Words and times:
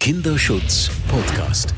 Kinderschutz 0.00 0.90
Podcast. 1.08 1.74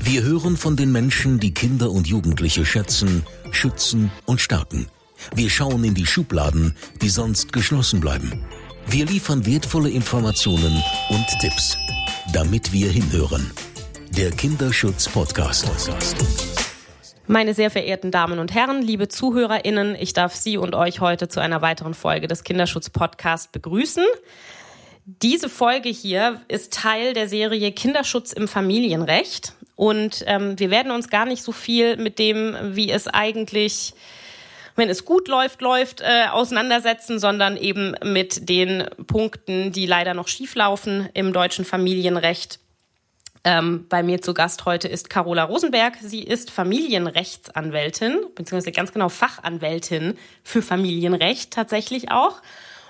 Wir 0.00 0.22
hören 0.22 0.56
von 0.56 0.74
den 0.74 0.90
Menschen, 0.90 1.38
die 1.38 1.52
Kinder 1.52 1.90
und 1.90 2.06
Jugendliche 2.06 2.64
schätzen, 2.64 3.26
schützen 3.52 4.10
und 4.24 4.40
stärken. 4.40 4.88
Wir 5.34 5.50
schauen 5.50 5.84
in 5.84 5.92
die 5.92 6.06
Schubladen, 6.06 6.74
die 7.02 7.10
sonst 7.10 7.52
geschlossen 7.52 8.00
bleiben. 8.00 8.42
Wir 8.86 9.04
liefern 9.04 9.44
wertvolle 9.44 9.90
Informationen 9.90 10.82
und 11.10 11.26
Tipps, 11.42 11.76
damit 12.32 12.72
wir 12.72 12.90
hinhören. 12.90 13.50
Der 14.16 14.30
Kinderschutz 14.30 15.06
Podcast. 15.06 15.70
Meine 17.26 17.52
sehr 17.52 17.70
verehrten 17.70 18.10
Damen 18.10 18.38
und 18.38 18.54
Herren, 18.54 18.80
liebe 18.80 19.08
ZuhörerInnen, 19.08 19.94
ich 19.94 20.14
darf 20.14 20.34
Sie 20.34 20.56
und 20.56 20.74
euch 20.74 21.00
heute 21.00 21.28
zu 21.28 21.40
einer 21.40 21.60
weiteren 21.60 21.92
Folge 21.92 22.28
des 22.28 22.44
Kinderschutz 22.44 22.88
Podcast 22.88 23.52
begrüßen. 23.52 24.06
Diese 25.10 25.48
Folge 25.48 25.88
hier 25.88 26.42
ist 26.48 26.70
Teil 26.70 27.14
der 27.14 27.30
Serie 27.30 27.72
Kinderschutz 27.72 28.30
im 28.34 28.46
Familienrecht. 28.46 29.54
Und 29.74 30.22
ähm, 30.26 30.58
wir 30.58 30.70
werden 30.70 30.92
uns 30.92 31.08
gar 31.08 31.24
nicht 31.24 31.42
so 31.42 31.50
viel 31.50 31.96
mit 31.96 32.18
dem, 32.18 32.54
wie 32.76 32.90
es 32.90 33.08
eigentlich, 33.08 33.94
wenn 34.76 34.90
es 34.90 35.06
gut 35.06 35.26
läuft, 35.28 35.62
läuft, 35.62 36.02
äh, 36.02 36.26
auseinandersetzen, 36.30 37.18
sondern 37.18 37.56
eben 37.56 37.94
mit 38.04 38.50
den 38.50 38.84
Punkten, 39.06 39.72
die 39.72 39.86
leider 39.86 40.12
noch 40.12 40.28
schieflaufen 40.28 41.08
im 41.14 41.32
deutschen 41.32 41.64
Familienrecht. 41.64 42.60
Ähm, 43.44 43.86
bei 43.88 44.02
mir 44.02 44.20
zu 44.20 44.34
Gast 44.34 44.66
heute 44.66 44.88
ist 44.88 45.08
Carola 45.08 45.44
Rosenberg. 45.44 45.96
Sie 46.02 46.22
ist 46.22 46.50
Familienrechtsanwältin, 46.50 48.18
beziehungsweise 48.34 48.72
ganz 48.72 48.92
genau 48.92 49.08
Fachanwältin 49.08 50.18
für 50.42 50.60
Familienrecht 50.60 51.50
tatsächlich 51.50 52.10
auch. 52.10 52.42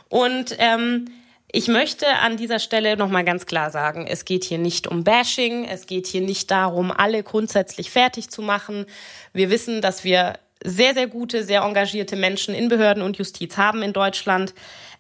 Und 0.08 0.56
ähm, 0.58 1.04
ich 1.50 1.68
möchte 1.68 2.06
an 2.06 2.36
dieser 2.36 2.58
Stelle 2.58 2.96
nochmal 2.96 3.24
ganz 3.24 3.46
klar 3.46 3.70
sagen, 3.70 4.06
es 4.06 4.24
geht 4.26 4.44
hier 4.44 4.58
nicht 4.58 4.86
um 4.86 5.02
Bashing, 5.02 5.64
es 5.64 5.86
geht 5.86 6.06
hier 6.06 6.20
nicht 6.20 6.50
darum, 6.50 6.90
alle 6.90 7.22
grundsätzlich 7.22 7.90
fertig 7.90 8.28
zu 8.28 8.42
machen. 8.42 8.84
Wir 9.32 9.48
wissen, 9.48 9.80
dass 9.80 10.04
wir 10.04 10.38
sehr, 10.62 10.92
sehr 10.92 11.06
gute, 11.06 11.44
sehr 11.44 11.62
engagierte 11.62 12.16
Menschen 12.16 12.54
in 12.54 12.68
Behörden 12.68 13.02
und 13.02 13.16
Justiz 13.16 13.56
haben 13.56 13.82
in 13.82 13.94
Deutschland. 13.94 14.54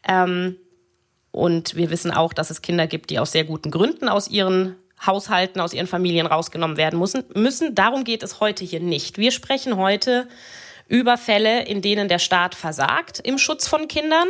Ähm, 0.06 0.56
und 1.32 1.76
wir 1.76 1.90
wissen 1.90 2.10
auch, 2.10 2.32
dass 2.32 2.50
es 2.50 2.62
Kinder 2.62 2.86
gibt, 2.86 3.10
die 3.10 3.18
aus 3.18 3.32
sehr 3.32 3.44
guten 3.44 3.70
Gründen 3.70 4.08
aus 4.08 4.28
ihren 4.28 4.76
Haushalten, 5.04 5.60
aus 5.60 5.74
ihren 5.74 5.86
Familien 5.86 6.26
rausgenommen 6.26 6.76
werden 6.76 6.98
müssen. 6.98 7.24
müssen. 7.34 7.74
Darum 7.74 8.04
geht 8.04 8.22
es 8.22 8.40
heute 8.40 8.64
hier 8.64 8.80
nicht. 8.80 9.18
Wir 9.18 9.32
sprechen 9.32 9.76
heute 9.76 10.26
über 10.88 11.18
Fälle, 11.18 11.64
in 11.66 11.82
denen 11.82 12.08
der 12.08 12.18
Staat 12.18 12.54
versagt 12.54 13.20
im 13.22 13.36
Schutz 13.36 13.68
von 13.68 13.86
Kindern. 13.86 14.26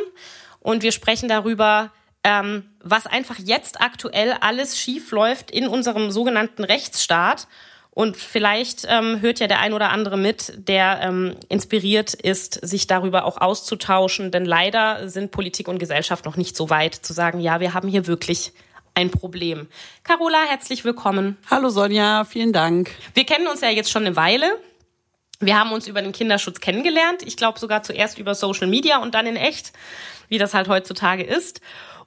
Und 0.60 0.82
wir 0.82 0.92
sprechen 0.92 1.28
darüber, 1.28 1.92
ähm, 2.24 2.64
was 2.82 3.06
einfach 3.06 3.36
jetzt 3.38 3.80
aktuell 3.80 4.32
alles 4.40 4.78
schief 4.78 5.10
läuft 5.10 5.50
in 5.50 5.68
unserem 5.68 6.10
sogenannten 6.10 6.64
Rechtsstaat. 6.64 7.46
Und 7.90 8.16
vielleicht 8.16 8.86
ähm, 8.88 9.20
hört 9.22 9.40
ja 9.40 9.48
der 9.48 9.58
ein 9.58 9.72
oder 9.72 9.90
andere 9.90 10.16
mit, 10.16 10.52
der 10.56 11.00
ähm, 11.02 11.34
inspiriert 11.48 12.14
ist, 12.14 12.54
sich 12.54 12.86
darüber 12.86 13.24
auch 13.24 13.38
auszutauschen. 13.38 14.30
Denn 14.30 14.44
leider 14.44 15.08
sind 15.08 15.32
Politik 15.32 15.66
und 15.66 15.78
Gesellschaft 15.78 16.24
noch 16.24 16.36
nicht 16.36 16.56
so 16.56 16.70
weit 16.70 16.94
zu 16.94 17.12
sagen, 17.12 17.40
ja, 17.40 17.58
wir 17.58 17.74
haben 17.74 17.88
hier 17.88 18.06
wirklich 18.06 18.52
ein 18.94 19.10
Problem. 19.10 19.68
Carola, 20.02 20.42
herzlich 20.48 20.84
willkommen. 20.84 21.36
Hallo 21.50 21.68
Sonja, 21.70 22.24
vielen 22.24 22.52
Dank. 22.52 22.90
Wir 23.14 23.24
kennen 23.24 23.46
uns 23.46 23.60
ja 23.60 23.70
jetzt 23.70 23.90
schon 23.90 24.06
eine 24.06 24.16
Weile. 24.16 24.46
Wir 25.40 25.58
haben 25.58 25.70
uns 25.70 25.86
über 25.86 26.02
den 26.02 26.12
Kinderschutz 26.12 26.58
kennengelernt. 26.60 27.22
Ich 27.24 27.36
glaube 27.36 27.60
sogar 27.60 27.84
zuerst 27.84 28.18
über 28.18 28.34
Social 28.34 28.66
Media 28.66 28.98
und 28.98 29.14
dann 29.14 29.26
in 29.26 29.36
echt, 29.36 29.72
wie 30.28 30.38
das 30.38 30.52
halt 30.52 30.68
heutzutage 30.68 31.22
ist. 31.22 31.60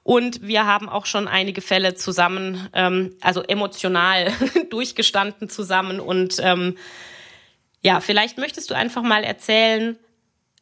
Und 0.04 0.42
wir 0.42 0.66
haben 0.66 0.88
auch 0.88 1.06
schon 1.06 1.28
einige 1.28 1.60
Fälle 1.60 1.94
zusammen, 1.94 2.68
ähm, 2.72 3.14
also 3.20 3.42
emotional 3.42 4.32
durchgestanden 4.70 5.48
zusammen. 5.48 6.00
Und 6.00 6.36
ähm, 6.40 6.76
ja, 7.82 8.00
vielleicht 8.00 8.38
möchtest 8.38 8.70
du 8.70 8.74
einfach 8.74 9.02
mal 9.02 9.24
erzählen, 9.24 9.96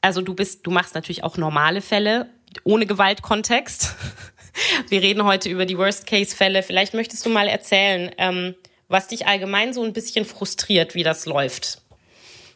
also 0.02 0.22
du 0.22 0.34
bist, 0.34 0.66
du 0.66 0.70
machst 0.70 0.94
natürlich 0.94 1.24
auch 1.24 1.36
normale 1.36 1.80
Fälle 1.80 2.28
ohne 2.64 2.86
Gewaltkontext. 2.86 3.94
Wir 4.88 5.00
reden 5.00 5.24
heute 5.24 5.48
über 5.48 5.64
die 5.64 5.78
Worst-Case-Fälle. 5.78 6.62
Vielleicht 6.62 6.94
möchtest 6.94 7.24
du 7.24 7.30
mal 7.30 7.48
erzählen, 7.48 8.10
ähm, 8.18 8.54
was 8.88 9.08
dich 9.08 9.26
allgemein 9.26 9.72
so 9.72 9.84
ein 9.84 9.92
bisschen 9.92 10.24
frustriert, 10.24 10.94
wie 10.94 11.02
das 11.02 11.26
läuft. 11.26 11.80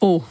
Oh. 0.00 0.24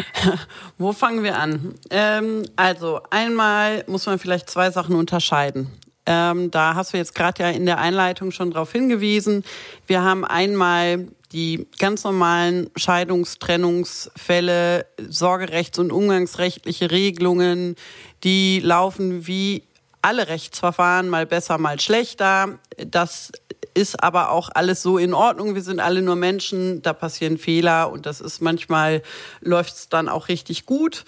Wo 0.78 0.92
fangen 0.92 1.22
wir 1.22 1.38
an? 1.38 1.74
Ähm, 1.90 2.44
also 2.56 3.00
einmal 3.10 3.84
muss 3.86 4.06
man 4.06 4.18
vielleicht 4.18 4.50
zwei 4.50 4.70
Sachen 4.70 4.94
unterscheiden. 4.94 5.70
Ähm, 6.04 6.50
da 6.50 6.74
hast 6.74 6.92
du 6.92 6.96
jetzt 6.96 7.14
gerade 7.14 7.42
ja 7.42 7.50
in 7.50 7.66
der 7.66 7.78
Einleitung 7.78 8.32
schon 8.32 8.50
darauf 8.50 8.72
hingewiesen. 8.72 9.44
Wir 9.86 10.02
haben 10.02 10.24
einmal 10.24 11.06
die 11.32 11.68
ganz 11.78 12.04
normalen 12.04 12.70
Scheidungstrennungsfälle, 12.76 14.86
Sorgerechts- 15.08 15.78
und 15.78 15.92
umgangsrechtliche 15.92 16.90
Regelungen, 16.90 17.76
die 18.24 18.60
laufen 18.60 19.26
wie 19.26 19.62
alle 20.02 20.28
Rechtsverfahren, 20.28 21.08
mal 21.08 21.24
besser, 21.26 21.58
mal 21.58 21.80
schlechter. 21.80 22.58
Das 22.76 23.32
ist 23.74 24.02
aber 24.02 24.30
auch 24.30 24.48
alles 24.54 24.82
so 24.82 24.98
in 24.98 25.14
Ordnung. 25.14 25.54
Wir 25.54 25.62
sind 25.62 25.80
alle 25.80 26.02
nur 26.02 26.16
Menschen, 26.16 26.82
da 26.82 26.92
passieren 26.92 27.38
Fehler 27.38 27.90
und 27.90 28.06
das 28.06 28.20
ist 28.20 28.40
manchmal 28.40 29.02
läuft 29.40 29.74
es 29.74 29.88
dann 29.88 30.08
auch 30.08 30.28
richtig 30.28 30.66
gut. 30.66 31.04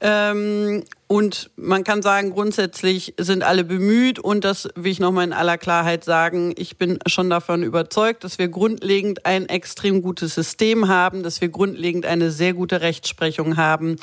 Ähm, 0.00 0.84
und 1.08 1.50
man 1.56 1.82
kann 1.82 2.02
sagen, 2.02 2.30
grundsätzlich 2.30 3.14
sind 3.18 3.42
alle 3.42 3.64
bemüht 3.64 4.18
und 4.18 4.44
das 4.44 4.68
will 4.76 4.92
ich 4.92 5.00
nochmal 5.00 5.24
in 5.24 5.32
aller 5.32 5.58
Klarheit 5.58 6.04
sagen. 6.04 6.54
Ich 6.56 6.76
bin 6.76 6.98
schon 7.06 7.30
davon 7.30 7.62
überzeugt, 7.62 8.22
dass 8.22 8.38
wir 8.38 8.48
grundlegend 8.48 9.26
ein 9.26 9.48
extrem 9.48 10.02
gutes 10.02 10.34
System 10.34 10.86
haben, 10.86 11.22
dass 11.22 11.40
wir 11.40 11.48
grundlegend 11.48 12.06
eine 12.06 12.30
sehr 12.30 12.54
gute 12.54 12.80
Rechtsprechung 12.80 13.56
haben. 13.56 13.96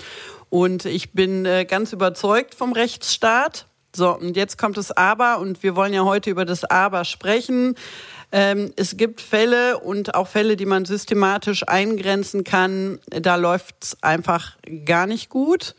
Und 0.50 0.86
ich 0.86 1.14
bin 1.14 1.46
äh, 1.46 1.66
ganz 1.66 1.94
überzeugt 1.94 2.56
vom 2.56 2.74
Rechtsstaat. 2.74 3.68
So, 3.95 4.17
und 4.17 4.35
jetzt 4.35 4.57
kommt 4.57 4.75
das 4.78 4.91
Aber 4.91 5.39
und 5.39 5.63
wir 5.63 5.75
wollen 5.75 5.94
ja 5.94 6.03
heute 6.03 6.29
über 6.29 6.44
das 6.44 6.66
Aber 6.66 7.06
sprechen. 7.06 7.75
Ähm, 8.31 8.73
es 8.75 8.97
gibt 8.97 9.22
Fälle 9.22 9.79
und 9.79 10.16
auch 10.16 10.28
Fälle, 10.28 10.57
die 10.57 10.66
man 10.66 10.83
systematisch 10.83 11.67
eingrenzen 11.67 12.44
kann. 12.44 13.00
Da 13.09 13.38
läuft 13.38 13.75
es 13.81 14.03
einfach 14.03 14.57
gar 14.84 15.07
nicht 15.07 15.29
gut. 15.29 15.75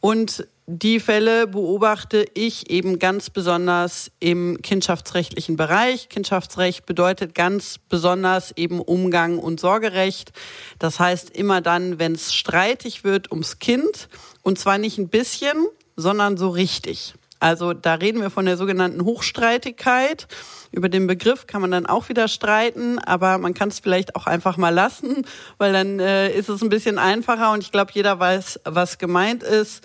Und 0.00 0.48
die 0.66 0.98
Fälle 0.98 1.46
beobachte 1.46 2.24
ich 2.34 2.70
eben 2.70 2.98
ganz 2.98 3.30
besonders 3.30 4.10
im 4.18 4.60
kindschaftsrechtlichen 4.62 5.56
Bereich. 5.56 6.08
Kindschaftsrecht 6.08 6.86
bedeutet 6.86 7.34
ganz 7.34 7.78
besonders 7.88 8.50
eben 8.56 8.80
Umgang 8.80 9.38
und 9.38 9.60
Sorgerecht. 9.60 10.32
Das 10.78 10.98
heißt 10.98 11.30
immer 11.30 11.60
dann, 11.60 11.98
wenn 11.98 12.14
es 12.14 12.34
streitig 12.34 13.04
wird 13.04 13.30
ums 13.30 13.58
Kind 13.58 14.08
und 14.42 14.58
zwar 14.58 14.78
nicht 14.78 14.98
ein 14.98 15.08
bisschen, 15.08 15.66
sondern 15.96 16.36
so 16.36 16.48
richtig. 16.48 17.14
Also 17.40 17.72
da 17.74 17.94
reden 17.94 18.20
wir 18.20 18.30
von 18.30 18.46
der 18.46 18.56
sogenannten 18.56 19.04
Hochstreitigkeit. 19.04 20.26
Über 20.70 20.88
den 20.88 21.06
Begriff 21.06 21.46
kann 21.46 21.60
man 21.60 21.70
dann 21.70 21.86
auch 21.86 22.08
wieder 22.08 22.28
streiten, 22.28 22.98
aber 22.98 23.38
man 23.38 23.54
kann 23.54 23.68
es 23.68 23.80
vielleicht 23.80 24.16
auch 24.16 24.26
einfach 24.26 24.56
mal 24.56 24.70
lassen, 24.70 25.26
weil 25.58 25.72
dann 25.72 26.00
äh, 26.00 26.32
ist 26.32 26.48
es 26.48 26.62
ein 26.62 26.68
bisschen 26.68 26.98
einfacher 26.98 27.52
und 27.52 27.62
ich 27.62 27.72
glaube, 27.72 27.92
jeder 27.94 28.18
weiß, 28.18 28.60
was 28.64 28.98
gemeint 28.98 29.42
ist. 29.42 29.84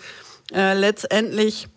Äh, 0.52 0.74
letztendlich 0.74 1.68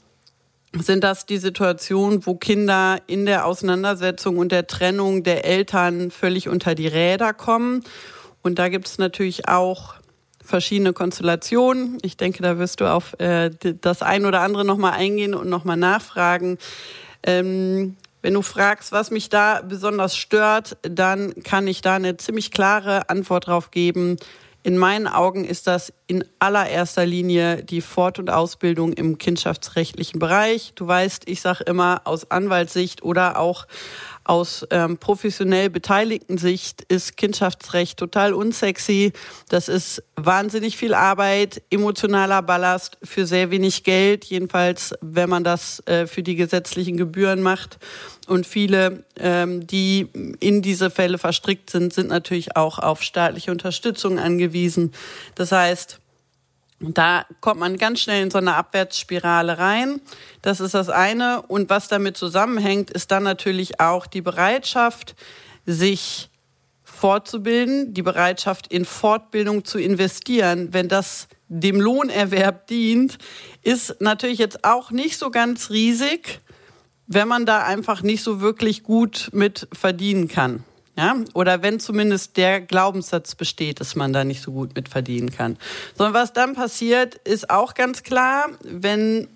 sind 0.79 1.03
das 1.03 1.25
die 1.25 1.37
Situationen, 1.37 2.25
wo 2.25 2.35
Kinder 2.35 2.99
in 3.05 3.25
der 3.25 3.45
Auseinandersetzung 3.45 4.37
und 4.37 4.51
der 4.51 4.65
Trennung 4.65 5.23
der 5.23 5.45
Eltern 5.45 6.09
völlig 6.09 6.49
unter 6.49 6.73
die 6.73 6.87
Räder 6.87 7.33
kommen. 7.33 7.83
Und 8.41 8.57
da 8.57 8.69
gibt 8.69 8.87
es 8.87 8.97
natürlich 8.97 9.47
auch 9.47 9.95
verschiedene 10.43 10.93
Konstellationen. 10.93 11.97
Ich 12.01 12.17
denke, 12.17 12.43
da 12.43 12.57
wirst 12.57 12.81
du 12.81 12.85
auf 12.85 13.19
äh, 13.19 13.49
das 13.81 14.01
ein 14.01 14.25
oder 14.25 14.41
andere 14.41 14.65
nochmal 14.65 14.93
eingehen 14.93 15.33
und 15.33 15.49
nochmal 15.49 15.77
nachfragen. 15.77 16.57
Ähm, 17.23 17.95
wenn 18.21 18.33
du 18.33 18.41
fragst, 18.41 18.91
was 18.91 19.11
mich 19.11 19.29
da 19.29 19.61
besonders 19.61 20.15
stört, 20.15 20.77
dann 20.81 21.33
kann 21.43 21.67
ich 21.67 21.81
da 21.81 21.95
eine 21.95 22.17
ziemlich 22.17 22.51
klare 22.51 23.09
Antwort 23.09 23.47
drauf 23.47 23.71
geben. 23.71 24.17
In 24.65 24.77
meinen 24.77 25.07
Augen 25.07 25.43
ist 25.43 25.67
das 25.67 25.91
in 26.07 26.23
allererster 26.39 27.05
Linie 27.05 27.63
die 27.65 27.81
Fort- 27.81 28.17
und 28.17 28.29
Ausbildung 28.29 28.93
im 28.93 29.17
kindschaftsrechtlichen 29.17 30.19
Bereich. 30.19 30.71
Du 30.75 30.87
weißt, 30.87 31.27
ich 31.27 31.41
sage 31.41 31.65
immer 31.65 32.01
aus 32.05 32.31
Anwaltssicht 32.31 33.03
oder 33.03 33.37
auch 33.37 33.67
aus 34.23 34.65
ähm, 34.69 34.97
professionell 34.97 35.69
beteiligten 35.69 36.37
Sicht 36.37 36.81
ist 36.83 37.17
Kindschaftsrecht 37.17 37.97
total 37.97 38.33
unsexy. 38.33 39.11
Das 39.49 39.67
ist 39.67 40.03
wahnsinnig 40.15 40.77
viel 40.77 40.93
Arbeit, 40.93 41.61
emotionaler 41.69 42.41
Ballast 42.41 42.97
für 43.03 43.25
sehr 43.25 43.51
wenig 43.51 43.83
Geld, 43.83 44.25
jedenfalls 44.25 44.93
wenn 45.01 45.29
man 45.29 45.43
das 45.43 45.85
äh, 45.87 46.07
für 46.07 46.23
die 46.23 46.35
gesetzlichen 46.35 46.97
Gebühren 46.97 47.41
macht. 47.41 47.79
Und 48.27 48.47
viele, 48.47 49.03
ähm, 49.17 49.67
die 49.67 50.07
in 50.39 50.61
diese 50.61 50.89
Fälle 50.89 51.17
verstrickt 51.17 51.69
sind, 51.69 51.93
sind 51.93 52.07
natürlich 52.07 52.55
auch 52.55 52.79
auf 52.79 53.01
staatliche 53.01 53.51
Unterstützung 53.51 54.19
angewiesen. 54.19 54.93
Das 55.35 55.51
heißt, 55.51 55.99
Da 56.79 57.25
kommt 57.39 57.59
man 57.59 57.77
ganz 57.77 58.01
schnell 58.01 58.23
in 58.23 58.31
so 58.31 58.39
eine 58.39 58.55
Abwärtsspirale 58.55 59.57
rein. 59.57 60.01
Das 60.41 60.59
ist 60.59 60.73
das 60.73 60.89
eine. 60.89 61.41
Und 61.43 61.69
was 61.69 61.87
damit 61.87 62.17
zusammenhängt, 62.17 62.91
ist 62.91 63.11
dann 63.11 63.23
natürlich 63.23 63.79
auch 63.79 64.05
die 64.05 64.21
Bereitschaft, 64.21 65.15
sich 65.65 66.29
fortzubilden, 66.83 67.93
die 67.93 68.01
Bereitschaft 68.01 68.67
in 68.67 68.85
Fortbildung 68.85 69.65
zu 69.65 69.79
investieren. 69.79 70.69
Wenn 70.71 70.87
das 70.87 71.27
dem 71.47 71.79
Lohnerwerb 71.79 72.67
dient, 72.67 73.17
ist 73.61 74.01
natürlich 74.01 74.39
jetzt 74.39 74.63
auch 74.63 74.91
nicht 74.91 75.17
so 75.17 75.29
ganz 75.29 75.69
riesig, 75.69 76.39
wenn 77.07 77.27
man 77.27 77.45
da 77.45 77.63
einfach 77.63 78.01
nicht 78.01 78.23
so 78.23 78.41
wirklich 78.41 78.83
gut 78.83 79.29
mit 79.33 79.67
verdienen 79.73 80.27
kann. 80.27 80.63
Ja, 80.95 81.15
oder 81.33 81.63
wenn 81.63 81.79
zumindest 81.79 82.37
der 82.37 82.61
Glaubenssatz 82.61 83.33
besteht, 83.33 83.79
dass 83.79 83.95
man 83.95 84.13
da 84.13 84.23
nicht 84.23 84.43
so 84.43 84.51
gut 84.51 84.75
mit 84.75 84.89
verdienen 84.89 85.31
kann. 85.31 85.57
Sondern 85.97 86.13
was 86.13 86.33
dann 86.33 86.53
passiert, 86.53 87.15
ist 87.23 87.49
auch 87.49 87.73
ganz 87.73 88.03
klar, 88.03 88.49
wenn 88.61 89.27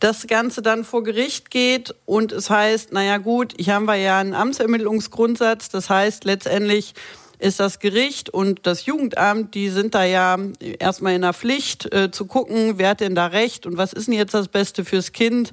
das 0.00 0.26
Ganze 0.26 0.62
dann 0.62 0.82
vor 0.82 1.04
Gericht 1.04 1.52
geht 1.52 1.94
und 2.04 2.32
es 2.32 2.50
heißt, 2.50 2.92
naja 2.92 3.18
gut, 3.18 3.54
hier 3.56 3.74
haben 3.74 3.84
wir 3.84 3.94
ja 3.94 4.18
einen 4.18 4.34
Amtsermittlungsgrundsatz, 4.34 5.68
das 5.68 5.88
heißt 5.88 6.24
letztendlich 6.24 6.94
ist 7.38 7.60
das 7.60 7.78
Gericht 7.78 8.28
und 8.28 8.66
das 8.66 8.86
Jugendamt, 8.86 9.54
die 9.54 9.68
sind 9.68 9.94
da 9.94 10.04
ja 10.04 10.36
erstmal 10.80 11.14
in 11.14 11.22
der 11.22 11.32
Pflicht 11.32 11.92
äh, 11.92 12.10
zu 12.10 12.26
gucken, 12.26 12.78
wer 12.78 12.90
hat 12.90 13.00
denn 13.00 13.14
da 13.14 13.26
recht 13.26 13.66
und 13.66 13.76
was 13.76 13.92
ist 13.92 14.08
denn 14.08 14.14
jetzt 14.14 14.34
das 14.34 14.48
Beste 14.48 14.84
fürs 14.84 15.12
Kind. 15.12 15.52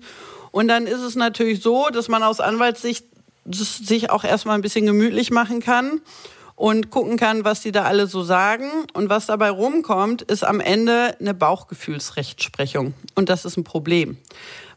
Und 0.52 0.68
dann 0.68 0.88
ist 0.88 1.02
es 1.02 1.16
natürlich 1.16 1.62
so, 1.62 1.90
dass 1.90 2.08
man 2.08 2.24
aus 2.24 2.40
Anwaltssicht 2.40 3.06
sich 3.52 4.10
auch 4.10 4.24
erstmal 4.24 4.56
ein 4.56 4.62
bisschen 4.62 4.86
gemütlich 4.86 5.32
machen 5.32 5.60
kann 5.60 6.02
und 6.56 6.90
gucken 6.90 7.18
kann, 7.18 7.46
was 7.46 7.62
die 7.62 7.72
da 7.72 7.84
alle 7.84 8.08
so 8.08 8.22
sagen. 8.22 8.70
Und 8.94 9.10
was 9.10 9.28
dabei 9.28 9.50
rumkommt, 9.50 10.24
ist 10.24 10.44
am 10.44 10.60
Ende 10.60 11.16
eine 11.20 11.34
Bauchgefühlsrechtsprechung. 11.34 12.94
Und 13.16 13.30
das 13.30 13.46
ist 13.46 13.58
ein 13.58 13.64
Problem. 13.64 14.18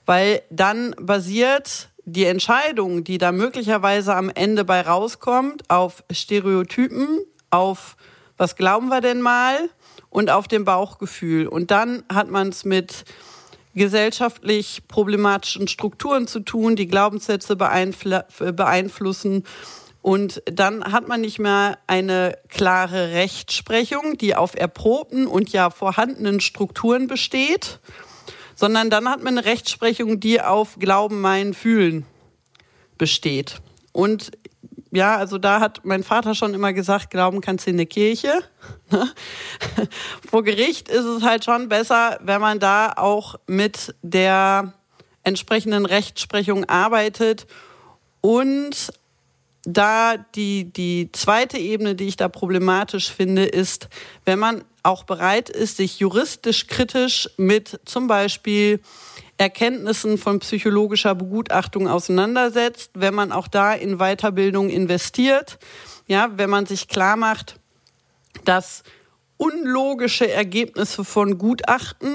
Weil 0.06 0.42
dann 0.50 0.94
basiert 1.00 1.88
die 2.04 2.24
Entscheidung, 2.24 3.04
die 3.04 3.18
da 3.18 3.32
möglicherweise 3.32 4.14
am 4.14 4.30
Ende 4.30 4.64
bei 4.64 4.80
rauskommt, 4.80 5.70
auf 5.70 6.04
Stereotypen, 6.10 7.20
auf 7.50 7.96
was 8.36 8.56
glauben 8.56 8.88
wir 8.88 9.00
denn 9.00 9.20
mal 9.20 9.68
und 10.10 10.30
auf 10.30 10.48
dem 10.48 10.64
Bauchgefühl. 10.64 11.46
Und 11.46 11.70
dann 11.70 12.02
hat 12.12 12.30
man 12.30 12.48
es 12.48 12.64
mit 12.64 13.04
gesellschaftlich 13.74 14.82
problematischen 14.88 15.68
Strukturen 15.68 16.26
zu 16.26 16.40
tun, 16.40 16.76
die 16.76 16.86
Glaubenssätze 16.86 17.56
beeinflussen. 17.56 19.44
Und 20.02 20.42
dann 20.46 20.84
hat 20.84 21.06
man 21.06 21.20
nicht 21.20 21.38
mehr 21.38 21.78
eine 21.86 22.36
klare 22.48 23.12
Rechtsprechung, 23.12 24.18
die 24.18 24.34
auf 24.34 24.54
erprobten 24.54 25.26
und 25.26 25.52
ja 25.52 25.70
vorhandenen 25.70 26.40
Strukturen 26.40 27.06
besteht, 27.06 27.78
sondern 28.56 28.90
dann 28.90 29.08
hat 29.08 29.22
man 29.22 29.38
eine 29.38 29.46
Rechtsprechung, 29.46 30.18
die 30.20 30.40
auf 30.40 30.76
Glauben, 30.78 31.20
Meinen, 31.20 31.54
Fühlen 31.54 32.04
besteht. 32.98 33.60
Und 33.92 34.32
ja, 34.92 35.16
also 35.16 35.38
da 35.38 35.58
hat 35.60 35.80
mein 35.84 36.02
Vater 36.02 36.34
schon 36.34 36.52
immer 36.52 36.74
gesagt, 36.74 37.10
glauben 37.10 37.40
kannst 37.40 37.66
du 37.66 37.70
in 37.70 37.78
der 37.78 37.86
Kirche. 37.86 38.32
Ne? 38.90 39.10
Vor 40.30 40.44
Gericht 40.44 40.88
ist 40.90 41.04
es 41.04 41.22
halt 41.22 41.44
schon 41.44 41.70
besser, 41.70 42.18
wenn 42.22 42.42
man 42.42 42.58
da 42.58 42.92
auch 42.94 43.36
mit 43.46 43.94
der 44.02 44.74
entsprechenden 45.24 45.86
Rechtsprechung 45.86 46.66
arbeitet 46.66 47.46
und 48.20 48.92
da 49.64 50.16
die, 50.16 50.64
die 50.72 51.10
zweite 51.12 51.56
Ebene, 51.56 51.94
die 51.94 52.08
ich 52.08 52.16
da 52.16 52.28
problematisch 52.28 53.10
finde, 53.10 53.44
ist, 53.44 53.88
wenn 54.26 54.38
man 54.38 54.64
auch 54.82 55.04
bereit 55.04 55.48
ist, 55.48 55.78
sich 55.78 56.00
juristisch 56.00 56.66
kritisch 56.66 57.30
mit 57.36 57.80
zum 57.84 58.08
Beispiel 58.08 58.80
Erkenntnissen 59.42 60.18
von 60.18 60.38
psychologischer 60.38 61.16
Begutachtung 61.16 61.88
auseinandersetzt, 61.88 62.92
wenn 62.94 63.12
man 63.12 63.32
auch 63.32 63.48
da 63.48 63.74
in 63.74 63.98
Weiterbildung 63.98 64.70
investiert, 64.70 65.58
ja, 66.06 66.30
wenn 66.36 66.48
man 66.48 66.66
sich 66.66 66.86
klar 66.86 67.16
macht, 67.16 67.56
dass 68.44 68.84
unlogische 69.38 70.30
Ergebnisse 70.30 71.04
von 71.04 71.38
Gutachten 71.38 72.14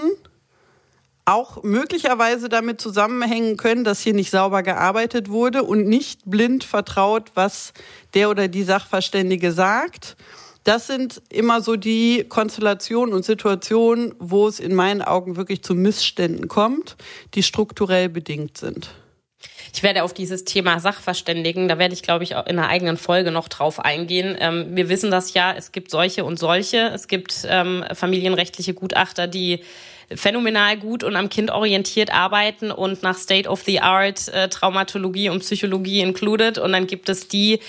auch 1.26 1.62
möglicherweise 1.64 2.48
damit 2.48 2.80
zusammenhängen 2.80 3.58
können, 3.58 3.84
dass 3.84 4.00
hier 4.00 4.14
nicht 4.14 4.32
sauber 4.32 4.64
gearbeitet 4.64 5.28
wurde 5.28 5.64
und 5.64 5.86
nicht 5.86 6.22
blind 6.24 6.64
vertraut, 6.64 7.32
was 7.34 7.74
der 8.14 8.30
oder 8.30 8.48
die 8.48 8.64
Sachverständige 8.64 9.52
sagt. 9.52 10.16
Das 10.68 10.86
sind 10.86 11.22
immer 11.30 11.62
so 11.62 11.78
die 11.78 12.26
Konstellationen 12.28 13.16
und 13.16 13.24
Situationen, 13.24 14.14
wo 14.20 14.50
es 14.50 14.60
in 14.60 14.76
meinen 14.76 15.02
Augen 15.02 15.38
wirklich 15.38 15.64
zu 15.64 15.74
Missständen 15.74 16.50
kommt, 16.50 16.98
die 17.36 17.44
strukturell 17.44 18.10
bedingt 18.10 18.58
sind. 18.58 18.90
Ich 19.74 19.82
werde 19.82 20.04
auf 20.04 20.14
dieses 20.14 20.44
Thema 20.44 20.82
Sachverständigen, 20.82 21.70
da 21.70 21.80
werde 21.80 21.94
ich, 21.94 22.04
glaube 22.04 22.26
ich, 22.26 22.36
auch 22.36 22.46
in 22.48 22.60
einer 22.60 22.68
eigenen 22.68 22.98
Folge 22.98 23.32
noch 23.32 23.48
drauf 23.48 23.80
eingehen. 23.80 24.36
Ähm, 24.42 24.76
wir 24.76 24.90
wissen 24.90 25.10
das 25.10 25.34
ja, 25.34 25.54
es 25.56 25.72
gibt 25.72 25.90
solche 25.90 26.26
und 26.26 26.38
solche. 26.38 26.92
Es 26.94 27.08
gibt 27.08 27.48
ähm, 27.48 27.86
familienrechtliche 27.94 28.74
Gutachter, 28.74 29.26
die 29.28 29.62
phänomenal 30.14 30.78
gut 30.78 31.06
und 31.06 31.16
am 31.16 31.30
Kind 31.30 31.50
orientiert 31.50 32.14
arbeiten 32.14 32.72
und 32.72 33.04
nach 33.04 33.18
State 33.18 33.48
of 33.48 33.62
the 33.62 33.80
Art 33.80 34.28
äh, 34.30 34.50
Traumatologie 34.50 35.30
und 35.30 35.40
Psychologie 35.40 36.02
included. 36.02 36.58
Und 36.58 36.74
dann 36.74 36.88
gibt 36.88 37.08
es 37.08 37.30
die, 37.30 37.60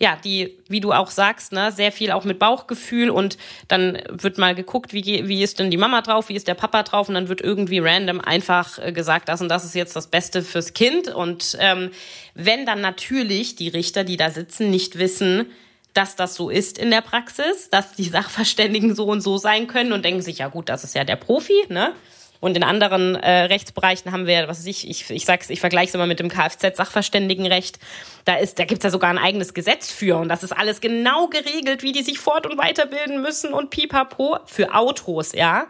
ja, 0.00 0.16
die, 0.22 0.56
wie 0.68 0.80
du 0.80 0.92
auch 0.92 1.10
sagst, 1.10 1.52
ne, 1.52 1.72
sehr 1.72 1.90
viel 1.90 2.12
auch 2.12 2.24
mit 2.24 2.38
Bauchgefühl 2.38 3.10
und 3.10 3.36
dann 3.66 3.98
wird 4.08 4.38
mal 4.38 4.54
geguckt, 4.54 4.92
wie, 4.92 5.26
wie 5.26 5.42
ist 5.42 5.58
denn 5.58 5.72
die 5.72 5.76
Mama 5.76 6.02
drauf, 6.02 6.28
wie 6.28 6.36
ist 6.36 6.46
der 6.46 6.54
Papa 6.54 6.84
drauf 6.84 7.08
und 7.08 7.14
dann 7.14 7.28
wird 7.28 7.40
irgendwie 7.40 7.80
random 7.80 8.20
einfach 8.20 8.78
äh, 8.78 8.92
gesagt, 8.92 9.28
das 9.28 9.40
und 9.40 9.48
das 9.48 9.64
ist 9.64 9.74
jetzt 9.74 9.96
das 9.96 10.06
Beste 10.06 10.42
fürs 10.42 10.72
Kind 10.72 11.08
und 11.08 11.56
ähm, 11.60 11.90
wenn 12.34 12.64
dann 12.64 12.80
natürlich 12.80 13.56
die 13.56 13.68
Richter, 13.68 14.04
die 14.04 14.16
da 14.16 14.30
sitzen, 14.30 14.70
nicht 14.70 14.98
wissen, 14.98 15.46
dass 15.94 16.14
das 16.14 16.36
so 16.36 16.48
ist 16.48 16.78
in 16.78 16.90
der 16.90 17.00
Praxis, 17.00 17.68
dass 17.70 17.94
die 17.94 18.04
Sachverständigen 18.08 18.94
so 18.94 19.06
und 19.06 19.20
so 19.20 19.36
sein 19.36 19.66
können 19.66 19.92
und 19.92 20.04
denken 20.04 20.22
sich, 20.22 20.38
ja 20.38 20.48
gut, 20.48 20.68
das 20.68 20.84
ist 20.84 20.94
ja 20.94 21.02
der 21.02 21.16
Profi, 21.16 21.64
ne? 21.68 21.92
Und 22.40 22.56
in 22.56 22.62
anderen 22.62 23.16
äh, 23.16 23.44
Rechtsbereichen 23.44 24.12
haben 24.12 24.26
wir, 24.26 24.46
was 24.46 24.58
weiß 24.58 24.66
ich, 24.66 24.88
ich, 24.88 25.10
ich 25.10 25.24
sag's, 25.24 25.50
ich 25.50 25.60
vergleiche 25.60 25.88
es 25.88 25.94
immer 25.94 26.06
mit 26.06 26.20
dem 26.20 26.28
Kfz-Sachverständigenrecht. 26.28 27.78
Da 28.24 28.36
ist, 28.36 28.58
da 28.58 28.64
gibt's 28.64 28.84
ja 28.84 28.90
sogar 28.90 29.10
ein 29.10 29.18
eigenes 29.18 29.54
Gesetz 29.54 29.90
für 29.90 30.16
und 30.18 30.28
das 30.28 30.44
ist 30.44 30.52
alles 30.52 30.80
genau 30.80 31.26
geregelt, 31.26 31.82
wie 31.82 31.92
die 31.92 32.02
sich 32.02 32.20
fort- 32.20 32.46
und 32.46 32.56
weiterbilden 32.56 33.20
müssen 33.22 33.52
und 33.52 33.70
pipapo 33.70 34.38
für 34.46 34.74
Autos, 34.74 35.32
ja. 35.32 35.66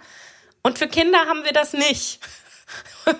Und 0.63 0.79
für 0.79 0.89
Kinder 0.89 1.19
haben 1.27 1.45
wir 1.45 1.53
das 1.53 1.73
nicht. 1.73 2.21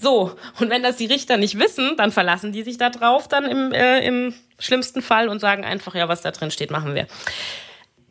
so, 0.00 0.34
und 0.58 0.70
wenn 0.70 0.82
das 0.82 0.96
die 0.96 1.06
Richter 1.06 1.36
nicht 1.36 1.58
wissen, 1.58 1.96
dann 1.96 2.10
verlassen 2.10 2.50
die 2.50 2.64
sich 2.64 2.78
da 2.78 2.90
drauf 2.90 3.28
dann 3.28 3.44
im, 3.44 3.72
äh, 3.72 4.00
im 4.00 4.34
schlimmsten 4.58 5.02
Fall 5.02 5.28
und 5.28 5.38
sagen 5.38 5.64
einfach, 5.64 5.94
ja, 5.94 6.08
was 6.08 6.22
da 6.22 6.32
drin 6.32 6.50
steht, 6.50 6.72
machen 6.72 6.94
wir. 6.96 7.06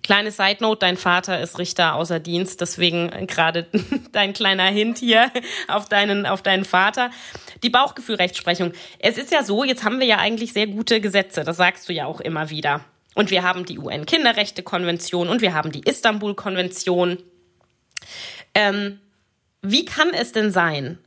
Kleine 0.05 0.29
Side 0.29 0.57
Note, 0.59 0.81
dein 0.81 0.97
Vater 0.97 1.39
ist 1.39 1.57
Richter 1.57 1.95
außer 1.95 2.19
Dienst, 2.19 2.61
deswegen 2.61 3.09
gerade 3.25 3.65
dein 4.11 4.33
kleiner 4.33 4.65
Hint 4.65 4.99
hier 4.99 5.31
auf 5.67 5.89
deinen, 5.89 6.27
auf 6.27 6.43
deinen 6.43 6.63
Vater. 6.63 7.09
Die 7.63 7.71
Bauchgefühlrechtsprechung. 7.71 8.73
Es 8.99 9.17
ist 9.17 9.31
ja 9.31 9.41
so, 9.41 9.63
jetzt 9.63 9.83
haben 9.83 9.99
wir 9.99 10.05
ja 10.05 10.19
eigentlich 10.19 10.53
sehr 10.53 10.67
gute 10.67 11.01
Gesetze, 11.01 11.43
das 11.43 11.57
sagst 11.57 11.89
du 11.89 11.93
ja 11.93 12.05
auch 12.05 12.21
immer 12.21 12.51
wieder. 12.51 12.85
Und 13.15 13.31
wir 13.31 13.41
haben 13.41 13.65
die 13.65 13.79
UN-Kinderrechte-Konvention 13.79 15.27
und 15.27 15.41
wir 15.41 15.55
haben 15.55 15.71
die 15.71 15.81
Istanbul-Konvention. 15.81 17.17
Ähm, 18.53 18.99
wie 19.63 19.85
kann 19.85 20.09
es 20.13 20.31
denn 20.31 20.51
sein? 20.51 20.99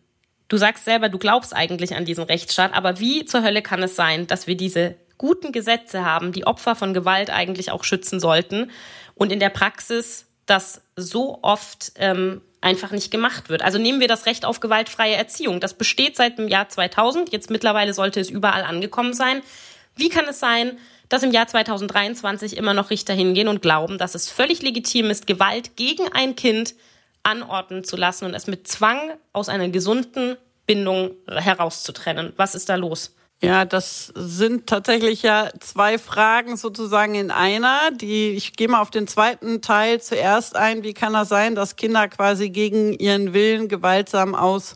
Du 0.49 0.57
sagst 0.57 0.85
selber, 0.85 1.09
du 1.09 1.19
glaubst 1.19 1.55
eigentlich 1.55 1.95
an 1.95 2.05
diesen 2.05 2.25
Rechtsstaat, 2.25 2.75
aber 2.75 2.99
wie 2.99 3.25
zur 3.27 3.45
Hölle 3.45 3.63
kann 3.63 3.81
es 3.81 3.95
sein, 3.95 4.27
dass 4.27 4.49
wir 4.49 4.57
diese 4.57 4.97
guten 5.19 5.53
Gesetze 5.53 6.05
haben, 6.05 6.33
die 6.33 6.47
Opfer 6.47 6.75
von 6.77 6.95
Gewalt 6.95 7.31
eigentlich 7.31 7.71
auch 7.71 7.85
schützen 7.85 8.21
sollten 8.21 8.71
und 9.15 9.33
in 9.33 9.41
der 9.41 9.51
Praxis 9.51 10.27
das 10.47 10.81
so 10.97 11.41
oft 11.43 11.93
ähm, 11.97 12.41
einfach 12.61 12.91
nicht 12.91 13.11
gemacht 13.11 13.49
wird. 13.49 13.63
Also 13.63 13.79
nehmen 13.79 14.01
wir 14.01 14.09
das 14.09 14.27
Recht 14.27 14.45
auf 14.45 14.61
gewaltfreie 14.61 15.15
Erziehung. 15.15 15.61
Das 15.61 15.75
besteht 15.75 16.17
seit 16.17 16.39
dem 16.39 16.49
Jahr 16.49 16.69
2000. 16.69 17.33
Jetzt 17.33 17.51
mittlerweile 17.51 17.95
sollte 17.95 18.21
es 18.21 18.31
überall 18.31 18.65
angekommen 18.65 19.13
sein. 19.13 19.43
Wie 19.95 20.09
kann 20.09 20.27
es 20.27 20.41
sein, 20.41 20.79
dass 21.09 21.23
im 21.23 21.33
Jahr 21.33 21.47
2023 21.47 22.57
immer 22.57 22.75
noch 22.75 22.91
Richter 22.91 23.15
hingehen 23.15 23.49
und 23.49 23.63
glauben, 23.63 23.99
dass 23.99 24.15
es 24.15 24.31
völlig 24.31 24.63
legitim 24.63 25.11
ist, 25.11 25.27
Gewalt 25.27 25.77
gegen 25.77 26.13
ein 26.13 26.37
Kind 26.37 26.75
anordnen 27.23 27.85
zu 27.85 27.97
lassen 27.97 28.25
und 28.25 28.35
es 28.35 28.47
mit 28.47 28.69
Zwang 28.69 29.13
aus 29.33 29.49
einer 29.49 29.69
gesunden 29.69 30.37
Bindung 30.67 31.13
herauszutrennen? 31.27 32.33
Was 32.37 32.55
ist 32.55 32.69
da 32.69 32.77
los? 32.77 33.15
Ja, 33.41 33.65
das 33.65 34.13
sind 34.17 34.67
tatsächlich 34.67 35.23
ja 35.23 35.49
zwei 35.61 35.97
Fragen 35.97 36.57
sozusagen 36.57 37.15
in 37.15 37.31
einer. 37.31 37.93
Die, 37.93 38.31
ich 38.31 38.55
gehe 38.55 38.67
mal 38.67 38.81
auf 38.81 38.91
den 38.91 39.07
zweiten 39.07 39.63
Teil 39.63 40.01
zuerst 40.01 40.57
ein. 40.57 40.83
Wie 40.83 40.93
kann 40.93 41.13
das 41.13 41.29
sein, 41.29 41.55
dass 41.55 41.77
Kinder 41.77 42.09
quasi 42.09 42.51
gegen 42.51 42.95
ihren 42.95 43.33
Willen 43.35 43.69
gewaltsam 43.69 44.35
aus 44.35 44.75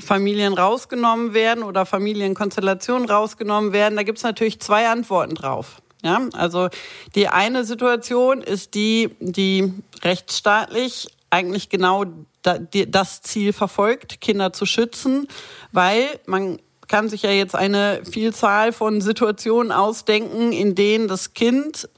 Familien 0.00 0.54
rausgenommen 0.54 1.32
werden 1.32 1.62
oder 1.62 1.86
Familienkonstellationen 1.86 3.08
rausgenommen 3.08 3.72
werden? 3.72 3.94
Da 3.94 4.02
gibt's 4.02 4.24
natürlich 4.24 4.58
zwei 4.58 4.88
Antworten 4.88 5.36
drauf. 5.36 5.80
Ja, 6.02 6.28
also 6.32 6.70
die 7.14 7.28
eine 7.28 7.64
Situation 7.64 8.42
ist 8.42 8.74
die, 8.74 9.10
die 9.20 9.72
rechtsstaatlich 10.02 11.06
eigentlich 11.30 11.68
genau 11.68 12.04
das 12.42 13.22
Ziel 13.22 13.52
verfolgt, 13.52 14.20
Kinder 14.20 14.52
zu 14.52 14.66
schützen, 14.66 15.28
weil 15.70 16.18
man 16.26 16.58
kann 16.92 17.08
sich 17.08 17.22
ja 17.22 17.30
jetzt 17.30 17.54
eine 17.54 18.02
Vielzahl 18.04 18.70
von 18.70 19.00
Situationen 19.00 19.72
ausdenken, 19.72 20.52
in 20.52 20.74
denen 20.74 21.08
das 21.08 21.32
Kind 21.32 21.88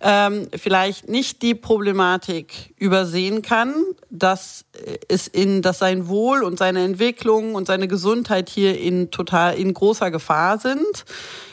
ähm, 0.00 0.48
vielleicht 0.52 1.08
nicht 1.08 1.42
die 1.42 1.54
Problematik 1.54 2.74
übersehen 2.76 3.42
kann, 3.42 3.72
dass 4.10 4.64
es 5.06 5.28
in, 5.28 5.62
dass 5.62 5.78
sein 5.78 6.08
Wohl 6.08 6.42
und 6.42 6.58
seine 6.58 6.82
Entwicklung 6.84 7.54
und 7.54 7.68
seine 7.68 7.86
Gesundheit 7.86 8.48
hier 8.48 8.80
in 8.80 9.12
total 9.12 9.56
in 9.56 9.72
großer 9.74 10.10
Gefahr 10.10 10.58
sind. 10.58 11.04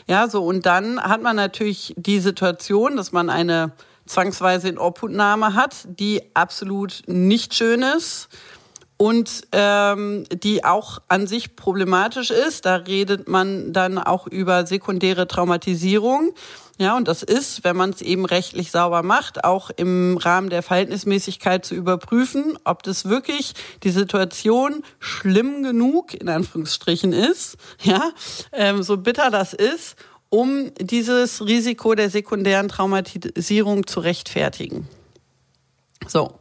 Ja, 0.08 0.28
so 0.28 0.44
und 0.44 0.66
dann 0.66 1.00
hat 1.00 1.22
man 1.22 1.36
natürlich 1.36 1.94
die 1.96 2.20
Situation, 2.20 2.98
dass 2.98 3.12
man 3.12 3.30
eine 3.30 3.72
zwangsweise 4.08 4.68
in 4.68 4.80
Obhutnahme 4.80 5.54
hat, 5.54 5.76
die 5.86 6.24
absolut 6.34 7.04
nicht 7.06 7.54
schön 7.54 7.84
ist 7.84 8.30
und 9.02 9.48
ähm, 9.54 10.26
die 10.30 10.66
auch 10.66 11.00
an 11.08 11.26
sich 11.26 11.56
problematisch 11.56 12.32
ist. 12.32 12.66
Da 12.66 12.76
redet 12.76 13.30
man 13.30 13.72
dann 13.72 13.98
auch 13.98 14.28
über 14.28 14.66
sekundäre 14.66 15.26
Traumatisierung. 15.26 16.34
Ja, 16.78 16.98
und 16.98 17.08
das 17.08 17.24
ist, 17.24 17.64
wenn 17.64 17.78
man 17.78 17.92
es 17.92 18.02
eben 18.02 18.26
rechtlich 18.26 18.72
sauber 18.72 19.02
macht, 19.02 19.46
auch 19.46 19.70
im 19.70 20.18
Rahmen 20.18 20.50
der 20.50 20.64
Verhältnismäßigkeit 20.64 21.66
zu 21.66 21.76
überprüfen, 21.76 22.60
ob 22.66 22.84
das 22.84 23.08
wirklich 23.08 23.54
die 23.84 23.92
Situation 23.92 24.84
schlimm 25.00 25.64
genug 25.64 26.14
in 26.14 26.28
Anführungsstrichen 26.28 27.14
ist, 27.14 27.56
ja, 27.82 28.12
ähm, 28.52 28.84
so 28.84 28.98
bitter 28.98 29.32
das 29.32 29.54
ist 29.54 29.96
um 30.32 30.72
dieses 30.80 31.44
Risiko 31.44 31.96
der 31.96 32.12
sekundären 32.12 32.68
Traumatisierung 32.68 33.88
zu 33.88 34.00
rechtfertigen. 34.00 34.88
So. 36.08 36.40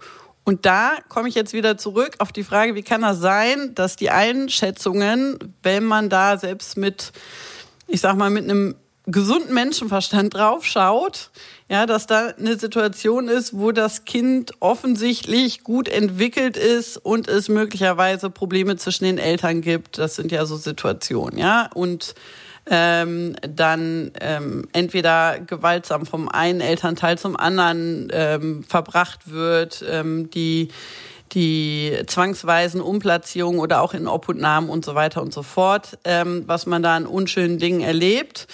Und 0.48 0.64
da 0.64 0.96
komme 1.10 1.28
ich 1.28 1.34
jetzt 1.34 1.52
wieder 1.52 1.76
zurück 1.76 2.14
auf 2.20 2.32
die 2.32 2.42
Frage, 2.42 2.74
wie 2.74 2.82
kann 2.82 3.02
das 3.02 3.18
sein, 3.18 3.74
dass 3.74 3.96
die 3.96 4.08
Einschätzungen, 4.08 5.38
wenn 5.62 5.84
man 5.84 6.08
da 6.08 6.38
selbst 6.38 6.78
mit, 6.78 7.12
ich 7.86 8.00
sag 8.00 8.16
mal, 8.16 8.30
mit 8.30 8.44
einem 8.44 8.74
gesunden 9.04 9.52
Menschenverstand 9.52 10.32
draufschaut, 10.32 11.32
ja, 11.68 11.84
dass 11.84 12.06
da 12.06 12.28
eine 12.28 12.58
Situation 12.58 13.28
ist, 13.28 13.58
wo 13.58 13.72
das 13.72 14.06
Kind 14.06 14.52
offensichtlich 14.60 15.64
gut 15.64 15.86
entwickelt 15.86 16.56
ist 16.56 16.96
und 16.96 17.28
es 17.28 17.50
möglicherweise 17.50 18.30
Probleme 18.30 18.76
zwischen 18.76 19.04
den 19.04 19.18
Eltern 19.18 19.60
gibt. 19.60 19.98
Das 19.98 20.16
sind 20.16 20.32
ja 20.32 20.46
so 20.46 20.56
Situationen, 20.56 21.38
ja. 21.38 21.68
Und 21.74 22.14
ähm, 22.70 23.36
dann 23.40 24.12
ähm, 24.20 24.68
entweder 24.72 25.40
gewaltsam 25.40 26.06
vom 26.06 26.28
einen 26.28 26.60
Elternteil 26.60 27.18
zum 27.18 27.36
anderen 27.36 28.08
ähm, 28.12 28.64
verbracht 28.64 29.30
wird, 29.30 29.84
ähm, 29.88 30.30
die 30.30 30.68
die 31.32 31.94
zwangsweisen 32.06 32.80
Umplatzierungen 32.80 33.60
oder 33.60 33.82
auch 33.82 33.92
in 33.92 34.08
Obhutnahmen 34.08 34.70
und 34.70 34.84
so 34.84 34.94
weiter 34.94 35.20
und 35.20 35.32
so 35.32 35.42
fort, 35.42 35.98
ähm, 36.04 36.44
was 36.46 36.64
man 36.64 36.82
da 36.82 36.96
an 36.96 37.06
unschönen 37.06 37.58
Dingen 37.58 37.82
erlebt. 37.82 38.46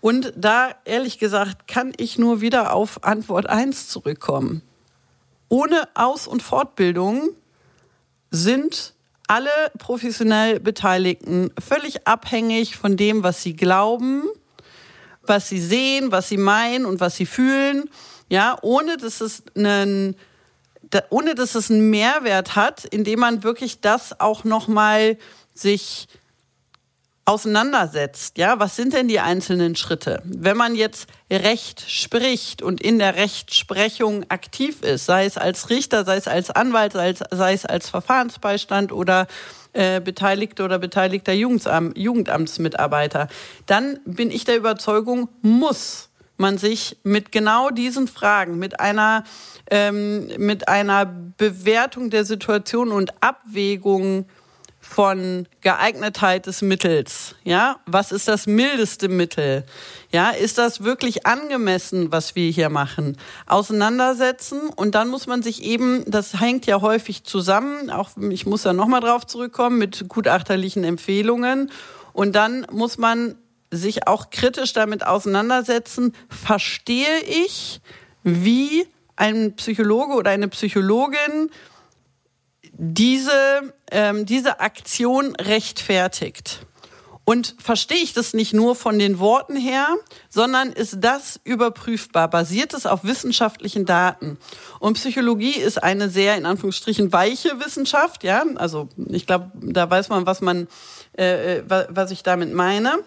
Und 0.00 0.32
da, 0.36 0.70
ehrlich 0.84 1.18
gesagt, 1.18 1.68
kann 1.68 1.92
ich 1.96 2.18
nur 2.18 2.40
wieder 2.40 2.72
auf 2.72 3.04
Antwort 3.04 3.48
eins 3.48 3.88
zurückkommen. 3.88 4.62
Ohne 5.48 5.88
Aus- 5.94 6.26
und 6.26 6.42
Fortbildung 6.42 7.30
sind 8.30 8.94
alle 9.28 9.50
professionell 9.78 10.60
Beteiligten 10.60 11.50
völlig 11.58 12.06
abhängig 12.06 12.76
von 12.76 12.96
dem, 12.96 13.22
was 13.22 13.42
sie 13.42 13.54
glauben, 13.54 14.24
was 15.22 15.48
sie 15.48 15.60
sehen, 15.60 16.12
was 16.12 16.28
sie 16.28 16.36
meinen 16.36 16.86
und 16.86 17.00
was 17.00 17.16
sie 17.16 17.26
fühlen, 17.26 17.90
ja, 18.28 18.56
ohne 18.62 18.96
dass 18.96 19.20
es 19.20 19.42
einen 19.56 20.16
ohne 21.10 21.34
dass 21.34 21.56
es 21.56 21.68
einen 21.68 21.90
Mehrwert 21.90 22.54
hat, 22.54 22.84
indem 22.84 23.18
man 23.18 23.42
wirklich 23.42 23.80
das 23.80 24.20
auch 24.20 24.44
noch 24.44 24.68
mal 24.68 25.18
sich 25.52 26.06
auseinandersetzt. 27.26 28.38
Ja, 28.38 28.58
was 28.60 28.76
sind 28.76 28.94
denn 28.94 29.08
die 29.08 29.20
einzelnen 29.20 29.76
Schritte? 29.76 30.22
Wenn 30.24 30.56
man 30.56 30.76
jetzt 30.76 31.08
Recht 31.30 31.84
spricht 31.90 32.62
und 32.62 32.80
in 32.80 33.00
der 33.00 33.16
Rechtsprechung 33.16 34.24
aktiv 34.30 34.82
ist, 34.82 35.06
sei 35.06 35.26
es 35.26 35.36
als 35.36 35.68
Richter, 35.68 36.04
sei 36.04 36.16
es 36.16 36.28
als 36.28 36.50
Anwalt, 36.50 36.92
sei 36.92 37.10
es, 37.10 37.22
sei 37.30 37.52
es 37.52 37.66
als 37.66 37.90
Verfahrensbeistand 37.90 38.92
oder 38.92 39.26
äh, 39.72 40.00
Beteiligte 40.00 40.62
oder 40.62 40.78
beteiligter 40.78 41.32
Jugendam 41.32 41.92
Jugendamtsmitarbeiter, 41.96 43.26
dann 43.66 43.98
bin 44.04 44.30
ich 44.30 44.44
der 44.44 44.56
Überzeugung, 44.56 45.28
muss 45.42 46.10
man 46.36 46.58
sich 46.58 46.96
mit 47.02 47.32
genau 47.32 47.70
diesen 47.70 48.06
Fragen, 48.06 48.58
mit 48.58 48.78
einer 48.78 49.24
ähm, 49.70 50.28
mit 50.38 50.68
einer 50.68 51.06
Bewertung 51.06 52.10
der 52.10 52.24
Situation 52.24 52.92
und 52.92 53.20
Abwägung 53.20 54.26
von 54.88 55.46
Geeignetheit 55.60 56.46
des 56.46 56.62
Mittels. 56.62 57.34
Ja, 57.44 57.80
was 57.86 58.12
ist 58.12 58.28
das 58.28 58.46
mildeste 58.46 59.08
Mittel? 59.08 59.64
Ja, 60.12 60.30
ist 60.30 60.58
das 60.58 60.84
wirklich 60.84 61.26
angemessen, 61.26 62.12
was 62.12 62.36
wir 62.36 62.50
hier 62.50 62.70
machen? 62.70 63.16
Auseinandersetzen 63.46 64.70
und 64.74 64.94
dann 64.94 65.08
muss 65.08 65.26
man 65.26 65.42
sich 65.42 65.62
eben, 65.64 66.04
das 66.06 66.40
hängt 66.40 66.66
ja 66.66 66.80
häufig 66.80 67.24
zusammen, 67.24 67.90
auch 67.90 68.10
ich 68.30 68.46
muss 68.46 68.62
da 68.62 68.72
nochmal 68.72 69.00
drauf 69.00 69.26
zurückkommen, 69.26 69.78
mit 69.78 70.08
gutachterlichen 70.08 70.84
Empfehlungen 70.84 71.70
und 72.12 72.36
dann 72.36 72.66
muss 72.70 72.96
man 72.96 73.34
sich 73.70 74.06
auch 74.06 74.30
kritisch 74.30 74.72
damit 74.72 75.04
auseinandersetzen, 75.04 76.14
verstehe 76.28 77.20
ich, 77.26 77.80
wie 78.22 78.86
ein 79.16 79.56
Psychologe 79.56 80.14
oder 80.14 80.30
eine 80.30 80.48
Psychologin 80.48 81.50
diese, 82.78 83.72
ähm, 83.90 84.26
diese 84.26 84.60
Aktion 84.60 85.34
rechtfertigt. 85.36 86.60
Und 87.24 87.56
verstehe 87.58 87.98
ich 87.98 88.12
das 88.12 88.34
nicht 88.34 88.54
nur 88.54 88.76
von 88.76 89.00
den 89.00 89.18
Worten 89.18 89.56
her, 89.56 89.88
sondern 90.28 90.70
ist 90.70 90.98
das 91.00 91.40
überprüfbar? 91.42 92.30
Basiert 92.30 92.72
es 92.72 92.86
auf 92.86 93.02
wissenschaftlichen 93.02 93.84
Daten? 93.84 94.38
Und 94.78 94.94
Psychologie 94.94 95.56
ist 95.56 95.82
eine 95.82 96.08
sehr, 96.08 96.36
in 96.36 96.46
Anführungsstrichen, 96.46 97.12
weiche 97.12 97.58
Wissenschaft, 97.58 98.22
ja. 98.22 98.44
Also, 98.54 98.88
ich 99.08 99.26
glaube, 99.26 99.50
da 99.54 99.90
weiß 99.90 100.08
man, 100.08 100.26
was 100.26 100.40
man, 100.40 100.68
äh, 101.18 101.58
äh 101.58 101.86
was 101.88 102.12
ich 102.12 102.22
damit 102.22 102.52
meine. 102.52 103.00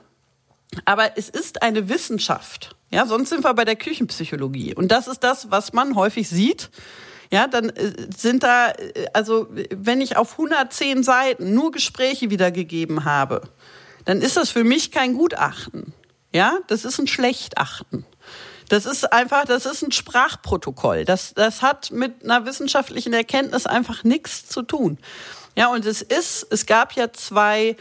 Aber 0.84 1.18
es 1.18 1.30
ist 1.30 1.62
eine 1.62 1.88
Wissenschaft. 1.88 2.76
Ja, 2.92 3.06
sonst 3.06 3.30
sind 3.30 3.46
wir 3.46 3.54
bei 3.54 3.66
der 3.66 3.78
Küchenpsychologie. 3.78 4.76
Und 4.76 4.92
das 4.92 5.08
ist 5.08 5.24
das, 5.24 5.50
was 5.50 5.72
man 5.72 5.96
häufig 5.96 6.28
sieht 6.28 6.70
ja, 7.32 7.48
dann 7.48 7.70
äh, 7.70 7.94
sind 8.16 8.44
da, 8.44 8.72
äh, 8.72 9.08
also 9.14 9.48
wenn 9.72 10.02
ich 10.02 10.18
auf 10.18 10.34
110 10.34 11.04
Seiten 11.04 11.54
nur 11.54 11.72
Gespräche 11.72 12.30
wiedergegeben 12.30 13.06
habe, 13.06 13.42
dann 14.06 14.22
ist 14.22 14.38
das 14.38 14.50
für 14.50 14.64
mich 14.64 14.92
kein 14.92 15.14
Gutachten. 15.14 15.94
Ja, 16.34 16.60
das 16.68 16.86
ist 16.86 17.00
ein 17.00 17.08
Schlechten. 17.08 18.06
Das 18.70 18.86
ist 18.86 19.12
einfach, 19.12 19.46
das 19.46 19.66
ist 19.66 19.82
ein 19.82 19.92
Sprachprotokoll. 19.92 21.06
Das, 21.06 21.34
das 21.34 21.62
hat 21.62 21.92
mit 21.92 22.24
einer 22.24 22.46
wissenschaftlichen 22.46 23.14
Erkenntnis 23.14 23.66
einfach 23.66 24.04
nichts 24.04 24.48
zu 24.48 24.62
tun. 24.62 25.00
Ja, 25.56 25.68
und 25.70 25.86
es 25.86 26.02
ist, 26.02 26.48
es 26.52 26.66
gab 26.68 26.94
ja 26.94 27.12
zwei 27.12 27.76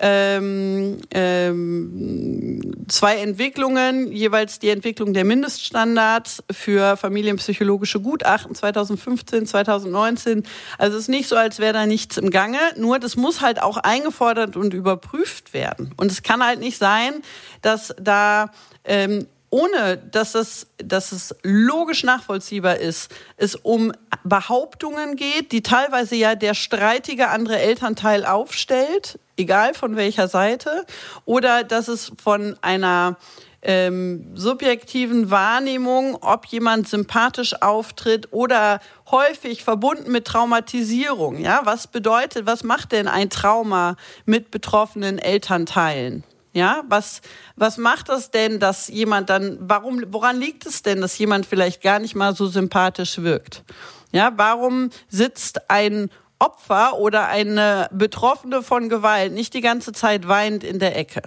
ähm, 0.00 1.00
ähm, 1.10 2.86
zwei 2.88 3.16
Entwicklungen, 3.16 4.12
jeweils 4.12 4.60
die 4.60 4.70
Entwicklung 4.70 5.12
der 5.12 5.24
Mindeststandards 5.24 6.44
für 6.50 6.96
familienpsychologische 6.96 8.00
Gutachten 8.00 8.54
2015, 8.54 9.46
2019. 9.46 10.44
Also 10.78 10.96
es 10.96 11.04
ist 11.04 11.08
nicht 11.08 11.28
so, 11.28 11.36
als 11.36 11.58
wäre 11.58 11.72
da 11.72 11.86
nichts 11.86 12.16
im 12.16 12.30
Gange, 12.30 12.58
nur 12.76 13.00
das 13.00 13.16
muss 13.16 13.40
halt 13.40 13.60
auch 13.60 13.76
eingefordert 13.76 14.56
und 14.56 14.72
überprüft 14.72 15.52
werden. 15.52 15.92
Und 15.96 16.12
es 16.12 16.22
kann 16.22 16.44
halt 16.44 16.60
nicht 16.60 16.78
sein, 16.78 17.14
dass 17.62 17.94
da 18.00 18.52
ähm, 18.84 19.26
ohne 19.50 19.96
dass 19.96 20.34
es, 20.34 20.66
dass 20.76 21.12
es 21.12 21.34
logisch 21.42 22.04
nachvollziehbar 22.04 22.76
ist, 22.76 23.10
es 23.36 23.56
um 23.56 23.92
Behauptungen 24.22 25.16
geht, 25.16 25.52
die 25.52 25.62
teilweise 25.62 26.16
ja 26.16 26.34
der 26.34 26.54
streitige 26.54 27.28
andere 27.28 27.58
Elternteil 27.58 28.26
aufstellt, 28.26 29.18
egal 29.38 29.74
von 29.74 29.96
welcher 29.96 30.28
Seite, 30.28 30.84
oder 31.24 31.64
dass 31.64 31.88
es 31.88 32.12
von 32.22 32.56
einer 32.60 33.16
ähm, 33.62 34.30
subjektiven 34.34 35.30
Wahrnehmung, 35.30 36.16
ob 36.20 36.46
jemand 36.46 36.88
sympathisch 36.88 37.60
auftritt 37.60 38.28
oder 38.32 38.80
häufig 39.10 39.64
verbunden 39.64 40.12
mit 40.12 40.26
Traumatisierung. 40.26 41.38
Ja, 41.38 41.62
was 41.64 41.88
bedeutet, 41.88 42.46
was 42.46 42.62
macht 42.62 42.92
denn 42.92 43.08
ein 43.08 43.30
Trauma 43.30 43.96
mit 44.26 44.50
betroffenen 44.50 45.18
Elternteilen? 45.18 46.24
Ja, 46.52 46.82
was, 46.88 47.20
was 47.56 47.76
macht 47.76 48.08
das 48.08 48.30
denn, 48.30 48.58
dass 48.58 48.88
jemand 48.88 49.28
dann, 49.28 49.58
warum, 49.60 50.02
woran 50.08 50.40
liegt 50.40 50.66
es 50.66 50.82
denn, 50.82 51.00
dass 51.00 51.18
jemand 51.18 51.46
vielleicht 51.46 51.82
gar 51.82 51.98
nicht 51.98 52.14
mal 52.14 52.34
so 52.34 52.46
sympathisch 52.46 53.18
wirkt? 53.18 53.64
Ja, 54.12 54.32
warum 54.36 54.90
sitzt 55.08 55.70
ein 55.70 56.10
Opfer 56.38 56.98
oder 56.98 57.28
eine 57.28 57.88
Betroffene 57.92 58.62
von 58.62 58.88
Gewalt 58.88 59.32
nicht 59.32 59.54
die 59.54 59.60
ganze 59.60 59.92
Zeit 59.92 60.28
weinend 60.28 60.64
in 60.64 60.78
der 60.78 60.96
Ecke? 60.96 61.22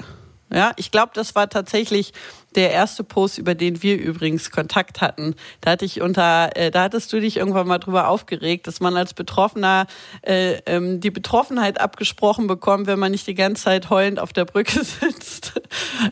Ja, 0.53 0.73
ich 0.75 0.91
glaube, 0.91 1.11
das 1.13 1.33
war 1.33 1.49
tatsächlich 1.49 2.11
der 2.55 2.71
erste 2.71 3.05
Post, 3.05 3.37
über 3.37 3.55
den 3.55 3.81
wir 3.81 3.97
übrigens 3.97 4.51
Kontakt 4.51 4.99
hatten. 4.99 5.35
Da 5.61 5.71
hatte 5.71 5.85
ich 5.85 6.01
unter, 6.01 6.49
äh, 6.57 6.71
da 6.71 6.83
hattest 6.83 7.13
du 7.13 7.21
dich 7.21 7.37
irgendwann 7.37 7.67
mal 7.67 7.77
drüber 7.77 8.09
aufgeregt, 8.09 8.67
dass 8.67 8.81
man 8.81 8.97
als 8.97 9.13
Betroffener 9.13 9.87
äh, 10.23 10.57
ähm, 10.65 10.99
die 10.99 11.09
Betroffenheit 11.11 11.79
abgesprochen 11.79 12.47
bekommt, 12.47 12.87
wenn 12.87 12.99
man 12.99 13.11
nicht 13.11 13.27
die 13.27 13.33
ganze 13.33 13.63
Zeit 13.63 13.89
heulend 13.89 14.19
auf 14.19 14.33
der 14.33 14.43
Brücke 14.43 14.83
sitzt. 14.83 15.61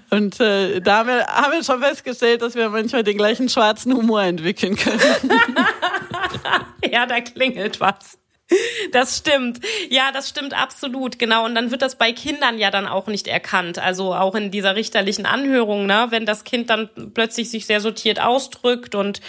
Und 0.10 0.40
äh, 0.40 0.80
da 0.80 1.00
haben 1.00 1.10
wir, 1.10 1.28
haben 1.28 1.52
wir 1.52 1.64
schon 1.64 1.82
festgestellt, 1.82 2.42
dass 2.42 2.56
wir 2.56 2.70
manchmal 2.70 3.04
den 3.04 3.18
gleichen 3.18 3.50
schwarzen 3.50 3.94
Humor 3.94 4.22
entwickeln 4.22 4.78
können. 4.78 5.02
ja, 6.90 7.06
da 7.06 7.20
klingelt 7.20 7.82
was. 7.82 8.19
Das 8.92 9.18
stimmt. 9.18 9.60
Ja, 9.90 10.12
das 10.12 10.30
stimmt 10.30 10.54
absolut. 10.54 11.20
Genau. 11.20 11.46
Und 11.46 11.56
dann 11.56 11.72
wird 11.72 11.82
das 11.82 11.96
bei 11.96 12.12
Kindern 12.12 12.58
ja 12.58 12.72
dann 12.72 12.88
auch 12.88 13.08
nicht 13.08 13.28
erkannt. 13.28 13.80
Also 13.80 14.16
auch 14.16 14.36
in 14.36 14.52
dieser 14.52 14.76
richterlichen 14.76 15.26
Anhörung, 15.26 15.86
ne? 15.86 16.08
wenn 16.10 16.26
das 16.26 16.44
Kind 16.44 16.70
dann 16.70 16.90
plötzlich 17.14 17.50
sich 17.50 17.66
sehr 17.66 17.82
sortiert 17.82 18.20
ausdrückt 18.20 18.96
und 18.96 19.22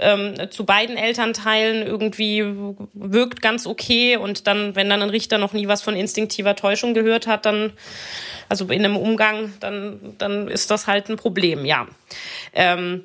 ähm, 0.00 0.34
zu 0.50 0.64
beiden 0.64 0.96
Elternteilen 0.96 1.84
irgendwie 1.84 2.44
wirkt 2.94 3.42
ganz 3.42 3.66
okay 3.66 4.16
und 4.16 4.46
dann, 4.46 4.76
wenn 4.76 4.88
dann 4.88 5.02
ein 5.02 5.10
Richter 5.10 5.38
noch 5.38 5.52
nie 5.52 5.66
was 5.66 5.82
von 5.82 5.96
instinktiver 5.96 6.54
Täuschung 6.54 6.94
gehört 6.94 7.26
hat, 7.26 7.46
dann, 7.46 7.72
also 8.48 8.66
in 8.66 8.84
einem 8.84 8.96
Umgang, 8.96 9.52
dann, 9.60 10.14
dann 10.18 10.48
ist 10.48 10.70
das 10.70 10.86
halt 10.86 11.08
ein 11.08 11.16
Problem, 11.16 11.64
ja. 11.64 11.88
Ähm, 12.54 13.04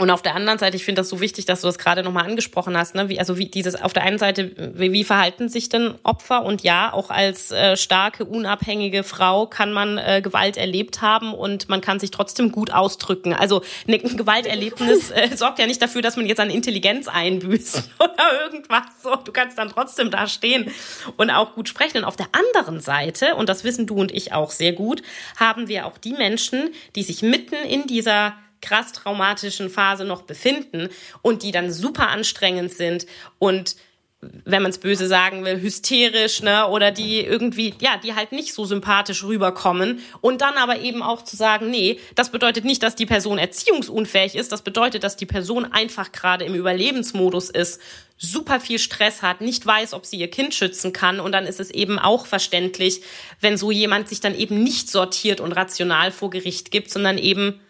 und 0.00 0.10
auf 0.10 0.22
der 0.22 0.36
anderen 0.36 0.60
Seite, 0.60 0.76
ich 0.76 0.84
finde 0.84 1.00
das 1.00 1.08
so 1.08 1.20
wichtig, 1.20 1.44
dass 1.44 1.62
du 1.62 1.66
das 1.66 1.76
gerade 1.76 2.04
nochmal 2.04 2.24
angesprochen 2.24 2.76
hast, 2.76 2.94
ne? 2.94 3.08
Wie, 3.08 3.18
also 3.18 3.36
wie 3.36 3.46
dieses, 3.46 3.74
auf 3.74 3.92
der 3.92 4.04
einen 4.04 4.18
Seite, 4.18 4.52
wie, 4.78 4.92
wie 4.92 5.02
verhalten 5.02 5.48
sich 5.48 5.68
denn 5.68 5.94
Opfer? 6.04 6.44
Und 6.44 6.62
ja, 6.62 6.92
auch 6.92 7.10
als 7.10 7.50
äh, 7.50 7.76
starke, 7.76 8.24
unabhängige 8.24 9.02
Frau 9.02 9.46
kann 9.46 9.72
man 9.72 9.98
äh, 9.98 10.20
Gewalt 10.22 10.56
erlebt 10.56 11.02
haben 11.02 11.34
und 11.34 11.68
man 11.68 11.80
kann 11.80 11.98
sich 11.98 12.12
trotzdem 12.12 12.52
gut 12.52 12.72
ausdrücken. 12.72 13.34
Also 13.34 13.62
ne, 13.86 14.00
ein 14.02 14.16
Gewalterlebnis 14.16 15.10
äh, 15.10 15.36
sorgt 15.36 15.58
ja 15.58 15.66
nicht 15.66 15.82
dafür, 15.82 16.00
dass 16.00 16.16
man 16.16 16.26
jetzt 16.26 16.38
an 16.38 16.50
Intelligenz 16.50 17.08
einbüßt 17.08 17.90
oder 17.98 18.44
irgendwas. 18.44 19.02
So, 19.02 19.16
du 19.16 19.32
kannst 19.32 19.58
dann 19.58 19.68
trotzdem 19.68 20.12
da 20.12 20.28
stehen 20.28 20.70
und 21.16 21.30
auch 21.30 21.56
gut 21.56 21.68
sprechen. 21.68 21.98
Und 21.98 22.04
auf 22.04 22.16
der 22.16 22.28
anderen 22.30 22.78
Seite, 22.78 23.34
und 23.34 23.48
das 23.48 23.64
wissen 23.64 23.88
du 23.88 23.96
und 23.96 24.12
ich 24.12 24.32
auch 24.32 24.52
sehr 24.52 24.72
gut, 24.72 25.02
haben 25.36 25.66
wir 25.66 25.86
auch 25.86 25.98
die 25.98 26.12
Menschen, 26.12 26.70
die 26.94 27.02
sich 27.02 27.22
mitten 27.22 27.56
in 27.56 27.88
dieser 27.88 28.34
krass 28.60 28.92
traumatischen 28.92 29.70
Phase 29.70 30.04
noch 30.04 30.22
befinden 30.22 30.88
und 31.22 31.42
die 31.42 31.52
dann 31.52 31.72
super 31.72 32.08
anstrengend 32.08 32.72
sind 32.72 33.06
und 33.38 33.76
wenn 34.20 34.62
man 34.62 34.70
es 34.70 34.78
böse 34.78 35.06
sagen 35.06 35.44
will, 35.44 35.60
hysterisch, 35.60 36.42
ne, 36.42 36.66
oder 36.66 36.90
die 36.90 37.20
irgendwie, 37.20 37.74
ja, 37.80 37.98
die 38.02 38.14
halt 38.14 38.32
nicht 38.32 38.52
so 38.52 38.64
sympathisch 38.64 39.22
rüberkommen 39.22 40.00
und 40.20 40.40
dann 40.40 40.54
aber 40.54 40.80
eben 40.80 41.02
auch 41.02 41.22
zu 41.22 41.36
sagen, 41.36 41.70
nee, 41.70 42.00
das 42.16 42.32
bedeutet 42.32 42.64
nicht, 42.64 42.82
dass 42.82 42.96
die 42.96 43.06
Person 43.06 43.38
erziehungsunfähig 43.38 44.34
ist, 44.34 44.50
das 44.50 44.62
bedeutet, 44.62 45.04
dass 45.04 45.16
die 45.16 45.26
Person 45.26 45.64
einfach 45.64 46.10
gerade 46.10 46.44
im 46.44 46.56
Überlebensmodus 46.56 47.48
ist, 47.48 47.80
super 48.16 48.58
viel 48.58 48.80
Stress 48.80 49.22
hat, 49.22 49.40
nicht 49.40 49.64
weiß, 49.64 49.94
ob 49.94 50.04
sie 50.04 50.18
ihr 50.18 50.30
Kind 50.30 50.52
schützen 50.52 50.92
kann 50.92 51.20
und 51.20 51.30
dann 51.30 51.46
ist 51.46 51.60
es 51.60 51.70
eben 51.70 52.00
auch 52.00 52.26
verständlich, 52.26 53.02
wenn 53.40 53.56
so 53.56 53.70
jemand 53.70 54.08
sich 54.08 54.20
dann 54.20 54.34
eben 54.34 54.64
nicht 54.64 54.90
sortiert 54.90 55.40
und 55.40 55.52
rational 55.52 56.10
vor 56.10 56.30
Gericht 56.30 56.72
gibt, 56.72 56.90
sondern 56.90 57.18
eben 57.18 57.60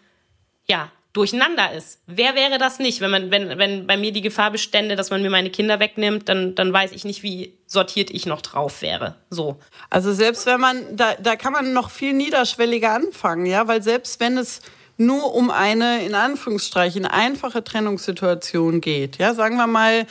ja, 0.69 0.91
durcheinander 1.13 1.73
ist. 1.73 2.01
Wer 2.05 2.35
wäre 2.35 2.57
das 2.59 2.79
nicht? 2.79 3.01
Wenn 3.01 3.09
man, 3.09 3.31
wenn, 3.31 3.57
wenn 3.57 3.87
bei 3.87 3.97
mir 3.97 4.13
die 4.13 4.21
Gefahr 4.21 4.51
bestände, 4.51 4.95
dass 4.95 5.09
man 5.09 5.21
mir 5.21 5.29
meine 5.29 5.49
Kinder 5.49 5.79
wegnimmt, 5.79 6.29
dann, 6.29 6.53
dann 6.55 6.71
weiß 6.71 6.91
ich 6.91 7.03
nicht, 7.03 7.23
wie 7.23 7.57
sortiert 7.65 8.11
ich 8.11 8.25
noch 8.25 8.41
drauf 8.41 8.81
wäre. 8.81 9.15
So. 9.29 9.59
Also 9.89 10.13
selbst 10.13 10.45
wenn 10.45 10.59
man, 10.59 10.95
da, 10.95 11.15
da 11.15 11.35
kann 11.35 11.53
man 11.53 11.73
noch 11.73 11.89
viel 11.89 12.13
niederschwelliger 12.13 12.91
anfangen, 12.93 13.47
ja, 13.47 13.67
weil 13.67 13.81
selbst 13.81 14.19
wenn 14.19 14.37
es 14.37 14.61
nur 14.97 15.33
um 15.33 15.49
eine, 15.49 16.05
in 16.05 16.13
Anführungsstrichen, 16.13 17.05
einfache 17.05 17.63
Trennungssituation 17.63 18.81
geht, 18.81 19.17
ja, 19.17 19.33
sagen 19.33 19.57
wir 19.57 19.67
mal, 19.67 20.05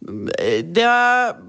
der, 0.00 1.40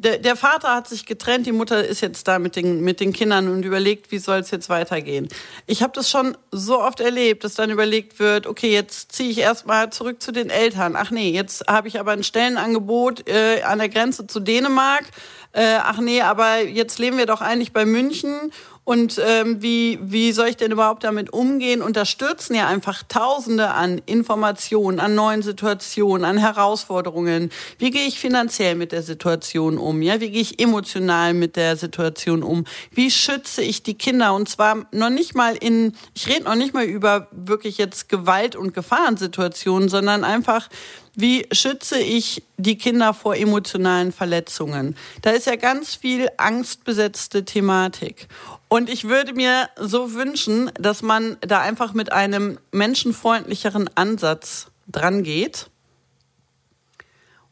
der, 0.00 0.16
der 0.18 0.34
Vater 0.34 0.74
hat 0.74 0.88
sich 0.88 1.04
getrennt, 1.04 1.46
die 1.46 1.52
Mutter 1.52 1.84
ist 1.84 2.00
jetzt 2.00 2.26
da 2.26 2.38
mit 2.38 2.56
den, 2.56 2.80
mit 2.80 3.00
den 3.00 3.12
Kindern 3.12 3.48
und 3.48 3.64
überlegt, 3.64 4.10
wie 4.10 4.18
soll 4.18 4.38
es 4.38 4.50
jetzt 4.50 4.70
weitergehen. 4.70 5.28
Ich 5.66 5.82
habe 5.82 5.92
das 5.94 6.08
schon 6.08 6.38
so 6.50 6.80
oft 6.80 7.00
erlebt, 7.00 7.44
dass 7.44 7.54
dann 7.54 7.70
überlegt 7.70 8.18
wird, 8.18 8.46
okay, 8.46 8.72
jetzt 8.72 9.12
ziehe 9.12 9.28
ich 9.28 9.38
erstmal 9.38 9.90
zurück 9.90 10.22
zu 10.22 10.32
den 10.32 10.48
Eltern. 10.48 10.96
Ach 10.96 11.10
nee, 11.10 11.30
jetzt 11.30 11.66
habe 11.68 11.86
ich 11.86 12.00
aber 12.00 12.12
ein 12.12 12.22
Stellenangebot 12.22 13.28
äh, 13.28 13.62
an 13.62 13.78
der 13.78 13.90
Grenze 13.90 14.26
zu 14.26 14.40
Dänemark. 14.40 15.04
Äh, 15.52 15.76
ach 15.82 15.98
nee, 15.98 16.22
aber 16.22 16.62
jetzt 16.62 16.98
leben 16.98 17.18
wir 17.18 17.26
doch 17.26 17.42
eigentlich 17.42 17.72
bei 17.72 17.84
München 17.84 18.52
und 18.84 19.20
ähm, 19.24 19.62
wie, 19.62 19.98
wie 20.02 20.32
soll 20.32 20.48
ich 20.48 20.56
denn 20.56 20.72
überhaupt 20.72 21.04
damit 21.04 21.32
umgehen? 21.32 21.82
Und 21.82 21.96
da 21.96 22.04
stürzen 22.04 22.56
ja 22.56 22.66
einfach 22.66 23.02
Tausende 23.04 23.70
an 23.70 24.00
Informationen, 24.06 25.00
an 25.00 25.14
neuen 25.14 25.42
Situationen, 25.42 26.24
an 26.24 26.38
Herausforderungen. 26.38 27.50
Wie 27.78 27.90
gehe 27.90 28.06
ich 28.06 28.18
finanziell 28.18 28.74
mit 28.74 28.92
der 28.92 29.02
Situation 29.02 29.78
um? 29.78 30.02
Ja, 30.02 30.20
wie 30.20 30.30
gehe 30.30 30.40
ich 30.40 30.60
emotional 30.60 31.34
mit 31.34 31.56
der 31.56 31.76
Situation 31.76 32.42
um? 32.42 32.64
Wie 32.90 33.10
schütze 33.10 33.62
ich 33.62 33.82
die 33.82 33.94
Kinder? 33.94 34.34
Und 34.34 34.48
zwar 34.48 34.86
noch 34.92 35.10
nicht 35.10 35.34
mal 35.34 35.56
in, 35.56 35.92
ich 36.14 36.26
rede 36.26 36.44
noch 36.44 36.56
nicht 36.56 36.74
mal 36.74 36.84
über 36.84 37.28
wirklich 37.32 37.78
jetzt 37.78 38.08
Gewalt- 38.08 38.56
und 38.56 38.74
Gefahrensituationen, 38.74 39.88
sondern 39.88 40.24
einfach, 40.24 40.68
wie 41.14 41.46
schütze 41.52 41.98
ich 41.98 42.42
die 42.56 42.78
Kinder 42.78 43.14
vor 43.14 43.36
emotionalen 43.36 44.10
Verletzungen? 44.10 44.96
Da 45.22 45.30
ist 45.30 45.46
ja 45.46 45.56
ganz 45.56 45.94
viel 45.94 46.28
angstbesetzte 46.38 47.44
Thematik. 47.44 48.28
Und 48.72 48.88
ich 48.88 49.08
würde 49.08 49.34
mir 49.34 49.68
so 49.76 50.14
wünschen, 50.14 50.70
dass 50.74 51.02
man 51.02 51.36
da 51.40 51.60
einfach 51.60 51.92
mit 51.92 52.12
einem 52.12 52.60
menschenfreundlicheren 52.70 53.90
Ansatz 53.96 54.68
dran 54.86 55.24
geht 55.24 55.68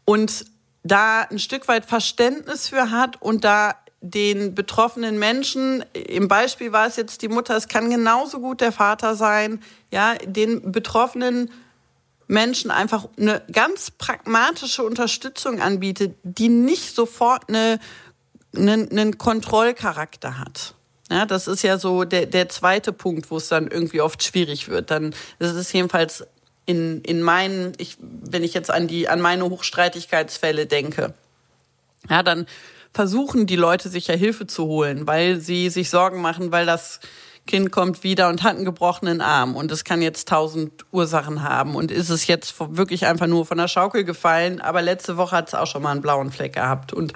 und 0.05 0.45
da 0.85 1.23
ein 1.23 1.41
Stück 1.41 1.67
weit 1.67 1.87
Verständnis 1.87 2.69
für 2.69 2.93
hat 2.93 3.21
und 3.21 3.43
da 3.43 3.75
den 4.01 4.55
betroffenen 4.55 5.19
Menschen, 5.19 5.85
im 5.93 6.29
Beispiel 6.29 6.71
war 6.71 6.87
es 6.87 6.95
jetzt 6.95 7.21
die 7.23 7.29
Mutter, 7.29 7.57
es 7.57 7.67
kann 7.67 7.91
genauso 7.91 8.39
gut 8.39 8.61
der 8.61 8.71
Vater 8.71 9.17
sein, 9.17 9.61
ja, 9.91 10.15
den 10.25 10.71
betroffenen 10.71 11.51
Menschen 12.29 12.71
einfach 12.71 13.09
eine 13.19 13.43
ganz 13.51 13.91
pragmatische 13.91 14.85
Unterstützung 14.85 15.61
anbietet, 15.61 16.17
die 16.23 16.49
nicht 16.49 16.95
sofort 16.95 17.49
eine, 17.49 17.81
einen, 18.55 18.89
einen 18.89 19.19
Kontrollcharakter 19.19 20.39
hat. 20.39 20.77
Ja, 21.11 21.25
das 21.25 21.47
ist 21.49 21.63
ja 21.63 21.79
so 21.79 22.05
der, 22.05 22.27
der 22.27 22.49
zweite 22.49 22.93
Punkt, 22.93 23.31
wo 23.31 23.39
es 23.39 23.49
dann 23.49 23.69
irgendwie 23.69 24.01
oft 24.01 24.23
schwierig 24.23 24.69
wird. 24.69 24.91
Dann 24.91 25.15
das 25.39 25.55
ist 25.55 25.73
jedenfalls 25.73 26.27
in, 26.67 27.01
in 27.01 27.23
meinen, 27.23 27.73
ich, 27.79 27.97
wenn 27.99 28.45
ich 28.45 28.53
jetzt 28.53 28.71
an 28.71 28.89
die, 28.89 29.09
an 29.09 29.21
meine 29.21 29.45
Hochstreitigkeitsfälle 29.49 30.67
denke. 30.67 31.15
Ja, 32.11 32.23
dann 32.23 32.47
versuchen 32.93 33.47
die 33.47 33.57
Leute 33.57 33.89
sich 33.89 34.07
ja 34.09 34.15
Hilfe 34.15 34.47
zu 34.47 34.67
holen, 34.67 35.07
weil 35.07 35.41
sie 35.41 35.71
sich 35.71 35.89
Sorgen 35.89 36.21
machen, 36.21 36.53
weil 36.53 36.67
das 36.67 37.01
Kind 37.49 37.73
kommt 37.73 38.05
wieder 38.05 38.29
und 38.29 38.45
hat 38.45 38.55
einen 38.55 38.65
gebrochenen 38.65 39.21
Arm 39.21 39.57
und 39.57 39.73
es 39.73 39.83
kann 39.83 40.03
jetzt 40.03 40.29
tausend 40.29 40.85
Ursachen 40.93 41.43
haben 41.43 41.75
und 41.75 41.91
ist 41.91 42.11
es 42.11 42.27
jetzt 42.27 42.55
wirklich 42.59 43.07
einfach 43.07 43.27
nur 43.27 43.47
von 43.47 43.59
der 43.59 43.67
Schaukel 43.67 44.05
gefallen, 44.05 44.61
aber 44.61 44.83
letzte 44.83 45.17
Woche 45.17 45.35
hat 45.35 45.49
es 45.49 45.55
auch 45.55 45.67
schon 45.67 45.83
mal 45.83 45.93
einen 45.93 46.03
blauen 46.03 46.31
Fleck 46.31 46.53
gehabt. 46.53 46.93
Und 46.93 47.15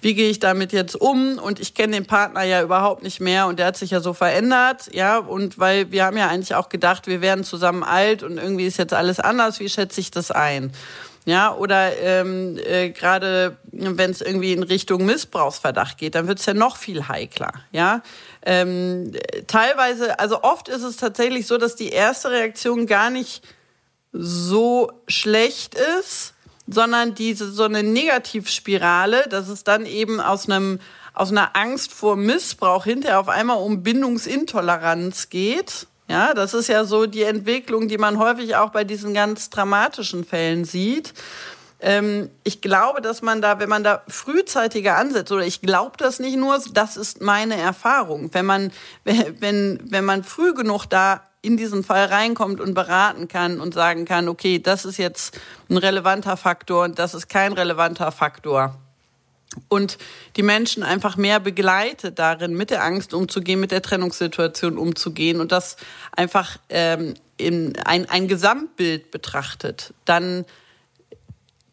wie 0.00 0.14
gehe 0.14 0.30
ich 0.30 0.40
damit 0.40 0.72
jetzt 0.72 0.96
um? 0.96 1.38
Und 1.38 1.60
ich 1.60 1.74
kenne 1.74 1.92
den 1.92 2.06
Partner 2.06 2.42
ja 2.42 2.62
überhaupt 2.62 3.02
nicht 3.02 3.20
mehr 3.20 3.46
und 3.46 3.58
der 3.58 3.66
hat 3.66 3.76
sich 3.76 3.90
ja 3.90 4.00
so 4.00 4.14
verändert, 4.14 4.90
ja 4.92 5.18
und 5.18 5.58
weil 5.58 5.92
wir 5.92 6.04
haben 6.04 6.16
ja 6.16 6.28
eigentlich 6.28 6.54
auch 6.54 6.70
gedacht, 6.70 7.06
wir 7.06 7.20
werden 7.20 7.44
zusammen 7.44 7.84
alt 7.84 8.22
und 8.22 8.38
irgendwie 8.38 8.66
ist 8.66 8.78
jetzt 8.78 8.94
alles 8.94 9.20
anders, 9.20 9.60
wie 9.60 9.68
schätze 9.68 10.00
ich 10.00 10.10
das 10.10 10.30
ein? 10.30 10.72
Ja, 11.26 11.54
oder 11.54 11.96
ähm, 11.98 12.58
äh, 12.58 12.90
gerade 12.90 13.56
wenn 13.72 14.10
es 14.10 14.20
irgendwie 14.20 14.52
in 14.52 14.62
Richtung 14.62 15.06
Missbrauchsverdacht 15.06 15.96
geht, 15.96 16.14
dann 16.14 16.28
wird 16.28 16.38
es 16.38 16.46
ja 16.46 16.52
noch 16.52 16.76
viel 16.76 17.08
heikler. 17.08 17.52
Ja, 17.72 18.02
ähm, 18.42 19.12
teilweise, 19.46 20.18
also 20.18 20.42
oft 20.42 20.68
ist 20.68 20.82
es 20.82 20.98
tatsächlich 20.98 21.46
so, 21.46 21.56
dass 21.56 21.76
die 21.76 21.88
erste 21.88 22.30
Reaktion 22.30 22.86
gar 22.86 23.08
nicht 23.08 23.42
so 24.12 24.92
schlecht 25.08 25.74
ist, 25.98 26.34
sondern 26.66 27.14
diese 27.14 27.50
so 27.50 27.64
eine 27.64 27.82
Negativspirale, 27.82 29.26
dass 29.28 29.48
es 29.48 29.64
dann 29.64 29.86
eben 29.86 30.20
aus 30.20 30.48
einem 30.48 30.78
aus 31.14 31.30
einer 31.30 31.54
Angst 31.54 31.92
vor 31.92 32.16
Missbrauch 32.16 32.84
hinterher 32.84 33.20
auf 33.20 33.28
einmal 33.28 33.58
um 33.58 33.84
Bindungsintoleranz 33.84 35.30
geht 35.30 35.86
ja, 36.08 36.34
das 36.34 36.52
ist 36.52 36.68
ja 36.68 36.84
so 36.84 37.06
die 37.06 37.22
Entwicklung, 37.22 37.88
die 37.88 37.98
man 37.98 38.18
häufig 38.18 38.56
auch 38.56 38.70
bei 38.70 38.84
diesen 38.84 39.14
ganz 39.14 39.50
dramatischen 39.50 40.24
Fällen 40.24 40.64
sieht. 40.64 41.14
Ähm, 41.80 42.30
ich 42.44 42.60
glaube, 42.60 43.00
dass 43.00 43.22
man 43.22 43.40
da, 43.40 43.58
wenn 43.58 43.68
man 43.68 43.84
da 43.84 44.02
frühzeitiger 44.08 44.96
ansetzt, 44.96 45.32
oder 45.32 45.46
ich 45.46 45.60
glaube 45.60 45.96
das 45.96 46.20
nicht 46.20 46.36
nur, 46.36 46.58
das 46.72 46.96
ist 46.96 47.20
meine 47.20 47.56
Erfahrung. 47.56 48.30
Wenn 48.32 48.46
man, 48.46 48.72
wenn, 49.04 49.80
wenn 49.84 50.04
man 50.04 50.24
früh 50.24 50.54
genug 50.54 50.86
da 50.86 51.22
in 51.40 51.56
diesen 51.56 51.84
Fall 51.84 52.06
reinkommt 52.06 52.60
und 52.60 52.74
beraten 52.74 53.28
kann 53.28 53.60
und 53.60 53.74
sagen 53.74 54.06
kann, 54.06 54.28
okay, 54.28 54.58
das 54.58 54.86
ist 54.86 54.96
jetzt 54.96 55.38
ein 55.68 55.76
relevanter 55.76 56.38
Faktor 56.38 56.84
und 56.84 56.98
das 56.98 57.14
ist 57.14 57.28
kein 57.28 57.52
relevanter 57.52 58.12
Faktor 58.12 58.78
und 59.68 59.98
die 60.36 60.42
Menschen 60.42 60.82
einfach 60.82 61.16
mehr 61.16 61.40
begleitet 61.40 62.18
darin, 62.18 62.54
mit 62.54 62.70
der 62.70 62.84
Angst 62.84 63.14
umzugehen, 63.14 63.60
mit 63.60 63.70
der 63.70 63.82
Trennungssituation 63.82 64.78
umzugehen 64.78 65.40
und 65.40 65.52
das 65.52 65.76
einfach 66.12 66.58
ähm, 66.68 67.14
in 67.36 67.76
ein, 67.84 68.08
ein 68.08 68.28
Gesamtbild 68.28 69.10
betrachtet, 69.10 69.92
dann 70.04 70.44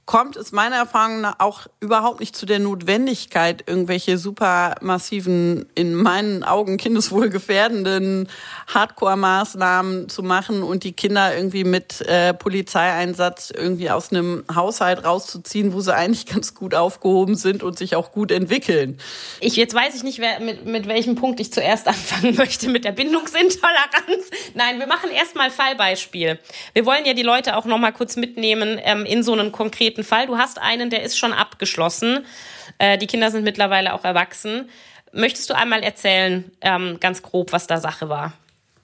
kommt 0.06 0.36
es 0.36 0.52
meiner 0.52 0.78
Erfahrung 0.78 1.22
nach 1.22 1.36
auch 1.40 1.68
überhaupt 1.80 2.20
nicht 2.20 2.36
zu 2.36 2.46
der 2.46 2.60
Notwendigkeit, 2.60 3.64
irgendwelche 3.66 4.18
super 4.18 4.76
massiven, 4.82 5.68
in 5.76 5.96
meinen 5.96 6.44
Augen 6.44 6.78
kindeswohlgefährdenden 6.78 8.28
Hardcore-Maßnahmen 8.68 10.10
zu 10.10 10.24
machen 10.24 10.64
und 10.64 10.84
die 10.84 10.94
Kinder 10.94 11.36
irgendwie 11.36 11.64
mit 11.64 12.02
äh, 12.02 12.34
Polizeieinsatz 12.34 13.54
irgendwie 13.56 13.90
aus 13.90 14.12
einem 14.12 14.44
Haushalt 14.54 15.06
rauszuziehen, 15.06 15.72
wo 15.72 15.82
sie 15.82 15.96
eigentlich 15.96 16.26
ganz 16.26 16.56
gut 16.56 16.76
aufgehoben 16.76 17.36
sind 17.36 17.64
und 17.64 17.78
sich 17.78 17.96
auch 17.96 18.12
gut 18.12 18.32
entwickeln. 18.32 19.00
Ich, 19.40 19.56
jetzt 19.56 19.74
weiß 19.74 19.96
ich 19.96 20.04
nicht, 20.04 20.20
wer, 20.20 20.40
mit, 20.40 20.66
mit 20.66 20.88
welchem 20.88 21.16
Punkt 21.16 21.40
ich 21.40 21.54
zuerst 21.54 21.88
anfangen 21.92 22.36
möchte, 22.36 22.70
mit 22.70 22.86
der 22.86 22.92
Bindungsintoleranz. 22.92 24.30
Nein, 24.56 24.80
wir 24.80 24.88
machen 24.88 25.10
erstmal 25.12 25.52
Fallbeispiel. 25.52 26.40
Wir 26.74 26.86
wollen 26.86 27.06
ja 27.06 27.14
die 27.14 27.24
Leute 27.24 27.56
auch 27.56 27.66
noch 27.66 27.78
mal 27.78 27.92
kurz 27.92 28.16
mitnehmen 28.16 28.80
ähm, 28.84 29.06
in 29.06 29.24
so 29.24 29.34
einen 29.34 29.52
konkreten 29.52 30.01
konkreten 30.02 30.04
Fall. 30.04 30.28
Du 30.28 30.38
hast 30.38 30.60
einen, 30.60 30.90
der 30.90 31.04
ist 31.04 31.18
schon 31.18 31.34
abgeschlossen. 31.34 32.26
Äh, 32.78 32.98
die 32.98 33.08
Kinder 33.08 33.32
sind 33.32 33.44
mittlerweile 33.44 33.94
auch 33.94 34.04
erwachsen. 34.04 34.70
Möchtest 35.14 35.50
du 35.50 35.56
einmal 35.56 35.84
erzählen, 35.84 36.50
ähm, 36.62 36.98
ganz 37.00 37.22
grob, 37.22 37.52
was 37.52 37.68
da 37.68 37.80
Sache 37.80 38.10
war? 38.10 38.34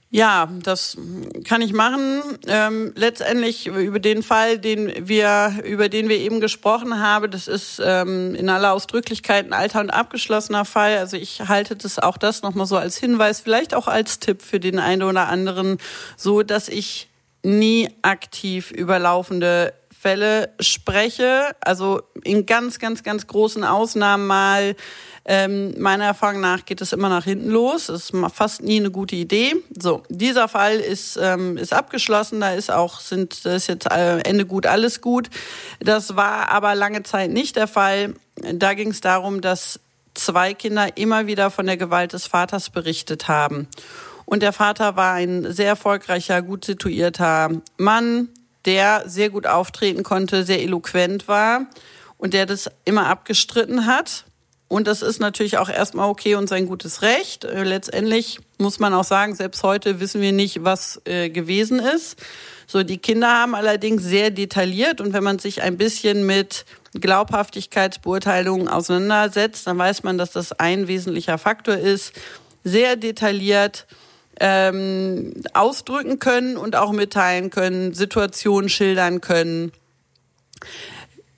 Ja, 0.10 0.48
das 0.64 0.98
kann 1.44 1.62
ich 1.62 1.74
machen. 1.74 2.22
Ähm, 2.48 2.94
letztendlich 2.96 3.68
über 3.68 4.00
den 4.00 4.24
Fall, 4.24 4.58
den 4.58 5.06
wir, 5.06 5.54
über 5.66 5.90
den 5.90 6.08
wir 6.08 6.18
eben 6.18 6.40
gesprochen 6.40 7.02
haben, 7.02 7.30
das 7.30 7.50
ist 7.50 7.82
ähm, 7.84 8.34
in 8.34 8.50
aller 8.50 8.72
Ausdrücklichkeit 8.72 9.46
ein 9.46 9.54
alter 9.54 9.82
und 9.82 9.90
abgeschlossener 9.90 10.64
Fall. 10.64 10.98
Also 10.98 11.18
ich 11.18 11.42
halte 11.50 11.76
das 11.76 12.00
auch 12.00 12.18
das 12.18 12.42
nochmal 12.42 12.68
so 12.68 12.78
als 12.78 12.98
Hinweis, 12.98 13.42
vielleicht 13.42 13.76
auch 13.76 13.90
als 13.90 14.20
Tipp 14.20 14.42
für 14.42 14.62
den 14.62 14.80
einen 14.80 15.04
oder 15.04 15.28
anderen, 15.28 15.78
so 16.16 16.42
dass 16.42 16.70
ich 16.70 17.10
nie 17.44 17.90
aktiv 18.02 18.72
über 18.72 19.00
laufende 19.00 19.74
Fälle 20.08 20.54
spreche, 20.62 21.54
also 21.60 22.02
in 22.24 22.46
ganz, 22.46 22.80
ganz, 22.80 23.04
ganz 23.04 23.28
großen 23.28 23.66
Ausnahmen 23.66 24.26
mal, 24.26 24.78
ähm, 25.26 25.74
meiner 25.78 26.06
Erfahrung 26.06 26.40
nach 26.40 26.64
geht 26.64 26.80
es 26.80 26.94
immer 26.94 27.10
nach 27.10 27.26
hinten 27.26 27.50
los. 27.50 27.88
Das 27.88 28.06
ist 28.06 28.14
fast 28.34 28.64
nie 28.64 28.80
eine 28.80 28.90
gute 28.90 29.18
Idee. 29.18 29.58
So, 29.78 30.04
dieser 30.08 30.48
Fall 30.48 30.78
ist, 30.78 31.20
ähm, 31.22 31.58
ist 31.58 31.74
abgeschlossen. 31.74 32.40
Da 32.40 32.54
ist 32.54 32.72
auch, 32.72 33.02
sind, 33.02 33.44
das 33.44 33.64
ist 33.64 33.68
jetzt 33.68 33.92
äh, 33.92 34.20
Ende 34.20 34.46
gut, 34.46 34.66
alles 34.66 35.02
gut. 35.02 35.30
Das 35.82 36.16
war 36.16 36.52
aber 36.52 36.74
lange 36.74 37.04
Zeit 37.04 37.30
nicht 37.30 37.58
der 37.58 37.68
Fall. 37.68 38.14
Da 38.54 38.76
ging 38.76 38.92
es 38.92 39.02
darum, 39.02 39.42
dass 39.42 39.82
zwei 40.14 40.54
Kinder 40.54 40.96
immer 40.96 41.28
wieder 41.28 41.52
von 41.52 41.66
der 41.66 41.76
Gewalt 41.76 42.14
des 42.14 42.28
Vaters 42.28 42.70
berichtet 42.70 43.28
haben. 43.28 43.68
Und 44.24 44.42
der 44.42 44.54
Vater 44.54 44.96
war 44.96 45.16
ein 45.16 45.52
sehr 45.52 45.68
erfolgreicher, 45.68 46.42
gut 46.42 46.64
situierter 46.64 47.50
Mann, 47.76 48.30
der 48.68 49.04
sehr 49.08 49.30
gut 49.32 49.48
auftreten 49.48 50.04
konnte, 50.04 50.44
sehr 50.44 50.62
eloquent 50.62 51.28
war 51.28 51.66
und 52.18 52.34
der 52.34 52.46
das 52.46 52.70
immer 52.86 53.08
abgestritten 53.08 53.88
hat. 53.88 54.26
Und 54.68 54.86
das 54.88 55.02
ist 55.02 55.22
natürlich 55.22 55.58
auch 55.58 55.70
erstmal 55.70 56.10
okay 56.10 56.36
und 56.36 56.50
sein 56.50 56.68
gutes 56.68 57.02
Recht. 57.02 57.46
Äh, 57.46 57.64
letztendlich 57.64 58.40
muss 58.58 58.80
man 58.80 58.94
auch 58.94 59.06
sagen, 59.06 59.34
selbst 59.34 59.64
heute 59.64 60.02
wissen 60.02 60.22
wir 60.22 60.34
nicht, 60.34 60.66
was 60.66 61.02
äh, 61.06 61.30
gewesen 61.30 61.80
ist. 61.80 62.20
So, 62.68 62.84
die 62.84 62.98
Kinder 62.98 63.30
haben 63.30 63.56
allerdings 63.56 64.04
sehr 64.04 64.30
detailliert 64.30 65.00
und 65.00 65.14
wenn 65.14 65.24
man 65.24 65.40
sich 65.40 65.62
ein 65.62 65.78
bisschen 65.78 66.26
mit 66.26 66.66
Glaubhaftigkeitsbeurteilungen 67.00 68.68
auseinandersetzt, 68.68 69.66
dann 69.68 69.78
weiß 69.78 70.04
man, 70.04 70.18
dass 70.18 70.32
das 70.32 70.52
ein 70.52 70.90
wesentlicher 70.90 71.38
Faktor 71.38 71.76
ist. 71.78 72.12
Sehr 72.66 72.98
detailliert 72.98 73.88
ähm, 74.40 75.34
ausdrücken 75.54 76.20
können 76.20 76.58
und 76.58 76.76
auch 76.76 76.92
mitteilen 76.92 77.50
können, 77.50 77.94
Situationen 77.94 78.70
schildern 78.70 79.22
können, 79.22 79.72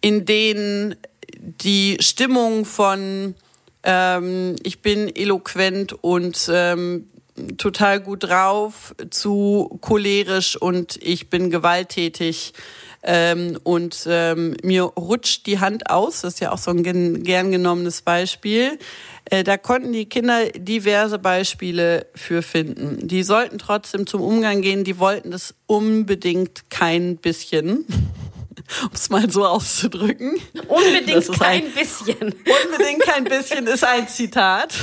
in 0.02 0.26
denen 0.26 0.96
die 1.38 1.98
Stimmung 2.02 2.66
von 2.66 3.36
ähm, 3.84 4.56
ich 4.64 4.82
bin 4.82 5.14
eloquent 5.16 5.94
und 6.04 6.50
ähm, 6.54 7.10
total 7.58 8.02
gut 8.02 8.24
drauf 8.24 8.94
zu 9.10 9.80
cholerisch 9.82 10.58
und 10.58 11.00
ich 11.02 11.30
bin 11.30 11.50
gewalttätig 11.50 12.54
ähm, 13.02 13.58
und 13.64 14.06
ähm, 14.08 14.58
mir 14.64 14.84
rutscht 14.84 15.46
die 15.46 15.60
Hand 15.60 15.90
aus. 15.90 16.22
Das 16.22 16.34
ist 16.36 16.40
ja 16.40 16.52
auch 16.52 16.58
so 16.58 16.72
ein 16.72 16.84
gern 16.84 17.52
genommenes 17.52 18.02
Beispiel. 18.02 18.78
Äh, 19.26 19.44
da 19.44 19.58
konnten 19.58 19.94
die 19.94 20.08
Kinder 20.08 20.50
diverse 20.50 21.20
Beispiele 21.20 22.08
für 22.16 22.42
finden. 22.42 23.08
Die 23.08 23.24
sollten 23.24 23.58
trotzdem 23.58 24.08
zum 24.08 24.22
Umgang 24.22 24.62
gehen. 24.62 24.84
Die 24.84 25.00
wollten 25.00 25.32
das 25.32 25.56
unbedingt 25.66 26.70
kein 26.70 27.18
bisschen. 27.18 27.86
um 28.84 28.90
es 28.94 29.10
mal 29.10 29.30
so 29.30 29.46
auszudrücken. 29.46 30.40
Unbedingt 30.68 31.32
kein 31.40 31.66
ein, 31.66 31.72
bisschen. 31.72 32.18
Unbedingt 32.18 33.02
kein 33.04 33.24
bisschen 33.24 33.68
ist 33.68 33.84
ein 33.84 34.08
Zitat. 34.08 34.74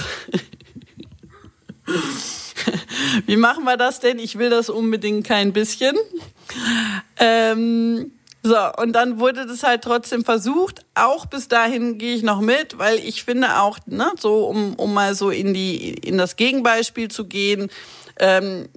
Wie 3.26 3.36
machen 3.36 3.64
wir 3.64 3.76
das 3.76 4.00
denn? 4.00 4.18
Ich 4.18 4.38
will 4.38 4.50
das 4.50 4.68
unbedingt 4.68 5.26
kein 5.26 5.52
bisschen. 5.52 5.96
Ähm, 7.18 8.12
so, 8.42 8.56
und 8.76 8.92
dann 8.92 9.18
wurde 9.18 9.46
das 9.46 9.64
halt 9.64 9.82
trotzdem 9.82 10.24
versucht. 10.24 10.84
Auch 10.94 11.26
bis 11.26 11.48
dahin 11.48 11.98
gehe 11.98 12.14
ich 12.14 12.22
noch 12.22 12.40
mit, 12.40 12.78
weil 12.78 12.98
ich 12.98 13.24
finde 13.24 13.60
auch, 13.60 13.78
ne, 13.86 14.12
so 14.18 14.46
um, 14.46 14.74
um 14.74 14.94
mal 14.94 15.14
so 15.14 15.30
in 15.30 15.52
die 15.52 15.94
in 15.94 16.16
das 16.16 16.36
Gegenbeispiel 16.36 17.08
zu 17.08 17.26
gehen, 17.26 17.70
ähm, 18.20 18.68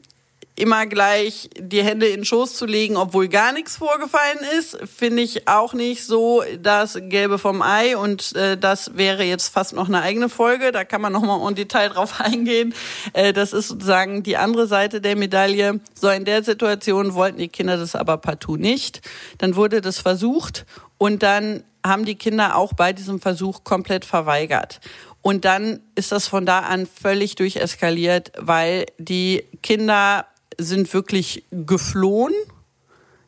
immer 0.60 0.86
gleich 0.86 1.50
die 1.58 1.84
Hände 1.84 2.08
in 2.08 2.18
den 2.18 2.26
Schoß 2.26 2.56
zu 2.56 2.66
legen, 2.66 2.98
obwohl 2.98 3.28
gar 3.28 3.54
nichts 3.54 3.78
vorgefallen 3.78 4.40
ist, 4.58 4.78
finde 4.86 5.22
ich 5.22 5.48
auch 5.48 5.74
nicht 5.74 6.06
so 6.06 6.44
das 6.62 7.00
Gelbe 7.02 7.40
vom 7.40 7.62
Ei. 7.62 7.98
Und 7.98 8.36
äh, 8.36 8.58
das 8.58 8.98
wäre 8.98 9.24
jetzt 9.24 9.50
fast 9.50 9.74
noch 9.74 9.88
eine 9.88 10.02
eigene 10.02 10.30
Folge. 10.30 10.72
Da 10.72 10.84
kann 10.84 11.02
man 11.02 11.14
noch 11.14 11.22
mal 11.22 11.48
im 11.48 11.56
Detail 11.56 11.90
drauf 11.90 12.20
eingehen. 12.20 12.74
Äh, 13.14 13.34
das 13.34 13.54
ist 13.54 13.70
sozusagen 13.70 14.24
die 14.24 14.38
andere 14.38 14.68
Seite 14.68 15.02
der 15.02 15.16
Medaille. 15.16 15.80
So 15.94 16.10
in 16.10 16.26
der 16.26 16.44
Situation 16.44 17.14
wollten 17.14 17.38
die 17.38 17.48
Kinder 17.48 17.78
das 17.78 17.96
aber 17.96 18.18
partout 18.18 18.58
nicht. 18.58 19.02
Dann 19.38 19.56
wurde 19.56 19.82
das 19.82 20.00
versucht 20.00 20.66
und 20.98 21.24
dann 21.24 21.64
haben 21.86 22.06
die 22.06 22.16
Kinder 22.16 22.58
auch 22.58 22.74
bei 22.74 22.92
diesem 22.94 23.22
Versuch 23.22 23.64
komplett 23.64 24.04
verweigert. 24.04 24.82
Und 25.22 25.46
dann 25.46 25.82
ist 25.96 26.12
das 26.12 26.28
von 26.28 26.46
da 26.46 26.60
an 26.60 26.88
völlig 26.88 27.36
durcheskaliert, 27.36 28.32
weil 28.38 28.86
die 28.98 29.44
Kinder 29.62 30.26
sind 30.60 30.94
wirklich 30.94 31.44
geflohen. 31.52 32.34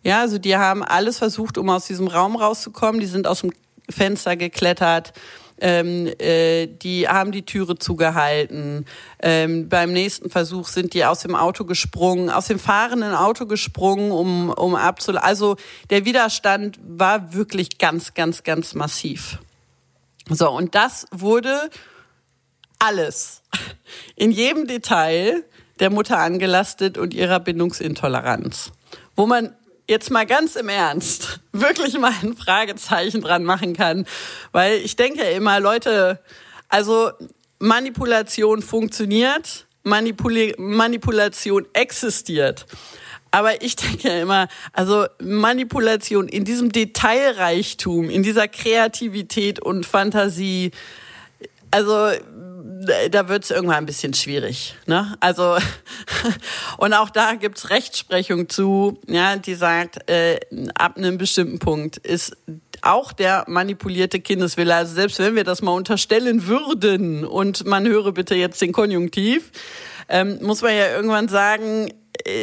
Ja, 0.04 0.22
also 0.22 0.38
die 0.38 0.58
haben 0.58 0.84
alles 0.84 1.18
versucht, 1.18 1.58
um 1.58 1.70
aus 1.70 1.86
diesem 1.88 2.08
Raum 2.08 2.36
rauszukommen. 2.36 3.00
Die 3.00 3.08
sind 3.08 3.28
aus 3.28 3.42
dem 3.42 3.52
Fenster 3.90 4.36
geklettert. 4.36 5.14
Ähm, 5.64 6.08
äh, 6.18 6.66
die 6.66 7.08
haben 7.08 7.32
die 7.32 7.46
Türe 7.46 7.78
zugehalten. 7.78 8.88
Ähm, 9.22 9.70
beim 9.70 9.94
nächsten 9.94 10.32
Versuch 10.32 10.68
sind 10.68 10.96
die 10.96 11.06
aus 11.06 11.20
dem 11.20 11.36
Auto 11.36 11.66
gesprungen, 11.66 12.32
aus 12.32 12.48
dem 12.48 12.58
fahrenden 12.58 13.14
Auto 13.14 13.46
gesprungen, 13.46 14.12
um, 14.12 14.50
um 14.50 14.74
abzulaufen. 14.74 15.28
Also 15.28 15.58
der 15.92 16.04
Widerstand 16.04 16.80
war 16.84 17.34
wirklich 17.34 17.78
ganz, 17.78 18.16
ganz, 18.16 18.42
ganz 18.42 18.74
massiv. 18.74 19.38
So, 20.30 20.50
und 20.50 20.74
das 20.74 21.06
wurde 21.12 21.70
alles 22.80 23.44
in 24.16 24.32
jedem 24.32 24.66
Detail 24.66 25.44
der 25.80 25.90
Mutter 25.90 26.20
angelastet 26.20 26.98
und 26.98 27.14
ihrer 27.14 27.40
Bindungsintoleranz. 27.40 28.72
Wo 29.16 29.26
man 29.26 29.56
jetzt 29.88 30.10
mal 30.10 30.26
ganz 30.26 30.56
im 30.56 30.70
Ernst 30.70 31.40
wirklich 31.52 31.98
mal 32.00 32.14
ein 32.22 32.36
Fragezeichen 32.36 33.22
dran 33.22 33.44
machen 33.44 33.76
kann, 33.76 34.06
weil 34.52 34.78
ich 34.78 34.96
denke 34.96 35.24
immer, 35.24 35.60
Leute, 35.60 36.20
also 36.70 37.12
Manipulation 37.60 38.62
funktioniert, 38.62 39.68
Manipul 39.84 40.54
Manipulation 40.58 41.66
existiert. 41.74 42.66
Aber 43.32 43.62
ich 43.62 43.76
denke 43.78 44.10
immer, 44.10 44.48
also 44.74 45.06
Manipulation 45.22 46.28
in 46.28 46.44
diesem 46.44 46.72
Detailreichtum, 46.72 48.10
in 48.10 48.24
dieser 48.24 48.48
Kreativität 48.48 49.62
und 49.62 49.86
Fantasie, 49.86 50.72
also 51.72 52.12
da 53.10 53.28
wird 53.28 53.44
es 53.44 53.52
irgendwann 53.52 53.78
ein 53.78 53.86
bisschen 53.86 54.14
schwierig. 54.14 54.76
Ne? 54.86 55.16
Also 55.20 55.58
und 56.78 56.94
auch 56.94 57.10
da 57.10 57.36
gibt's 57.36 57.70
Rechtsprechung 57.70 58.50
zu, 58.50 59.00
ja, 59.08 59.36
die 59.36 59.56
sagt, 59.56 60.10
äh, 60.10 60.40
ab 60.76 60.98
einem 60.98 61.18
bestimmten 61.18 61.60
Punkt 61.60 61.98
ist 61.98 62.36
auch 62.82 63.12
der 63.12 63.46
manipulierte 63.48 64.20
Kindeswille, 64.20 64.74
also 64.74 64.94
selbst 64.94 65.20
wenn 65.20 65.36
wir 65.36 65.44
das 65.44 65.62
mal 65.62 65.72
unterstellen 65.72 66.48
würden 66.48 67.26
und 67.26 67.66
man 67.66 67.88
höre 67.88 68.12
bitte 68.12 68.36
jetzt 68.36 68.62
den 68.62 68.72
Konjunktiv, 68.72 69.52
ähm, 70.10 70.40
muss 70.42 70.62
man 70.62 70.76
ja 70.76 70.88
irgendwann 70.88 71.28
sagen, 71.28 71.94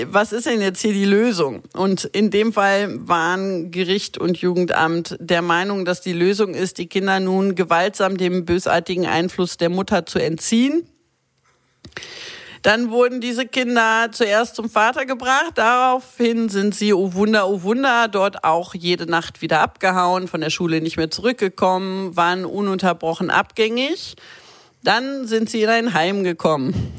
was 0.06 0.32
ist 0.32 0.46
denn 0.46 0.60
jetzt 0.60 0.80
hier 0.80 0.92
die 0.92 1.04
Lösung? 1.04 1.62
Und 1.74 2.04
in 2.04 2.30
dem 2.30 2.52
Fall 2.52 3.06
waren 3.06 3.70
Gericht 3.70 4.18
und 4.18 4.38
Jugendamt 4.38 5.16
der 5.20 5.42
Meinung, 5.42 5.84
dass 5.84 6.00
die 6.00 6.12
Lösung 6.12 6.54
ist, 6.54 6.78
die 6.78 6.88
Kinder 6.88 7.20
nun 7.20 7.54
gewaltsam 7.54 8.16
dem 8.16 8.44
bösartigen 8.44 9.06
Einfluss 9.06 9.56
der 9.56 9.68
Mutter 9.68 10.06
zu 10.06 10.18
entziehen. 10.18 10.86
Dann 12.62 12.90
wurden 12.90 13.20
diese 13.20 13.46
Kinder 13.46 14.08
zuerst 14.10 14.56
zum 14.56 14.68
Vater 14.68 15.06
gebracht. 15.06 15.52
Daraufhin 15.54 16.48
sind 16.48 16.74
sie, 16.74 16.92
oh 16.92 17.14
Wunder, 17.14 17.48
oh 17.48 17.62
Wunder, 17.62 18.08
dort 18.08 18.44
auch 18.44 18.74
jede 18.74 19.06
Nacht 19.06 19.42
wieder 19.42 19.60
abgehauen, 19.60 20.28
von 20.28 20.40
der 20.40 20.50
Schule 20.50 20.80
nicht 20.80 20.96
mehr 20.96 21.10
zurückgekommen, 21.10 22.16
waren 22.16 22.44
ununterbrochen 22.44 23.30
abgängig. 23.30 24.16
Dann 24.82 25.26
sind 25.26 25.50
sie 25.50 25.62
in 25.62 25.68
ein 25.68 25.94
Heim 25.94 26.24
gekommen 26.24 26.92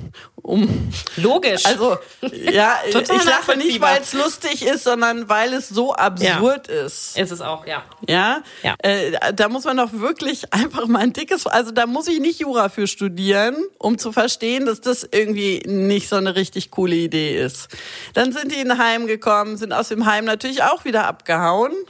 um. 0.50 0.92
Logisch. 1.16 1.66
Also, 1.66 1.98
ja, 2.22 2.80
ich 2.88 3.24
lache 3.24 3.56
nicht, 3.56 3.80
weil 3.82 4.02
es 4.02 4.14
lustig 4.14 4.66
ist, 4.66 4.84
sondern 4.84 5.30
weil 5.30 5.54
es 5.54 5.70
so 5.70 5.94
absurd 5.94 6.68
ja. 6.68 6.86
ist. 6.86 7.18
Ist 7.18 7.32
es 7.32 7.42
auch, 7.42 7.68
ja. 7.68 7.84
Ja? 8.08 8.42
ja. 8.64 8.76
Äh, 8.80 9.34
da 9.34 9.48
muss 9.48 9.66
man 9.66 9.78
doch 9.78 9.94
wirklich 9.94 10.52
einfach 10.54 10.88
mal 10.88 11.00
ein 11.00 11.14
dickes, 11.14 11.46
also 11.46 11.72
da 11.72 11.86
muss 11.86 12.08
ich 12.08 12.20
nicht 12.20 12.40
Jura 12.40 12.70
für 12.70 12.88
studieren, 12.88 13.56
um 13.78 14.00
zu 14.00 14.12
verstehen, 14.12 14.66
dass 14.66 14.82
das 14.82 15.08
irgendwie 15.10 15.62
nicht 15.68 16.10
so 16.10 16.16
eine 16.16 16.36
richtig 16.36 16.72
coole 16.72 16.96
Idee 16.96 17.40
ist. 17.40 17.68
Dann 18.16 18.32
sind 18.32 18.52
die 18.52 18.60
in 18.60 18.78
Heim 18.80 19.06
gekommen, 19.06 19.58
sind 19.58 19.72
aus 19.72 19.90
dem 19.90 20.08
Heim 20.08 20.26
natürlich 20.26 20.64
auch 20.64 20.84
wieder 20.84 21.06
abgehauen. 21.06 21.74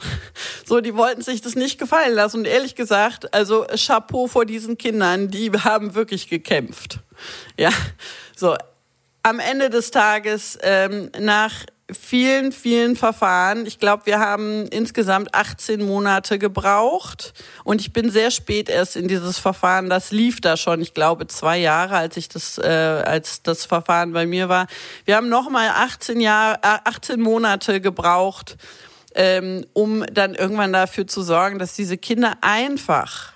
So, 0.64 0.80
die 0.80 0.94
wollten 0.94 1.22
sich 1.22 1.40
das 1.40 1.56
nicht 1.56 1.80
gefallen 1.80 2.14
lassen. 2.14 2.38
Und 2.38 2.44
ehrlich 2.44 2.76
gesagt, 2.76 3.34
also 3.34 3.66
Chapeau 3.74 4.28
vor 4.28 4.44
diesen 4.44 4.78
Kindern, 4.78 5.28
die 5.28 5.50
haben 5.50 5.96
wirklich 5.96 6.28
gekämpft. 6.28 7.00
Ja, 7.58 7.70
so, 8.40 8.56
am 9.22 9.38
Ende 9.38 9.68
des 9.68 9.90
Tages, 9.90 10.58
ähm, 10.62 11.10
nach 11.18 11.52
vielen, 11.92 12.52
vielen 12.52 12.96
Verfahren. 12.96 13.66
Ich 13.66 13.78
glaube, 13.78 14.06
wir 14.06 14.18
haben 14.18 14.66
insgesamt 14.68 15.34
18 15.34 15.84
Monate 15.84 16.38
gebraucht 16.38 17.34
und 17.64 17.82
ich 17.82 17.92
bin 17.92 18.10
sehr 18.10 18.30
spät 18.30 18.70
erst 18.70 18.96
in 18.96 19.08
dieses 19.08 19.38
Verfahren. 19.38 19.90
Das 19.90 20.10
lief 20.10 20.40
da 20.40 20.56
schon, 20.56 20.80
ich 20.80 20.94
glaube, 20.94 21.26
zwei 21.26 21.58
Jahre, 21.58 21.96
als 21.96 22.16
ich 22.16 22.28
das, 22.28 22.56
äh, 22.56 22.62
als 22.64 23.42
das 23.42 23.66
Verfahren 23.66 24.12
bei 24.12 24.24
mir 24.24 24.48
war. 24.48 24.68
Wir 25.04 25.16
haben 25.16 25.28
nochmal 25.28 25.68
18 25.68 26.20
Jahre, 26.20 26.58
äh, 26.62 26.78
18 26.84 27.20
Monate 27.20 27.82
gebraucht, 27.82 28.56
ähm, 29.14 29.66
um 29.74 30.02
dann 30.06 30.34
irgendwann 30.34 30.72
dafür 30.72 31.06
zu 31.06 31.20
sorgen, 31.20 31.58
dass 31.58 31.74
diese 31.74 31.98
Kinder 31.98 32.38
einfach 32.40 33.34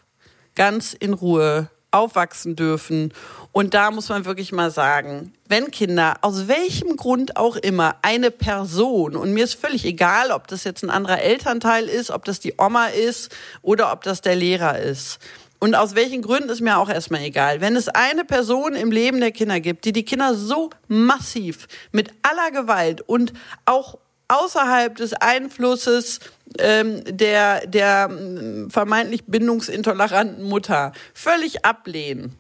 ganz 0.54 0.94
in 0.94 1.12
Ruhe 1.12 1.68
aufwachsen 1.90 2.56
dürfen 2.56 3.12
und 3.54 3.72
da 3.72 3.92
muss 3.92 4.08
man 4.08 4.24
wirklich 4.24 4.50
mal 4.50 4.72
sagen, 4.72 5.32
wenn 5.46 5.70
Kinder 5.70 6.16
aus 6.22 6.48
welchem 6.48 6.96
Grund 6.96 7.36
auch 7.36 7.54
immer 7.54 7.94
eine 8.02 8.32
Person, 8.32 9.14
und 9.14 9.32
mir 9.32 9.44
ist 9.44 9.54
völlig 9.54 9.84
egal, 9.84 10.32
ob 10.32 10.48
das 10.48 10.64
jetzt 10.64 10.82
ein 10.82 10.90
anderer 10.90 11.22
Elternteil 11.22 11.84
ist, 11.84 12.10
ob 12.10 12.24
das 12.24 12.40
die 12.40 12.54
Oma 12.58 12.86
ist 12.86 13.32
oder 13.62 13.92
ob 13.92 14.02
das 14.02 14.22
der 14.22 14.34
Lehrer 14.34 14.80
ist. 14.80 15.20
Und 15.60 15.76
aus 15.76 15.94
welchen 15.94 16.20
Gründen 16.20 16.48
ist 16.48 16.62
mir 16.62 16.78
auch 16.78 16.88
erstmal 16.88 17.22
egal. 17.22 17.60
Wenn 17.60 17.76
es 17.76 17.88
eine 17.88 18.24
Person 18.24 18.74
im 18.74 18.90
Leben 18.90 19.20
der 19.20 19.30
Kinder 19.30 19.60
gibt, 19.60 19.84
die 19.84 19.92
die 19.92 20.04
Kinder 20.04 20.34
so 20.34 20.70
massiv 20.88 21.68
mit 21.92 22.10
aller 22.22 22.50
Gewalt 22.50 23.02
und 23.02 23.32
auch 23.66 23.98
außerhalb 24.26 24.96
des 24.96 25.12
Einflusses 25.14 26.18
ähm, 26.58 27.04
der, 27.06 27.68
der 27.68 28.08
mm, 28.08 28.70
vermeintlich 28.70 29.26
bindungsintoleranten 29.26 30.42
Mutter 30.42 30.90
völlig 31.14 31.64
ablehnen, 31.64 32.36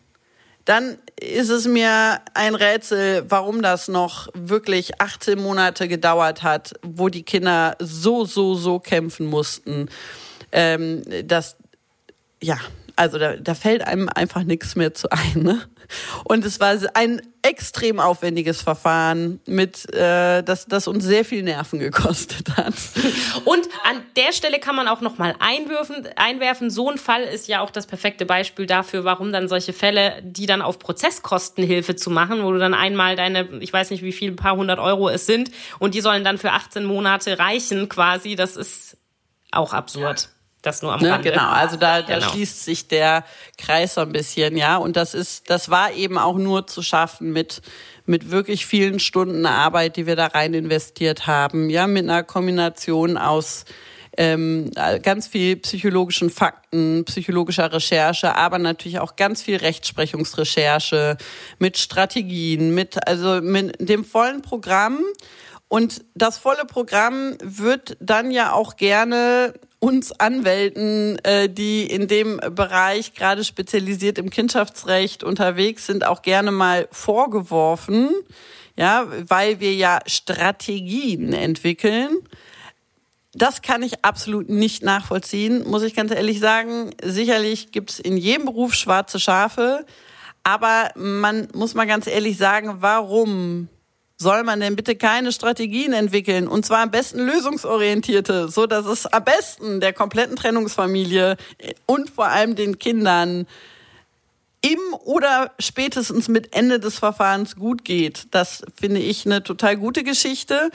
dann 0.64 0.98
ist 1.20 1.50
es 1.50 1.66
mir 1.66 2.20
ein 2.32 2.54
Rätsel, 2.54 3.24
warum 3.28 3.62
das 3.62 3.88
noch 3.88 4.28
wirklich 4.34 5.00
18 5.00 5.38
Monate 5.38 5.88
gedauert 5.88 6.42
hat, 6.42 6.74
wo 6.82 7.08
die 7.08 7.22
Kinder 7.22 7.76
so, 7.78 8.24
so, 8.24 8.54
so 8.54 8.78
kämpfen 8.78 9.26
mussten, 9.26 9.88
ähm, 10.52 11.02
dass, 11.26 11.56
ja, 12.42 12.58
also 12.96 13.18
da, 13.18 13.36
da 13.36 13.54
fällt 13.54 13.86
einem 13.86 14.08
einfach 14.08 14.44
nichts 14.44 14.76
mehr 14.76 14.94
zu 14.94 15.10
ein. 15.10 15.42
Ne? 15.42 15.62
Und 16.24 16.44
es 16.44 16.60
war 16.60 16.76
ein 16.94 17.22
extrem 17.42 18.00
aufwendiges 18.00 18.62
Verfahren, 18.62 19.40
mit 19.46 19.92
äh, 19.94 20.42
das, 20.42 20.66
das 20.66 20.88
uns 20.88 21.04
sehr 21.04 21.24
viel 21.24 21.42
Nerven 21.42 21.78
gekostet 21.78 22.56
hat. 22.56 22.72
Und 23.44 23.68
an 23.84 24.02
der 24.16 24.32
Stelle 24.32 24.58
kann 24.58 24.74
man 24.74 24.88
auch 24.88 25.02
noch 25.02 25.18
mal 25.18 25.34
einwerfen, 25.38 26.08
einwerfen. 26.16 26.70
So 26.70 26.90
ein 26.90 26.96
Fall 26.96 27.22
ist 27.22 27.48
ja 27.48 27.60
auch 27.60 27.70
das 27.70 27.86
perfekte 27.86 28.24
Beispiel 28.24 28.66
dafür, 28.66 29.04
warum 29.04 29.32
dann 29.32 29.48
solche 29.48 29.72
Fälle, 29.72 30.22
die 30.22 30.46
dann 30.46 30.62
auf 30.62 30.78
Prozesskostenhilfe 30.78 31.96
zu 31.96 32.10
machen, 32.10 32.42
wo 32.42 32.52
du 32.52 32.58
dann 32.58 32.74
einmal 32.74 33.16
deine, 33.16 33.48
ich 33.60 33.72
weiß 33.72 33.90
nicht, 33.90 34.02
wie 34.02 34.12
viel, 34.12 34.32
ein 34.32 34.36
paar 34.36 34.56
hundert 34.56 34.78
Euro 34.78 35.08
es 35.10 35.26
sind, 35.26 35.50
und 35.78 35.94
die 35.94 36.00
sollen 36.00 36.24
dann 36.24 36.38
für 36.38 36.52
18 36.52 36.84
Monate 36.84 37.38
reichen, 37.38 37.88
quasi. 37.88 38.36
Das 38.36 38.56
ist 38.56 38.96
auch 39.50 39.72
absurd. 39.72 40.22
Ja. 40.22 40.33
Das 40.64 40.80
nur 40.80 40.94
am 40.94 41.00
ne, 41.00 41.10
Rande. 41.10 41.30
Genau, 41.30 41.46
also 41.46 41.76
da, 41.76 42.00
da 42.00 42.18
genau. 42.18 42.30
schließt 42.30 42.64
sich 42.64 42.88
der 42.88 43.24
Kreis 43.58 43.94
so 43.94 44.00
ein 44.00 44.12
bisschen, 44.12 44.56
ja. 44.56 44.78
Und 44.78 44.96
das 44.96 45.12
ist, 45.12 45.50
das 45.50 45.68
war 45.68 45.92
eben 45.92 46.16
auch 46.16 46.38
nur 46.38 46.66
zu 46.66 46.80
schaffen 46.80 47.34
mit, 47.34 47.60
mit 48.06 48.30
wirklich 48.30 48.64
vielen 48.64 48.98
Stunden 48.98 49.44
Arbeit, 49.44 49.96
die 49.96 50.06
wir 50.06 50.16
da 50.16 50.28
rein 50.28 50.54
investiert 50.54 51.26
haben, 51.26 51.68
ja, 51.68 51.86
mit 51.86 52.04
einer 52.04 52.22
Kombination 52.22 53.18
aus 53.18 53.66
ähm, 54.16 54.70
ganz 55.02 55.26
viel 55.26 55.56
psychologischen 55.56 56.30
Fakten, 56.30 57.04
psychologischer 57.04 57.70
Recherche, 57.70 58.34
aber 58.34 58.58
natürlich 58.58 59.00
auch 59.00 59.16
ganz 59.16 59.42
viel 59.42 59.56
Rechtsprechungsrecherche 59.56 61.18
mit 61.58 61.76
Strategien, 61.76 62.74
mit 62.74 63.06
also 63.06 63.42
mit 63.42 63.76
dem 63.86 64.02
vollen 64.02 64.40
Programm. 64.40 65.00
Und 65.74 66.04
das 66.14 66.38
volle 66.38 66.66
Programm 66.66 67.36
wird 67.42 67.96
dann 67.98 68.30
ja 68.30 68.52
auch 68.52 68.76
gerne 68.76 69.54
uns 69.80 70.12
Anwälten, 70.12 71.18
äh, 71.24 71.48
die 71.48 71.84
in 71.84 72.06
dem 72.06 72.36
Bereich 72.36 73.12
gerade 73.12 73.42
spezialisiert 73.42 74.18
im 74.18 74.30
Kindschaftsrecht 74.30 75.24
unterwegs 75.24 75.86
sind, 75.86 76.06
auch 76.06 76.22
gerne 76.22 76.52
mal 76.52 76.86
vorgeworfen, 76.92 78.10
ja, 78.76 79.08
weil 79.26 79.58
wir 79.58 79.74
ja 79.74 79.98
Strategien 80.06 81.32
entwickeln. 81.32 82.18
Das 83.32 83.60
kann 83.60 83.82
ich 83.82 84.04
absolut 84.04 84.48
nicht 84.48 84.84
nachvollziehen, 84.84 85.68
muss 85.68 85.82
ich 85.82 85.96
ganz 85.96 86.12
ehrlich 86.12 86.38
sagen. 86.38 86.92
Sicherlich 87.02 87.72
gibt 87.72 87.90
es 87.90 87.98
in 87.98 88.16
jedem 88.16 88.44
Beruf 88.44 88.74
schwarze 88.74 89.18
Schafe, 89.18 89.84
aber 90.44 90.90
man 90.94 91.48
muss 91.52 91.74
mal 91.74 91.88
ganz 91.88 92.06
ehrlich 92.06 92.38
sagen, 92.38 92.76
warum 92.78 93.70
soll 94.16 94.44
man 94.44 94.60
denn 94.60 94.76
bitte 94.76 94.96
keine 94.96 95.32
Strategien 95.32 95.92
entwickeln 95.92 96.46
und 96.46 96.64
zwar 96.64 96.80
am 96.80 96.90
besten 96.90 97.20
lösungsorientierte, 97.20 98.48
so 98.48 98.66
dass 98.66 98.86
es 98.86 99.06
am 99.06 99.24
besten 99.24 99.80
der 99.80 99.92
kompletten 99.92 100.36
Trennungsfamilie 100.36 101.36
und 101.86 102.10
vor 102.10 102.26
allem 102.26 102.54
den 102.54 102.78
Kindern 102.78 103.46
im 104.60 104.78
oder 105.04 105.52
spätestens 105.58 106.28
mit 106.28 106.56
Ende 106.56 106.80
des 106.80 106.98
Verfahrens 106.98 107.56
gut 107.56 107.84
geht. 107.84 108.28
Das 108.30 108.62
finde 108.74 109.00
ich 109.00 109.26
eine 109.26 109.42
total 109.42 109.76
gute 109.76 110.04
Geschichte 110.04 110.70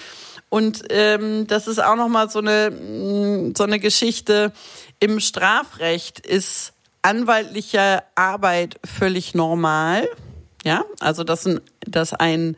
und 0.49 0.83
ähm, 0.89 1.47
das 1.47 1.67
ist 1.67 1.81
auch 1.81 1.95
noch 1.95 2.09
mal 2.09 2.29
so 2.29 2.39
eine 2.39 2.71
mm, 2.71 3.55
so 3.55 3.63
eine 3.63 3.79
Geschichte 3.79 4.51
im 4.99 5.19
Strafrecht 5.19 6.19
ist 6.19 6.73
anwaltliche 7.01 8.03
Arbeit 8.15 8.79
völlig 8.83 9.33
normal. 9.33 10.07
Ja, 10.65 10.83
also 10.99 11.23
dass 11.23 11.45
ein, 11.45 11.61
dass 11.81 12.13
ein 12.13 12.57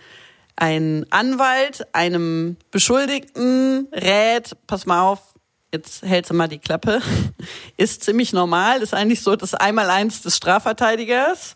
ein 0.61 1.07
Anwalt 1.09 1.87
einem 1.91 2.55
Beschuldigten 2.69 3.87
rät, 3.91 4.55
pass 4.67 4.85
mal 4.85 5.01
auf, 5.01 5.33
jetzt 5.73 6.03
hältst 6.03 6.29
du 6.29 6.35
mal 6.35 6.47
die 6.47 6.59
Klappe, 6.59 7.01
ist 7.77 8.03
ziemlich 8.03 8.31
normal, 8.31 8.83
ist 8.83 8.93
eigentlich 8.93 9.23
so 9.23 9.35
das 9.35 9.55
Einmaleins 9.55 10.21
des 10.21 10.37
Strafverteidigers. 10.37 11.55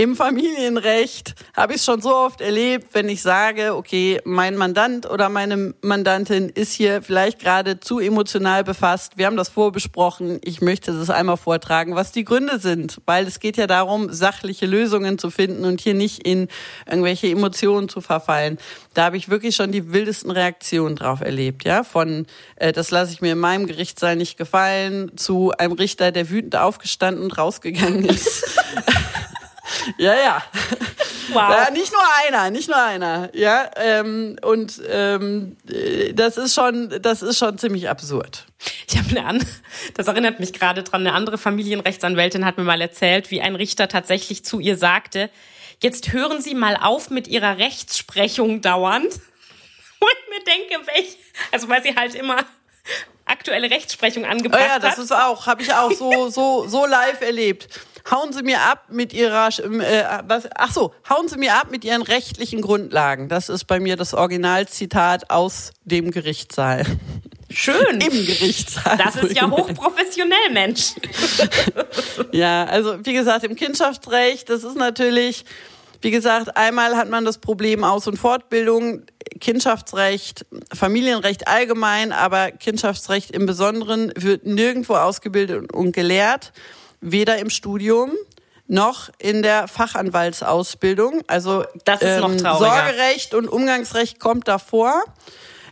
Im 0.00 0.14
Familienrecht 0.14 1.34
habe 1.56 1.72
ich 1.72 1.80
es 1.80 1.84
schon 1.84 2.00
so 2.00 2.14
oft 2.14 2.40
erlebt, 2.40 2.90
wenn 2.92 3.08
ich 3.08 3.20
sage, 3.20 3.74
okay, 3.74 4.20
mein 4.24 4.56
Mandant 4.56 5.10
oder 5.10 5.28
meine 5.28 5.74
Mandantin 5.80 6.50
ist 6.50 6.72
hier 6.72 7.02
vielleicht 7.02 7.40
gerade 7.40 7.80
zu 7.80 7.98
emotional 7.98 8.62
befasst. 8.62 9.14
Wir 9.18 9.26
haben 9.26 9.36
das 9.36 9.48
vorbesprochen. 9.48 10.38
Ich 10.44 10.60
möchte 10.60 10.92
das 10.92 11.10
einmal 11.10 11.36
vortragen, 11.36 11.96
was 11.96 12.12
die 12.12 12.22
Gründe 12.22 12.60
sind, 12.60 13.00
weil 13.06 13.26
es 13.26 13.40
geht 13.40 13.56
ja 13.56 13.66
darum, 13.66 14.12
sachliche 14.12 14.66
Lösungen 14.66 15.18
zu 15.18 15.30
finden 15.30 15.64
und 15.64 15.80
hier 15.80 15.94
nicht 15.94 16.24
in 16.24 16.46
irgendwelche 16.86 17.26
Emotionen 17.26 17.88
zu 17.88 18.00
verfallen. 18.00 18.58
Da 18.94 19.06
habe 19.06 19.16
ich 19.16 19.28
wirklich 19.28 19.56
schon 19.56 19.72
die 19.72 19.92
wildesten 19.92 20.30
Reaktionen 20.30 20.94
drauf 20.94 21.22
erlebt, 21.22 21.64
ja, 21.64 21.82
von 21.82 22.26
äh, 22.54 22.70
das 22.70 22.92
lasse 22.92 23.12
ich 23.12 23.20
mir 23.20 23.32
in 23.32 23.38
meinem 23.38 23.66
Gerichtssaal 23.66 24.14
nicht 24.14 24.38
gefallen 24.38 25.10
zu 25.16 25.50
einem 25.58 25.72
Richter, 25.72 26.12
der 26.12 26.30
wütend 26.30 26.54
aufgestanden 26.54 27.24
und 27.24 27.36
rausgegangen 27.36 28.04
ist. 28.04 28.44
Ja, 29.98 30.14
ja. 30.14 30.42
Wow. 31.32 31.50
Ja, 31.50 31.70
nicht 31.70 31.92
nur 31.92 32.02
einer, 32.26 32.50
nicht 32.50 32.68
nur 32.68 32.82
einer. 32.82 33.30
Ja, 33.34 33.70
ähm, 33.76 34.38
und 34.42 34.80
ähm, 34.88 35.56
das 36.14 36.36
ist 36.38 36.54
schon, 36.54 37.02
das 37.02 37.22
ist 37.22 37.38
schon 37.38 37.58
ziemlich 37.58 37.88
absurd. 37.88 38.46
Ich 38.88 38.96
habe 38.96 39.10
eine 39.10 39.26
an, 39.26 39.46
das 39.94 40.06
erinnert 40.06 40.40
mich 40.40 40.52
gerade 40.52 40.82
dran. 40.82 41.06
Eine 41.06 41.14
andere 41.14 41.36
Familienrechtsanwältin 41.38 42.44
hat 42.44 42.56
mir 42.56 42.64
mal 42.64 42.80
erzählt, 42.80 43.30
wie 43.30 43.40
ein 43.40 43.56
Richter 43.56 43.88
tatsächlich 43.88 44.44
zu 44.44 44.58
ihr 44.58 44.76
sagte: 44.76 45.30
jetzt 45.82 46.12
hören 46.12 46.40
Sie 46.40 46.54
mal 46.54 46.76
auf 46.76 47.10
mit 47.10 47.28
Ihrer 47.28 47.58
Rechtsprechung 47.58 48.62
dauernd. 48.62 49.12
Wo 50.00 50.06
ich 50.06 50.38
mir 50.38 50.44
denke, 50.44 50.86
welch, 50.94 51.18
also 51.50 51.68
weil 51.68 51.82
sie 51.82 51.96
halt 51.96 52.14
immer 52.14 52.38
aktuelle 53.24 53.70
Rechtsprechung 53.70 54.24
angebracht 54.24 54.60
hat. 54.60 54.68
Oh 54.68 54.72
ja, 54.74 54.78
das 54.78 54.92
hat. 54.92 55.04
ist 55.04 55.12
auch, 55.12 55.46
habe 55.46 55.62
ich 55.62 55.74
auch 55.74 55.90
so, 55.90 56.28
so, 56.30 56.66
so 56.68 56.86
live 56.86 57.20
erlebt. 57.20 57.68
Hauen 58.10 58.32
Sie 58.32 58.42
mir 58.42 58.60
ab 58.60 58.86
mit 58.90 59.12
Ihrer, 59.12 59.48
äh, 59.48 60.04
was, 60.26 60.48
ach 60.54 60.72
so, 60.72 60.92
hauen 61.08 61.28
Sie 61.28 61.36
mir 61.36 61.54
ab 61.54 61.70
mit 61.70 61.84
Ihren 61.84 62.02
rechtlichen 62.02 62.60
Grundlagen. 62.60 63.28
Das 63.28 63.48
ist 63.48 63.64
bei 63.66 63.80
mir 63.80 63.96
das 63.96 64.14
Originalzitat 64.14 65.30
aus 65.30 65.72
dem 65.84 66.10
Gerichtssaal. 66.10 66.84
Schön. 67.50 67.74
Im 68.00 68.26
Gerichtssaal. 68.26 68.96
Das 68.98 69.16
ist 69.16 69.34
ja 69.34 69.50
hochprofessionell, 69.50 70.50
Mensch. 70.52 70.92
ja, 72.32 72.64
also 72.64 72.98
wie 73.04 73.12
gesagt, 73.12 73.44
im 73.44 73.56
Kindschaftsrecht, 73.56 74.50
das 74.50 74.64
ist 74.64 74.76
natürlich, 74.76 75.44
wie 76.02 76.10
gesagt, 76.10 76.56
einmal 76.56 76.96
hat 76.96 77.08
man 77.08 77.24
das 77.24 77.38
Problem 77.38 77.84
Aus- 77.84 78.06
und 78.06 78.18
Fortbildung, 78.18 79.02
Kindschaftsrecht, 79.40 80.44
Familienrecht 80.74 81.48
allgemein, 81.48 82.12
aber 82.12 82.50
Kindschaftsrecht 82.50 83.30
im 83.30 83.46
Besonderen 83.46 84.12
wird 84.14 84.44
nirgendwo 84.44 84.94
ausgebildet 84.94 85.72
und 85.72 85.92
gelehrt, 85.92 86.52
weder 87.00 87.38
im 87.38 87.50
Studium 87.50 88.12
noch 88.66 89.08
in 89.18 89.42
der 89.42 89.66
Fachanwaltsausbildung. 89.66 91.22
Also 91.26 91.64
Das 91.84 92.02
ist 92.02 92.20
noch 92.20 92.36
trauriger. 92.36 92.58
Sorgerecht 92.58 93.34
und 93.34 93.48
Umgangsrecht 93.48 94.20
kommt 94.20 94.46
davor. 94.46 95.02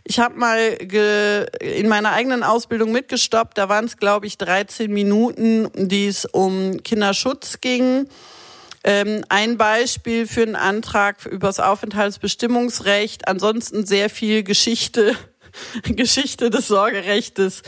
Ich 0.03 0.19
habe 0.19 0.35
mal 0.35 0.57
in 0.57 1.89
meiner 1.89 2.13
eigenen 2.13 2.43
Ausbildung 2.43 2.91
mitgestoppt. 2.91 3.57
Da 3.57 3.69
waren 3.69 3.85
es, 3.85 3.97
glaube 3.97 4.25
ich, 4.25 4.37
13 4.37 4.91
Minuten, 4.91 5.69
die 5.75 6.07
es 6.07 6.25
um 6.25 6.81
Kinderschutz 6.81 7.59
ging. 7.61 8.07
Ähm, 8.83 9.25
ein 9.27 9.57
Beispiel 9.57 10.25
für 10.25 10.43
einen 10.43 10.55
Antrag 10.55 11.25
übers 11.25 11.59
Aufenthaltsbestimmungsrecht. 11.59 13.27
Ansonsten 13.27 13.85
sehr 13.85 14.09
viel 14.09 14.43
Geschichte, 14.43 15.13
Geschichte 15.83 16.49
des 16.49 16.67
Sorgerechtes. 16.67 17.63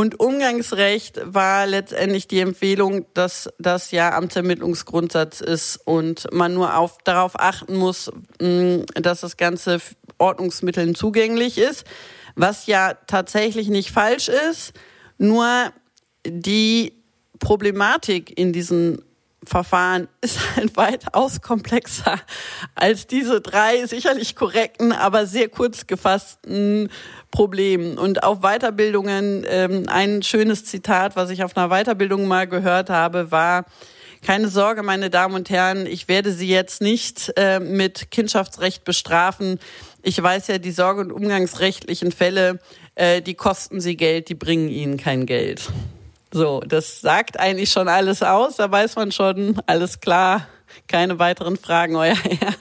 Und 0.00 0.18
Umgangsrecht 0.18 1.20
war 1.24 1.66
letztendlich 1.66 2.26
die 2.26 2.40
Empfehlung, 2.40 3.04
dass 3.12 3.50
das 3.58 3.90
ja 3.90 4.16
Amtsermittlungsgrundsatz 4.16 5.42
ist 5.42 5.76
und 5.84 6.26
man 6.32 6.54
nur 6.54 6.74
auf, 6.78 6.96
darauf 7.04 7.38
achten 7.38 7.76
muss, 7.76 8.10
mh, 8.40 8.84
dass 8.94 9.20
das 9.20 9.36
Ganze 9.36 9.78
Ordnungsmitteln 10.16 10.94
zugänglich 10.94 11.58
ist, 11.58 11.84
was 12.34 12.64
ja 12.64 12.94
tatsächlich 13.08 13.68
nicht 13.68 13.90
falsch 13.90 14.30
ist. 14.50 14.72
Nur 15.18 15.70
die 16.26 16.94
Problematik 17.38 18.38
in 18.38 18.54
diesen 18.54 19.02
Verfahren 19.44 20.08
ist 20.20 20.38
halt 20.56 20.76
weitaus 20.76 21.40
komplexer 21.40 22.20
als 22.74 23.06
diese 23.06 23.40
drei 23.40 23.86
sicherlich 23.86 24.36
korrekten, 24.36 24.92
aber 24.92 25.26
sehr 25.26 25.48
kurz 25.48 25.86
gefassten 25.86 26.90
Problemen. 27.30 27.98
Und 27.98 28.22
auf 28.22 28.40
Weiterbildungen, 28.40 29.44
ähm, 29.48 29.84
ein 29.88 30.22
schönes 30.22 30.64
Zitat, 30.64 31.16
was 31.16 31.30
ich 31.30 31.44
auf 31.44 31.56
einer 31.56 31.68
Weiterbildung 31.68 32.26
mal 32.26 32.46
gehört 32.46 32.90
habe, 32.90 33.30
war, 33.30 33.64
keine 34.22 34.48
Sorge, 34.48 34.82
meine 34.82 35.08
Damen 35.08 35.34
und 35.34 35.48
Herren, 35.48 35.86
ich 35.86 36.08
werde 36.08 36.32
Sie 36.32 36.48
jetzt 36.48 36.82
nicht 36.82 37.32
äh, 37.36 37.58
mit 37.58 38.10
Kindschaftsrecht 38.10 38.84
bestrafen. 38.84 39.58
Ich 40.02 40.22
weiß 40.22 40.48
ja, 40.48 40.58
die 40.58 40.72
sorge- 40.72 41.00
und 41.00 41.12
umgangsrechtlichen 41.12 42.12
Fälle, 42.12 42.58
äh, 42.96 43.22
die 43.22 43.34
kosten 43.34 43.80
Sie 43.80 43.96
Geld, 43.96 44.28
die 44.28 44.34
bringen 44.34 44.68
Ihnen 44.68 44.98
kein 44.98 45.24
Geld. 45.24 45.70
So, 46.32 46.60
das 46.60 47.00
sagt 47.00 47.38
eigentlich 47.40 47.70
schon 47.70 47.88
alles 47.88 48.22
aus. 48.22 48.56
Da 48.56 48.70
weiß 48.70 48.96
man 48.96 49.10
schon, 49.12 49.60
alles 49.66 50.00
klar, 50.00 50.46
keine 50.86 51.18
weiteren 51.18 51.56
Fragen, 51.56 51.96
euer 51.96 52.14
Herren. 52.16 52.54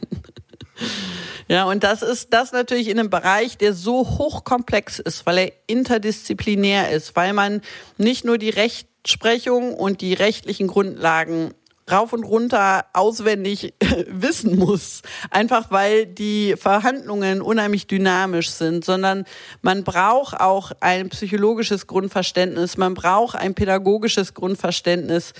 Ja, 1.47 1.65
und 1.65 1.83
das 1.83 2.03
ist 2.03 2.31
das 2.31 2.51
natürlich 2.51 2.87
in 2.87 2.99
einem 2.99 3.09
Bereich, 3.09 3.57
der 3.57 3.73
so 3.73 4.07
hochkomplex 4.07 4.99
ist, 4.99 5.25
weil 5.25 5.37
er 5.37 5.51
interdisziplinär 5.65 6.91
ist, 6.91 7.15
weil 7.15 7.33
man 7.33 7.61
nicht 7.97 8.23
nur 8.23 8.37
die 8.37 8.51
Rechtsprechung 8.51 9.73
und 9.73 10.01
die 10.01 10.13
rechtlichen 10.13 10.67
Grundlagen 10.67 11.55
rauf 11.91 12.13
und 12.13 12.23
runter 12.23 12.85
auswendig 12.93 13.73
wissen 14.07 14.57
muss. 14.57 15.01
Einfach 15.31 15.71
weil 15.71 16.05
die 16.05 16.55
Verhandlungen 16.57 17.41
unheimlich 17.41 17.87
dynamisch 17.87 18.49
sind, 18.49 18.85
sondern 18.85 19.25
man 19.61 19.83
braucht 19.83 20.39
auch 20.39 20.71
ein 20.79 21.09
psychologisches 21.09 21.87
Grundverständnis, 21.87 22.77
man 22.77 22.93
braucht 22.93 23.35
ein 23.35 23.55
pädagogisches 23.55 24.33
Grundverständnis. 24.33 25.33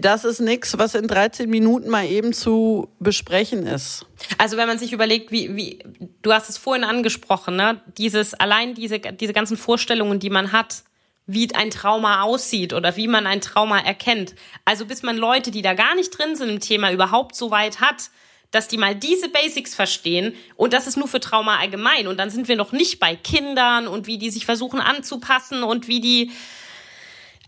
Das 0.00 0.24
ist 0.24 0.40
nichts, 0.40 0.78
was 0.78 0.94
in 0.94 1.06
13 1.06 1.48
Minuten 1.48 1.90
mal 1.90 2.06
eben 2.06 2.32
zu 2.32 2.88
besprechen 3.00 3.66
ist. 3.66 4.06
Also 4.38 4.56
wenn 4.56 4.66
man 4.66 4.78
sich 4.78 4.94
überlegt, 4.94 5.30
wie, 5.30 5.54
wie 5.56 5.78
du 6.22 6.32
hast 6.32 6.48
es 6.48 6.56
vorhin 6.56 6.84
angesprochen, 6.84 7.56
ne? 7.56 7.82
Dieses, 7.98 8.32
allein 8.32 8.74
diese, 8.74 8.98
diese 8.98 9.34
ganzen 9.34 9.58
Vorstellungen, 9.58 10.20
die 10.20 10.30
man 10.30 10.52
hat, 10.52 10.84
wie 11.26 11.54
ein 11.54 11.70
Trauma 11.70 12.22
aussieht 12.22 12.72
oder 12.72 12.96
wie 12.96 13.08
man 13.08 13.26
ein 13.26 13.40
Trauma 13.40 13.78
erkennt. 13.78 14.34
Also 14.64 14.84
bis 14.84 15.02
man 15.02 15.16
Leute, 15.16 15.50
die 15.50 15.62
da 15.62 15.74
gar 15.74 15.94
nicht 15.94 16.10
drin 16.10 16.36
sind 16.36 16.48
im 16.48 16.60
Thema, 16.60 16.92
überhaupt 16.92 17.34
so 17.34 17.50
weit 17.50 17.80
hat, 17.80 18.10
dass 18.50 18.68
die 18.68 18.76
mal 18.76 18.94
diese 18.94 19.28
Basics 19.28 19.74
verstehen 19.74 20.34
und 20.56 20.72
das 20.72 20.86
ist 20.86 20.96
nur 20.96 21.08
für 21.08 21.20
Trauma 21.20 21.58
allgemein. 21.58 22.06
Und 22.06 22.18
dann 22.18 22.30
sind 22.30 22.46
wir 22.46 22.56
noch 22.56 22.72
nicht 22.72 23.00
bei 23.00 23.16
Kindern 23.16 23.88
und 23.88 24.06
wie 24.06 24.18
die 24.18 24.30
sich 24.30 24.46
versuchen 24.46 24.80
anzupassen 24.80 25.62
und 25.62 25.88
wie 25.88 26.00
die 26.00 26.30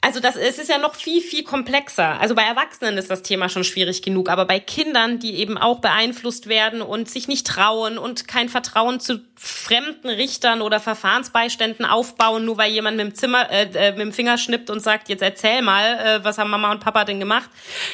also 0.07 0.21
das, 0.21 0.37
es 0.37 0.61
ist 0.61 0.71
ja 0.71 0.79
noch 0.79 0.95
viel, 0.95 1.21
viel 1.21 1.43
komplexer. 1.43 2.21
Also 2.21 2.37
bei 2.37 2.43
Erwachsenen 2.43 2.97
ist 2.97 3.11
das 3.11 3.23
Thema 3.23 3.49
schon 3.49 3.65
schwierig 3.65 4.03
genug, 4.03 4.31
aber 4.31 4.45
bei 4.45 4.61
Kindern, 4.61 5.19
die 5.19 5.35
eben 5.35 5.59
auch 5.59 5.81
beeinflusst 5.81 6.49
werden 6.49 6.81
und 6.81 7.11
sich 7.11 7.27
nicht 7.27 7.45
trauen 7.45 7.99
und 7.99 8.29
kein 8.29 8.49
Vertrauen 8.49 9.01
zu 9.01 9.19
fremden 9.35 10.09
Richtern 10.09 10.63
oder 10.63 10.79
Verfahrensbeiständen 10.79 11.85
aufbauen, 11.85 12.45
nur 12.45 12.57
weil 12.57 12.71
jemand 12.71 12.99
mit 12.99 13.07
dem 13.07 13.15
Zimmer, 13.17 13.51
äh, 13.51 13.65
äh, 13.75 13.91
mit 13.91 14.01
dem 14.03 14.13
Finger 14.13 14.39
schnippt 14.39 14.71
und 14.71 14.79
sagt, 14.79 15.09
jetzt 15.09 15.23
erzähl 15.23 15.61
mal, 15.61 15.99
äh, 15.99 16.25
was 16.25 16.39
haben 16.39 16.51
Mama 16.51 16.71
und 16.71 16.79
Papa 16.79 17.05
denn 17.05 17.19
gemacht? 17.19 17.51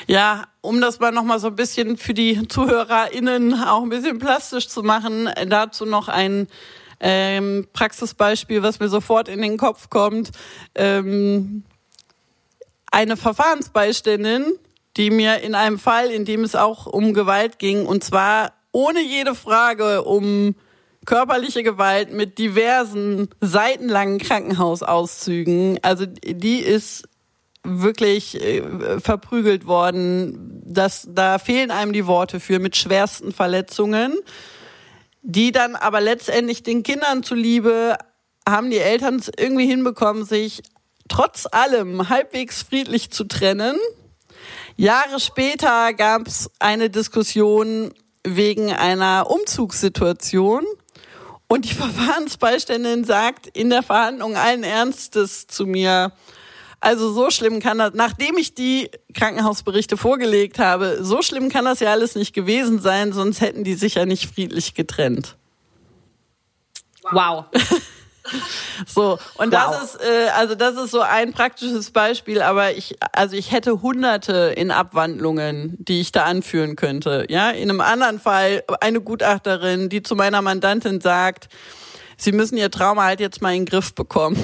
Ja, 0.06 0.44
um 0.60 0.82
das 0.82 1.00
mal 1.00 1.12
nochmal 1.12 1.38
so 1.38 1.46
ein 1.46 1.56
bisschen 1.56 1.96
für 1.96 2.12
die 2.12 2.46
ZuhörerInnen 2.46 3.54
auch 3.54 3.84
ein 3.84 3.88
bisschen 3.88 4.18
plastisch 4.18 4.68
zu 4.68 4.82
machen, 4.82 5.30
dazu 5.46 5.86
noch 5.86 6.08
ein 6.08 6.46
ähm, 7.00 7.68
Praxisbeispiel, 7.72 8.62
was 8.62 8.80
mir 8.80 8.90
sofort 8.90 9.30
in 9.30 9.40
den 9.40 9.56
Kopf 9.56 9.88
kommt. 9.88 10.30
Ähm, 10.74 11.64
eine 12.92 13.16
Verfahrensbeiständin, 13.16 14.52
die 14.96 15.10
mir 15.10 15.40
in 15.40 15.54
einem 15.54 15.78
Fall, 15.78 16.10
in 16.10 16.24
dem 16.24 16.44
es 16.44 16.54
auch 16.54 16.86
um 16.86 17.14
Gewalt 17.14 17.58
ging, 17.58 17.86
und 17.86 18.04
zwar 18.04 18.52
ohne 18.70 19.02
jede 19.02 19.34
Frage 19.34 20.04
um 20.04 20.54
körperliche 21.04 21.62
Gewalt 21.62 22.12
mit 22.12 22.38
diversen 22.38 23.28
seitenlangen 23.40 24.18
Krankenhausauszügen. 24.18 25.80
Also 25.82 26.06
die 26.06 26.58
ist 26.58 27.08
wirklich 27.64 28.40
äh, 28.40 29.00
verprügelt 29.00 29.66
worden. 29.66 30.62
Das, 30.64 31.08
da 31.10 31.38
fehlen 31.38 31.70
einem 31.70 31.92
die 31.92 32.06
Worte 32.06 32.40
für 32.40 32.58
mit 32.58 32.76
schwersten 32.76 33.32
Verletzungen, 33.32 34.14
die 35.22 35.52
dann 35.52 35.76
aber 35.76 36.00
letztendlich 36.00 36.62
den 36.62 36.82
Kindern 36.82 37.22
zuliebe 37.22 37.96
haben 38.48 38.70
die 38.70 38.78
Eltern 38.78 39.16
es 39.16 39.30
irgendwie 39.36 39.66
hinbekommen, 39.66 40.24
sich 40.24 40.62
trotz 41.08 41.46
allem 41.50 42.08
halbwegs 42.08 42.62
friedlich 42.62 43.10
zu 43.10 43.24
trennen. 43.24 43.76
Jahre 44.76 45.20
später 45.20 45.92
gab 45.92 46.26
es 46.26 46.50
eine 46.58 46.90
Diskussion 46.90 47.92
wegen 48.24 48.72
einer 48.72 49.30
Umzugssituation. 49.30 50.64
Und 51.48 51.66
die 51.66 51.74
Verfahrensbeiständin 51.74 53.04
sagt 53.04 53.46
in 53.46 53.70
der 53.70 53.82
Verhandlung 53.82 54.36
allen 54.36 54.64
Ernstes 54.64 55.46
zu 55.46 55.66
mir, 55.66 56.12
also 56.80 57.12
so 57.12 57.30
schlimm 57.30 57.60
kann 57.60 57.78
das, 57.78 57.92
nachdem 57.94 58.36
ich 58.38 58.54
die 58.54 58.90
Krankenhausberichte 59.14 59.96
vorgelegt 59.96 60.58
habe, 60.58 60.98
so 61.02 61.22
schlimm 61.22 61.48
kann 61.48 61.64
das 61.64 61.78
ja 61.78 61.92
alles 61.92 62.16
nicht 62.16 62.34
gewesen 62.34 62.80
sein, 62.80 63.12
sonst 63.12 63.40
hätten 63.40 63.62
die 63.62 63.74
sich 63.74 63.94
ja 63.94 64.04
nicht 64.04 64.34
friedlich 64.34 64.74
getrennt. 64.74 65.36
Wow. 67.10 67.44
So, 68.86 69.18
und 69.36 69.52
wow. 69.52 69.70
das 69.70 69.94
ist, 69.94 70.00
äh, 70.02 70.28
also 70.34 70.54
das 70.54 70.76
ist 70.76 70.90
so 70.90 71.00
ein 71.00 71.32
praktisches 71.32 71.90
Beispiel, 71.90 72.42
aber 72.42 72.72
ich, 72.72 72.96
also 73.12 73.36
ich 73.36 73.52
hätte 73.52 73.82
hunderte 73.82 74.52
in 74.56 74.70
Abwandlungen, 74.70 75.76
die 75.78 76.00
ich 76.00 76.12
da 76.12 76.24
anführen 76.24 76.76
könnte. 76.76 77.26
Ja, 77.28 77.50
in 77.50 77.70
einem 77.70 77.80
anderen 77.80 78.18
Fall 78.18 78.64
eine 78.80 79.00
Gutachterin, 79.00 79.88
die 79.88 80.02
zu 80.02 80.16
meiner 80.16 80.42
Mandantin 80.42 81.00
sagt, 81.00 81.48
sie 82.16 82.32
müssen 82.32 82.56
ihr 82.56 82.70
Trauma 82.70 83.04
halt 83.04 83.20
jetzt 83.20 83.42
mal 83.42 83.54
in 83.54 83.60
den 83.60 83.66
Griff 83.66 83.94
bekommen. 83.94 84.36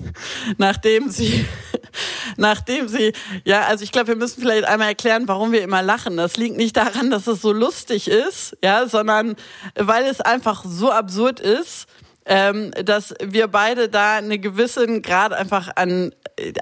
Nachdem 0.58 1.10
sie, 1.10 1.44
nachdem 2.36 2.88
sie, 2.88 3.12
ja, 3.44 3.62
also 3.62 3.84
ich 3.84 3.92
glaube, 3.92 4.08
wir 4.08 4.16
müssen 4.16 4.40
vielleicht 4.40 4.64
einmal 4.64 4.88
erklären, 4.88 5.28
warum 5.28 5.52
wir 5.52 5.62
immer 5.62 5.82
lachen. 5.82 6.16
Das 6.16 6.36
liegt 6.36 6.56
nicht 6.56 6.76
daran, 6.76 7.10
dass 7.10 7.26
es 7.26 7.42
so 7.42 7.52
lustig 7.52 8.08
ist, 8.08 8.56
ja, 8.62 8.86
sondern 8.88 9.36
weil 9.74 10.04
es 10.06 10.20
einfach 10.20 10.64
so 10.64 10.90
absurd 10.90 11.40
ist, 11.40 11.86
ähm, 12.30 12.70
dass 12.84 13.12
wir 13.20 13.48
beide 13.48 13.88
da 13.88 14.16
eine 14.16 14.38
gewissen 14.38 15.02
Grad 15.02 15.32
einfach 15.32 15.68
an, 15.74 16.14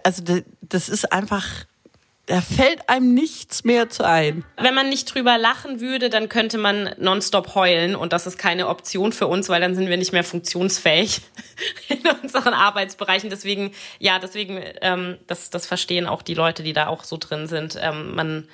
also 0.03 0.23
das 0.63 0.89
ist 0.89 1.13
einfach 1.13 1.45
da 2.25 2.43
fällt 2.43 2.91
einem 2.91 3.15
nichts 3.15 3.65
mehr 3.65 3.89
zu 3.89 4.07
ein. 4.07 4.45
Wenn 4.59 4.75
man 4.75 4.91
nicht 4.91 5.13
drüber 5.15 5.39
lachen 5.39 5.81
würde, 5.81 6.11
dann 6.11 6.29
könnte 6.29 6.59
man 6.59 6.95
nonstop 6.99 7.55
heulen 7.55 7.97
und 7.97 8.13
das 8.13 8.27
ist 8.27 8.37
keine 8.37 8.69
Option 8.69 9.13
für 9.13 9.27
uns, 9.27 9.49
weil 9.49 9.63
dann 9.63 9.75
sind 9.75 9.89
wir 9.89 9.97
nicht 9.97 10.13
mehr 10.13 10.25
funktionsfähig 10.25 11.23
in 11.89 12.03
unseren 12.23 12.53
Arbeitsbereichen. 12.53 13.31
Deswegen, 13.31 13.73
ja, 13.99 14.19
deswegen, 14.19 14.63
ähm, 14.83 15.17
das, 15.27 15.49
das 15.49 15.67
verstehen 15.67 16.07
auch 16.07 16.21
die 16.21 16.35
Leute, 16.35 16.63
die 16.63 16.75
da 16.75 16.89
auch 16.89 17.03
so 17.03 17.17
drin 17.17 17.47
sind. 17.47 17.79
Ähm, 17.81 18.15
man, 18.15 18.49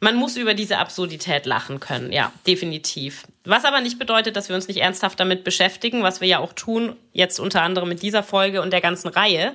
man 0.00 0.16
muss 0.16 0.36
über 0.36 0.54
diese 0.54 0.78
Absurdität 0.78 1.46
lachen 1.46 1.80
können, 1.80 2.12
ja, 2.12 2.32
definitiv. 2.46 3.24
Was 3.44 3.64
aber 3.64 3.80
nicht 3.80 3.98
bedeutet, 3.98 4.36
dass 4.36 4.48
wir 4.48 4.56
uns 4.56 4.68
nicht 4.68 4.80
ernsthaft 4.80 5.18
damit 5.18 5.44
beschäftigen, 5.44 6.02
was 6.02 6.20
wir 6.20 6.28
ja 6.28 6.38
auch 6.38 6.52
tun, 6.52 6.96
jetzt 7.12 7.40
unter 7.40 7.62
anderem 7.62 7.88
mit 7.88 8.02
dieser 8.02 8.22
Folge 8.22 8.62
und 8.62 8.72
der 8.72 8.80
ganzen 8.80 9.08
Reihe. 9.08 9.54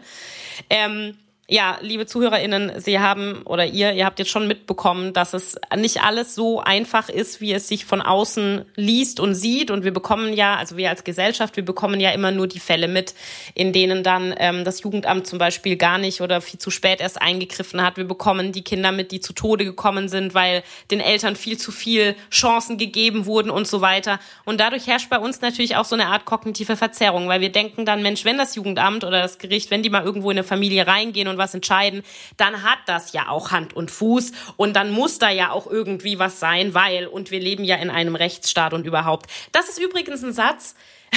Ähm, 0.70 1.18
ja, 1.54 1.78
liebe 1.82 2.08
ZuhörerInnen, 2.08 2.82
Sie 2.82 2.98
haben 2.98 3.44
oder 3.44 3.64
ihr, 3.64 3.94
ihr 3.94 4.06
habt 4.06 4.18
jetzt 4.18 4.32
schon 4.32 4.48
mitbekommen, 4.48 5.14
dass 5.14 5.36
es 5.36 5.56
nicht 5.78 6.02
alles 6.02 6.34
so 6.34 6.62
einfach 6.62 7.10
ist, 7.10 7.42
wie 7.42 7.54
es 7.54 7.68
sich 7.68 7.86
von 7.86 8.02
außen 8.02 8.66
liest 8.76 9.20
und 9.20 9.36
sieht. 9.36 9.70
Und 9.70 9.84
wir 9.84 9.94
bekommen 9.94 10.34
ja, 10.34 10.56
also 10.56 10.78
wir 10.78 10.90
als 10.90 11.04
Gesellschaft, 11.04 11.56
wir 11.56 11.64
bekommen 11.64 12.00
ja 12.00 12.10
immer 12.10 12.32
nur 12.32 12.48
die 12.48 12.60
Fälle 12.60 12.88
mit, 12.88 13.14
in 13.54 13.72
denen 13.72 14.02
dann 14.02 14.34
ähm, 14.40 14.66
das 14.66 14.82
Jugendamt 14.82 15.28
zum 15.28 15.38
Beispiel 15.38 15.76
gar 15.76 16.00
nicht 16.00 16.22
oder 16.22 16.42
viel 16.42 16.60
zu 16.60 16.72
spät 16.72 17.00
erst 17.02 17.22
eingegriffen 17.22 17.84
hat. 17.84 17.98
Wir 17.98 18.06
bekommen 18.06 18.52
die 18.52 18.64
Kinder 18.64 18.92
mit, 18.92 19.12
die 19.12 19.20
zu 19.20 19.34
Tode 19.34 19.64
gekommen 19.64 20.10
sind, 20.10 20.34
weil 20.34 20.64
den 20.90 21.02
Eltern 21.02 21.36
viel 21.36 21.60
zu 21.60 21.72
viel 21.72 22.16
Chancen 22.32 22.80
gegeben 22.80 23.28
wurden 23.28 23.52
und 23.52 23.68
so 23.68 23.80
weiter. 23.80 24.20
Und 24.44 24.60
dadurch 24.60 24.88
herrscht 24.88 25.12
bei 25.12 25.20
uns 25.20 25.42
natürlich 25.42 25.76
auch 25.76 25.86
so 25.86 25.94
eine 25.94 26.08
Art 26.08 26.26
kognitive 26.26 26.78
Verzerrung, 26.78 27.28
weil 27.28 27.42
wir 27.42 27.52
denken 27.52 27.86
dann, 27.86 28.02
Mensch, 28.02 28.26
wenn 28.26 28.40
das 28.40 28.56
Jugendamt 28.56 29.04
oder 29.04 29.22
das 29.22 29.38
Gericht, 29.38 29.70
wenn 29.70 29.84
die 29.84 29.92
mal 29.92 30.04
irgendwo 30.04 30.32
in 30.32 30.38
eine 30.40 30.44
Familie 30.44 30.88
reingehen 30.88 31.28
und 31.28 31.43
was 31.44 31.54
entscheiden, 31.54 32.04
dann 32.38 32.64
hat 32.64 32.80
das 32.88 33.14
ja 33.14 33.28
auch 33.28 33.52
Hand 33.52 33.76
und 33.76 33.92
Fuß 33.92 34.32
und 34.58 34.74
dann 34.76 34.92
muss 34.92 35.20
da 35.20 35.30
ja 35.30 35.52
auch 35.52 35.68
irgendwie 35.68 36.18
was 36.18 36.40
sein, 36.40 36.74
weil, 36.74 37.08
und 37.08 37.30
wir 37.30 37.40
leben 37.40 37.64
ja 37.64 37.76
in 37.76 37.90
einem 37.90 38.16
Rechtsstaat 38.16 38.74
und 38.74 38.88
überhaupt. 38.88 39.30
Das 39.52 39.70
ist 39.70 39.80
übrigens 39.80 40.24
ein 40.24 40.34
Satz, 40.34 40.76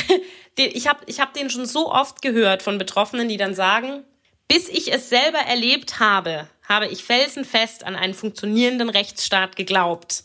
ich 0.58 0.88
habe 0.88 1.00
ich 1.06 1.20
hab 1.20 1.32
den 1.32 1.48
schon 1.48 1.66
so 1.66 1.90
oft 1.90 2.20
gehört 2.20 2.62
von 2.62 2.78
Betroffenen, 2.78 3.28
die 3.28 3.36
dann 3.36 3.54
sagen, 3.54 4.04
bis 4.48 4.68
ich 4.68 4.92
es 4.92 5.08
selber 5.08 5.38
erlebt 5.38 6.00
habe, 6.00 6.48
habe 6.68 6.86
ich 6.86 7.04
felsenfest 7.04 7.84
an 7.84 7.96
einen 7.96 8.14
funktionierenden 8.14 8.88
Rechtsstaat 8.88 9.56
geglaubt. 9.56 10.24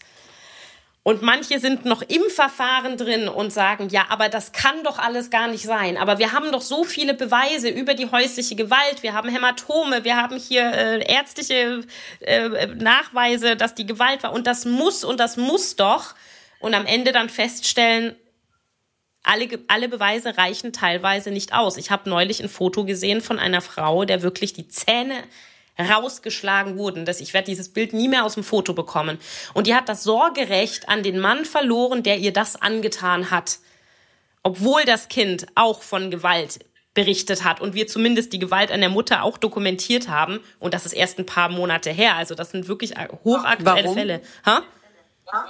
Und 1.04 1.24
manche 1.24 1.60
sind 1.60 1.84
noch 1.84 2.04
im 2.04 2.22
Verfahren 2.30 2.96
drin 2.96 3.28
und 3.28 3.52
sagen, 3.52 3.90
ja, 3.90 4.06
aber 4.10 4.30
das 4.30 4.52
kann 4.52 4.84
doch 4.84 5.00
alles 5.00 5.32
gar 5.32 5.48
nicht 5.48 5.64
sein. 5.64 5.98
Aber 5.98 6.20
wir 6.20 6.32
haben 6.32 6.52
doch 6.52 6.62
so 6.62 6.84
viele 6.84 7.16
Beweise 7.16 7.70
über 7.70 7.96
die 7.96 8.12
häusliche 8.12 8.56
Gewalt. 8.56 9.02
Wir 9.02 9.14
haben 9.14 9.28
Hämatome, 9.28 10.04
wir 10.04 10.16
haben 10.16 10.38
hier 10.38 10.62
äh, 10.62 11.12
ärztliche 11.12 11.82
äh, 12.20 12.68
Nachweise, 12.68 13.56
dass 13.56 13.74
die 13.74 13.88
Gewalt 13.88 14.22
war. 14.22 14.32
Und 14.32 14.46
das 14.46 14.66
muss 14.66 15.04
und 15.04 15.20
das 15.20 15.38
muss 15.38 15.76
doch. 15.76 16.14
Und 16.60 16.76
am 16.76 16.86
Ende 16.86 17.12
dann 17.12 17.30
feststellen, 17.30 18.16
alle, 19.24 19.48
alle 19.68 19.90
Beweise 19.90 20.38
reichen 20.38 20.72
teilweise 20.72 21.32
nicht 21.32 21.54
aus. 21.54 21.78
Ich 21.78 21.90
habe 21.90 22.10
neulich 22.12 22.44
ein 22.44 22.50
Foto 22.50 22.86
gesehen 22.86 23.22
von 23.22 23.40
einer 23.40 23.62
Frau, 23.62 24.06
der 24.06 24.22
wirklich 24.22 24.54
die 24.54 24.68
Zähne 24.68 25.24
rausgeschlagen 25.82 26.78
wurden. 26.78 27.06
Das, 27.06 27.20
ich 27.22 27.34
werde 27.34 27.46
dieses 27.46 27.70
Bild 27.70 27.94
nie 27.94 28.08
mehr 28.08 28.26
aus 28.26 28.36
dem 28.36 28.44
Foto 28.44 28.74
bekommen. 28.74 29.18
Und 29.54 29.68
die 29.68 29.76
hat 29.76 29.90
das 29.90 30.04
Sorgerecht 30.04 30.90
an 30.90 31.04
den 31.04 31.20
Mann 31.20 31.46
verloren, 31.46 32.04
der 32.04 32.18
ihr 32.18 32.34
das 32.34 32.62
angetan 32.62 33.32
hat. 33.32 33.60
Obwohl 34.44 34.84
das 34.86 35.08
Kind 35.08 35.48
auch 35.56 35.82
von 35.82 36.12
Gewalt 36.12 36.60
berichtet 36.94 37.44
hat 37.44 37.62
und 37.62 37.74
wir 37.74 37.88
zumindest 37.88 38.34
die 38.34 38.40
Gewalt 38.40 38.72
an 38.72 38.82
der 38.82 38.90
Mutter 38.90 39.24
auch 39.24 39.38
dokumentiert 39.38 40.10
haben. 40.10 40.40
Und 40.60 40.74
das 40.74 40.86
ist 40.86 40.94
erst 40.94 41.20
ein 41.20 41.26
paar 41.26 41.50
Monate 41.50 41.90
her. 41.90 42.16
Also 42.16 42.36
das 42.36 42.52
sind 42.52 42.68
wirklich 42.68 42.94
hochaktuelle 43.24 43.84
Warum? 43.84 43.94
Fälle. 43.96 44.22
Ha? 44.46 44.64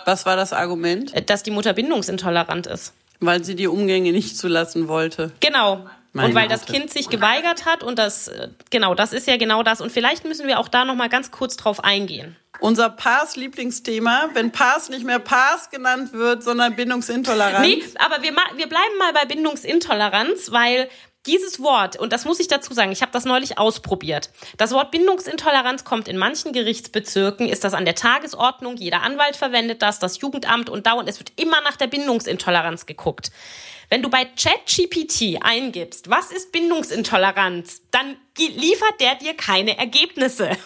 Was 0.05 0.25
war 0.25 0.35
das 0.35 0.53
Argument? 0.53 1.11
Dass 1.29 1.41
die 1.41 1.51
Mutter 1.51 1.73
bindungsintolerant 1.73 2.67
ist. 2.67 2.93
Weil 3.19 3.43
sie 3.43 3.55
die 3.55 3.67
Umgänge 3.67 4.11
nicht 4.11 4.37
zulassen 4.37 4.87
wollte. 4.87 5.31
Genau. 5.39 5.87
Meine 6.13 6.29
und 6.29 6.35
weil 6.35 6.49
das 6.49 6.65
Kind 6.65 6.91
sich 6.91 7.09
geweigert 7.09 7.65
hat 7.65 7.83
und 7.83 7.97
das, 7.97 8.27
äh, 8.27 8.49
genau, 8.69 8.95
das 8.95 9.13
ist 9.13 9.27
ja 9.27 9.37
genau 9.37 9.63
das. 9.63 9.79
Und 9.79 9.91
vielleicht 9.91 10.25
müssen 10.25 10.45
wir 10.45 10.59
auch 10.59 10.67
da 10.67 10.83
nochmal 10.83 11.07
ganz 11.07 11.31
kurz 11.31 11.55
drauf 11.55 11.83
eingehen. 11.83 12.35
Unser 12.59 12.89
Pars 12.89 13.37
Lieblingsthema, 13.37 14.29
wenn 14.33 14.51
Pars 14.51 14.89
nicht 14.89 15.05
mehr 15.05 15.19
Pars 15.19 15.69
genannt 15.69 16.11
wird, 16.11 16.43
sondern 16.43 16.75
Bindungsintoleranz. 16.75 17.65
Nee, 17.65 17.83
aber 17.97 18.21
wir, 18.21 18.33
wir 18.55 18.67
bleiben 18.67 18.97
mal 18.99 19.13
bei 19.13 19.25
Bindungsintoleranz, 19.25 20.51
weil 20.51 20.89
dieses 21.25 21.61
Wort, 21.61 21.97
und 21.97 22.11
das 22.13 22.25
muss 22.25 22.39
ich 22.39 22.47
dazu 22.47 22.73
sagen, 22.73 22.91
ich 22.91 23.01
habe 23.01 23.11
das 23.11 23.25
neulich 23.25 23.57
ausprobiert. 23.57 24.31
Das 24.57 24.71
Wort 24.71 24.91
Bindungsintoleranz 24.91 25.83
kommt 25.83 26.07
in 26.07 26.17
manchen 26.17 26.51
Gerichtsbezirken, 26.51 27.47
ist 27.47 27.63
das 27.63 27.73
an 27.73 27.85
der 27.85 27.95
Tagesordnung, 27.95 28.77
jeder 28.77 29.03
Anwalt 29.03 29.35
verwendet 29.35 29.81
das, 29.81 29.99
das 29.99 30.19
Jugendamt 30.19 30.69
und 30.69 30.87
dauernd, 30.87 31.07
es 31.07 31.19
wird 31.19 31.33
immer 31.35 31.61
nach 31.61 31.77
der 31.77 31.87
Bindungsintoleranz 31.87 32.85
geguckt. 32.85 33.31
Wenn 33.89 34.01
du 34.01 34.09
bei 34.09 34.25
ChatGPT 34.25 35.43
eingibst, 35.43 36.09
was 36.09 36.31
ist 36.31 36.51
Bindungsintoleranz, 36.51 37.81
dann 37.91 38.15
liefert 38.37 38.99
der 39.01 39.15
dir 39.15 39.35
keine 39.35 39.77
Ergebnisse. 39.77 40.57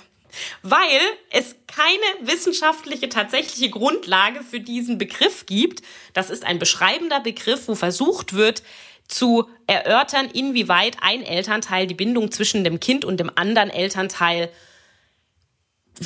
Weil 0.62 1.00
es 1.32 1.56
keine 1.66 2.28
wissenschaftliche 2.30 3.10
tatsächliche 3.10 3.70
Grundlage 3.70 4.44
für 4.44 4.60
diesen 4.60 4.98
Begriff 4.98 5.46
gibt. 5.46 5.82
Das 6.14 6.30
ist 6.30 6.46
ein 6.46 6.60
beschreibender 6.60 7.22
Begriff, 7.22 7.68
wo 7.68 7.76
versucht 7.76 8.34
wird, 8.34 8.62
zu 9.08 9.50
erörtern, 9.68 10.30
inwieweit 10.32 10.98
ein 11.02 11.24
Elternteil 11.24 11.88
die 11.88 11.94
Bindung 11.94 12.32
zwischen 12.32 12.64
dem 12.64 12.80
Kind 12.80 13.06
und 13.06 13.20
dem 13.20 13.32
anderen 13.36 13.70
Elternteil 13.70 14.50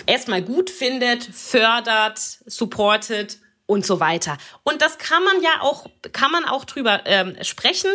erstmal 0.05 0.41
gut 0.41 0.69
findet, 0.69 1.23
fördert, 1.23 2.19
supportet 2.45 3.39
und 3.65 3.85
so 3.85 3.99
weiter. 3.99 4.37
Und 4.63 4.81
das 4.81 4.97
kann 4.97 5.23
man 5.23 5.41
ja 5.41 5.61
auch, 5.61 5.85
kann 6.11 6.31
man 6.31 6.45
auch 6.45 6.65
drüber 6.65 7.01
ähm, 7.05 7.35
sprechen. 7.41 7.91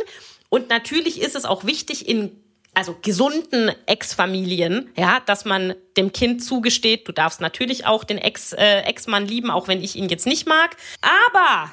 Und 0.48 0.68
natürlich 0.68 1.20
ist 1.20 1.34
es 1.34 1.44
auch 1.44 1.64
wichtig 1.64 2.08
in 2.08 2.40
also 2.74 2.96
gesunden 3.00 3.70
Ex-Familien, 3.86 4.90
ja, 4.96 5.20
dass 5.20 5.44
man 5.44 5.74
dem 5.96 6.12
Kind 6.12 6.44
zugesteht, 6.44 7.06
du 7.06 7.12
darfst 7.12 7.40
natürlich 7.40 7.86
auch 7.86 8.02
den 8.02 8.18
Ex, 8.18 8.52
äh, 8.52 8.80
Ex-Mann 8.80 9.26
lieben, 9.26 9.50
auch 9.50 9.68
wenn 9.68 9.82
ich 9.82 9.94
ihn 9.94 10.08
jetzt 10.08 10.26
nicht 10.26 10.48
mag. 10.48 10.76
Aber 11.00 11.70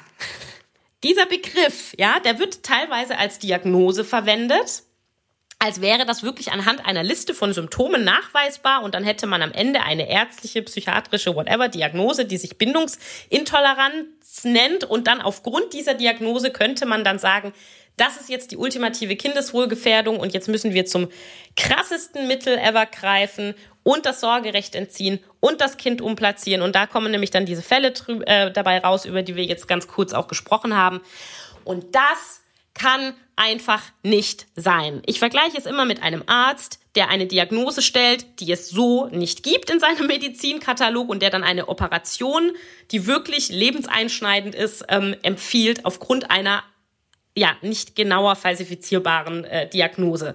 dieser 1.02 1.26
Begriff, 1.26 1.94
ja, 1.98 2.20
der 2.20 2.38
wird 2.38 2.62
teilweise 2.62 3.18
als 3.18 3.38
Diagnose 3.38 4.04
verwendet 4.04 4.84
als 5.62 5.80
wäre 5.80 6.04
das 6.04 6.24
wirklich 6.24 6.50
anhand 6.50 6.84
einer 6.84 7.04
Liste 7.04 7.34
von 7.34 7.52
Symptomen 7.52 8.02
nachweisbar 8.02 8.82
und 8.82 8.96
dann 8.96 9.04
hätte 9.04 9.28
man 9.28 9.42
am 9.42 9.52
Ende 9.52 9.80
eine 9.84 10.10
ärztliche, 10.10 10.60
psychiatrische, 10.60 11.36
whatever 11.36 11.68
Diagnose, 11.68 12.24
die 12.24 12.36
sich 12.36 12.58
Bindungsintoleranz 12.58 14.42
nennt. 14.42 14.82
Und 14.82 15.06
dann 15.06 15.20
aufgrund 15.20 15.72
dieser 15.72 15.94
Diagnose 15.94 16.50
könnte 16.50 16.84
man 16.84 17.04
dann 17.04 17.20
sagen, 17.20 17.52
das 17.96 18.16
ist 18.16 18.28
jetzt 18.28 18.50
die 18.50 18.56
ultimative 18.56 19.14
Kindeswohlgefährdung 19.14 20.18
und 20.18 20.34
jetzt 20.34 20.48
müssen 20.48 20.74
wir 20.74 20.84
zum 20.84 21.08
krassesten 21.56 22.26
Mittel 22.26 22.58
ever 22.58 22.86
greifen 22.86 23.54
und 23.82 24.06
das 24.06 24.20
Sorgerecht 24.20 24.74
entziehen 24.74 25.18
und 25.40 25.60
das 25.60 25.76
Kind 25.76 26.00
umplatzieren 26.00 26.62
und 26.62 26.74
da 26.74 26.86
kommen 26.86 27.10
nämlich 27.10 27.30
dann 27.30 27.46
diese 27.46 27.62
Fälle 27.62 27.92
äh, 28.26 28.50
dabei 28.50 28.78
raus, 28.78 29.04
über 29.04 29.22
die 29.22 29.36
wir 29.36 29.44
jetzt 29.44 29.68
ganz 29.68 29.88
kurz 29.88 30.12
auch 30.12 30.28
gesprochen 30.28 30.76
haben 30.76 31.00
und 31.64 31.94
das 31.94 32.42
kann 32.74 33.14
einfach 33.36 33.82
nicht 34.02 34.46
sein. 34.56 35.02
Ich 35.06 35.18
vergleiche 35.18 35.58
es 35.58 35.66
immer 35.66 35.84
mit 35.84 36.02
einem 36.02 36.22
Arzt, 36.26 36.78
der 36.94 37.08
eine 37.08 37.26
Diagnose 37.26 37.82
stellt, 37.82 38.40
die 38.40 38.52
es 38.52 38.68
so 38.68 39.06
nicht 39.08 39.42
gibt 39.42 39.70
in 39.70 39.80
seinem 39.80 40.06
Medizinkatalog 40.06 41.08
und 41.08 41.22
der 41.22 41.30
dann 41.30 41.44
eine 41.44 41.68
Operation, 41.68 42.52
die 42.90 43.06
wirklich 43.06 43.48
lebenseinschneidend 43.48 44.54
ist, 44.54 44.84
ähm, 44.88 45.16
empfiehlt 45.22 45.84
aufgrund 45.84 46.30
einer 46.30 46.62
ja 47.34 47.56
nicht 47.62 47.96
genauer 47.96 48.36
falsifizierbaren 48.36 49.44
äh, 49.44 49.68
Diagnose. 49.68 50.34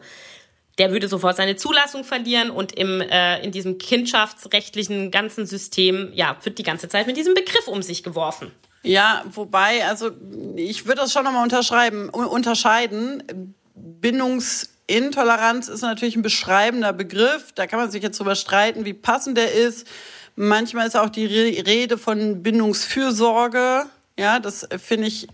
Der 0.78 0.91
würde 0.91 1.07
sofort 1.07 1.38
seine 1.38 1.55
Zulassung 1.55 2.03
verlieren 2.03 2.51
und 2.51 2.71
im 2.73 3.01
äh, 3.01 3.43
in 3.43 3.51
diesem 3.51 3.78
kindschaftsrechtlichen 3.78 5.11
ganzen 5.11 5.45
System 5.45 6.11
ja 6.13 6.38
wird 6.43 6.59
die 6.59 6.63
ganze 6.63 6.88
Zeit 6.88 7.07
mit 7.07 7.17
diesem 7.17 7.34
Begriff 7.34 7.67
um 7.67 7.82
sich 7.82 8.03
geworfen. 8.03 8.51
Ja, 8.84 9.23
wobei, 9.34 9.86
also 9.86 10.11
ich 10.55 10.86
würde 10.86 11.01
das 11.01 11.11
schon 11.11 11.23
nochmal 11.23 11.43
unterschreiben, 11.43 12.09
unterscheiden. 12.09 13.53
Bindungsintoleranz 13.75 15.67
ist 15.67 15.82
natürlich 15.82 16.15
ein 16.15 16.21
beschreibender 16.21 16.93
Begriff. 16.93 17.51
Da 17.53 17.67
kann 17.67 17.80
man 17.80 17.91
sich 17.91 18.01
jetzt 18.01 18.19
drüber 18.19 18.36
streiten, 18.36 18.86
wie 18.86 18.93
passend 18.93 19.38
der 19.38 19.51
ist. 19.51 19.88
Manchmal 20.36 20.88
ist 20.88 20.95
auch 20.95 21.09
die 21.09 21.25
Rede 21.25 21.97
von 21.97 22.43
Bindungsfürsorge. 22.43 23.88
Ja, 24.17 24.39
das 24.39 24.67
finde 24.78 25.07
ich, 25.07 25.28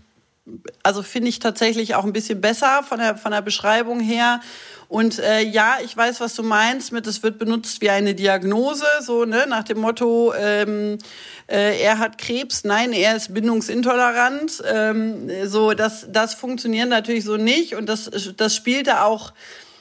also 0.82 1.02
finde 1.02 1.28
ich 1.28 1.38
tatsächlich 1.38 1.94
auch 1.94 2.04
ein 2.04 2.12
bisschen 2.12 2.40
besser 2.40 2.82
von 2.82 2.98
der, 2.98 3.16
von 3.16 3.32
der 3.32 3.42
Beschreibung 3.42 4.00
her. 4.00 4.40
Und 4.88 5.18
äh, 5.18 5.40
ja, 5.40 5.78
ich 5.82 5.96
weiß, 5.96 6.20
was 6.20 6.34
du 6.34 6.42
meinst 6.42 6.92
mit, 6.92 7.06
es 7.06 7.22
wird 7.22 7.38
benutzt 7.38 7.80
wie 7.80 7.90
eine 7.90 8.14
Diagnose, 8.14 8.84
so 9.00 9.24
ne, 9.24 9.46
nach 9.48 9.64
dem 9.64 9.78
Motto, 9.78 10.34
ähm, 10.34 10.98
äh, 11.46 11.80
er 11.80 11.98
hat 11.98 12.18
Krebs, 12.18 12.64
nein, 12.64 12.92
er 12.92 13.16
ist 13.16 13.32
bindungsintolerant. 13.32 14.62
Ähm, 14.66 15.30
so, 15.46 15.72
das, 15.72 16.06
das 16.10 16.34
funktioniert 16.34 16.88
natürlich 16.90 17.24
so 17.24 17.36
nicht 17.36 17.74
und 17.74 17.86
das, 17.86 18.10
das 18.36 18.54
spielte 18.54 19.02
auch, 19.02 19.32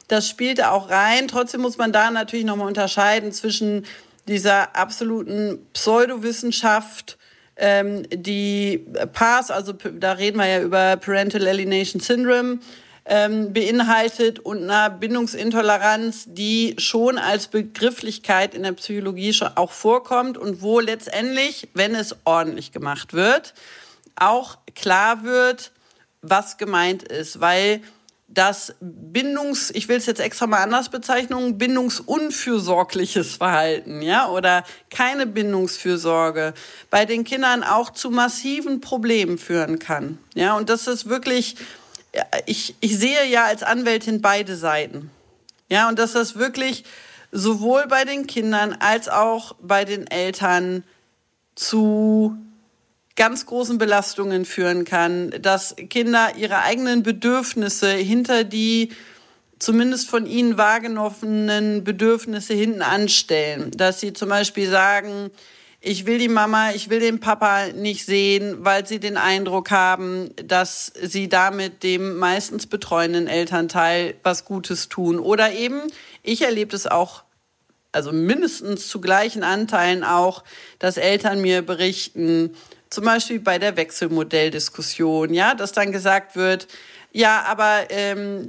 das 0.08 0.30
spielte 0.30 0.72
auch 0.72 0.90
rein. 0.90 1.28
Trotzdem 1.28 1.62
muss 1.62 1.78
man 1.78 1.92
da 1.92 2.10
natürlich 2.10 2.46
nochmal 2.46 2.68
unterscheiden 2.68 3.34
zwischen 3.34 3.86
dieser 4.28 4.76
absoluten 4.78 5.60
Pseudowissenschaft, 5.74 7.18
ähm, 7.56 8.04
die 8.10 8.86
PAS, 9.14 9.52
also 9.52 9.74
da 9.74 10.14
reden 10.14 10.38
wir 10.38 10.48
ja 10.48 10.62
über 10.62 10.98
Parental 10.98 11.48
Alienation 11.48 12.02
Syndrome, 12.02 12.60
ähm, 13.06 13.52
beinhaltet 13.52 14.40
und 14.40 14.64
einer 14.64 14.90
Bindungsintoleranz, 14.90 16.26
die 16.28 16.76
schon 16.78 17.18
als 17.18 17.48
Begrifflichkeit 17.48 18.56
in 18.56 18.64
der 18.64 18.72
Psychologie 18.74 19.36
auch 19.56 19.72
vorkommt 19.72 20.38
und 20.38 20.62
wo 20.62 20.80
letztendlich, 20.80 21.68
wenn 21.74 21.96
es 21.96 22.16
ordentlich 22.24 22.72
gemacht 22.72 23.14
wird, 23.14 23.54
auch 24.16 24.58
klar 24.76 25.24
wird, 25.24 25.72
was 26.22 26.58
gemeint 26.58 27.04
ist, 27.04 27.42
weil 27.42 27.82
das 28.34 28.76
Bindungs, 28.80 29.72
ich 29.72 29.88
will 29.88 29.98
es 29.98 30.06
jetzt 30.06 30.20
extra 30.20 30.48
mal 30.48 30.62
anders 30.64 30.90
bezeichnen, 30.90 31.58
bindungsunfürsorgliches 31.58 33.36
Verhalten, 33.36 34.02
ja, 34.02 34.30
oder 34.30 34.64
keine 34.90 35.26
Bindungsfürsorge 35.26 36.54
bei 36.90 37.06
den 37.06 37.24
Kindern 37.24 37.64
auch 37.64 37.92
zu 37.92 38.10
massiven 38.10 38.82
Problemen 38.82 39.38
führen 39.38 39.80
kann. 39.80 40.18
Ja, 40.34 40.58
und 40.58 40.70
das 40.70 40.88
ist 40.88 41.08
wirklich, 41.08 41.56
ich, 42.46 42.76
ich 42.80 42.98
sehe 42.98 43.26
ja 43.28 43.46
als 43.46 43.64
Anwältin 43.64 44.22
beide 44.22 44.56
Seiten. 44.56 45.12
Ja, 45.70 45.88
und 45.90 46.00
dass 46.00 46.14
das 46.14 46.36
wirklich 46.36 46.84
sowohl 47.32 47.88
bei 47.88 48.06
den 48.06 48.28
Kindern 48.28 48.74
als 48.80 49.10
auch 49.10 49.56
bei 49.62 49.86
den 49.86 50.08
Eltern 50.08 50.84
zu 51.56 52.38
ganz 53.16 53.46
großen 53.46 53.78
Belastungen 53.78 54.46
führen 54.46 54.86
kann, 54.86 55.32
dass 55.42 55.76
Kinder 55.90 56.34
ihre 56.38 56.62
eigenen 56.64 57.04
Bedürfnisse 57.04 57.92
hinter 57.92 58.44
die 58.44 58.90
zumindest 59.60 60.10
von 60.10 60.26
ihnen 60.26 60.58
wahrgenommenen 60.58 61.84
Bedürfnisse 61.84 62.54
hinten 62.54 62.82
anstellen. 62.82 63.72
Dass 63.72 64.00
sie 64.00 64.14
zum 64.14 64.30
Beispiel 64.30 64.70
sagen, 64.70 65.32
ich 65.80 66.06
will 66.06 66.18
die 66.18 66.30
Mama, 66.30 66.72
ich 66.72 66.90
will 66.90 67.00
den 67.00 67.20
Papa 67.20 67.68
nicht 67.68 68.06
sehen, 68.06 68.58
weil 68.60 68.88
sie 68.88 69.00
den 69.00 69.18
Eindruck 69.18 69.70
haben, 69.70 70.30
dass 70.36 70.94
sie 71.02 71.28
damit 71.28 71.84
dem 71.84 72.18
meistens 72.18 72.68
betreuenden 72.68 73.28
Elternteil 73.28 74.16
was 74.24 74.46
Gutes 74.46 74.88
tun. 74.88 75.20
Oder 75.20 75.52
eben, 75.52 75.82
ich 76.24 76.42
erlebe 76.42 76.76
es 76.76 76.88
auch, 76.88 77.24
also 77.92 78.12
mindestens 78.14 78.88
zu 78.88 79.02
gleichen 79.02 79.44
Anteilen 79.44 80.06
auch, 80.06 80.46
dass 80.80 80.98
Eltern 80.98 81.42
mir 81.42 81.62
berichten, 81.62 82.56
zum 82.94 83.06
Beispiel 83.06 83.40
bei 83.40 83.60
der 83.60 83.76
Wechselmodelldiskussion, 83.76 85.34
ja, 85.34 85.56
dass 85.56 85.72
dann 85.72 85.92
gesagt 85.92 86.36
wird, 86.36 86.68
ja, 87.16 87.44
aber 87.48 87.86
ähm, 87.90 88.48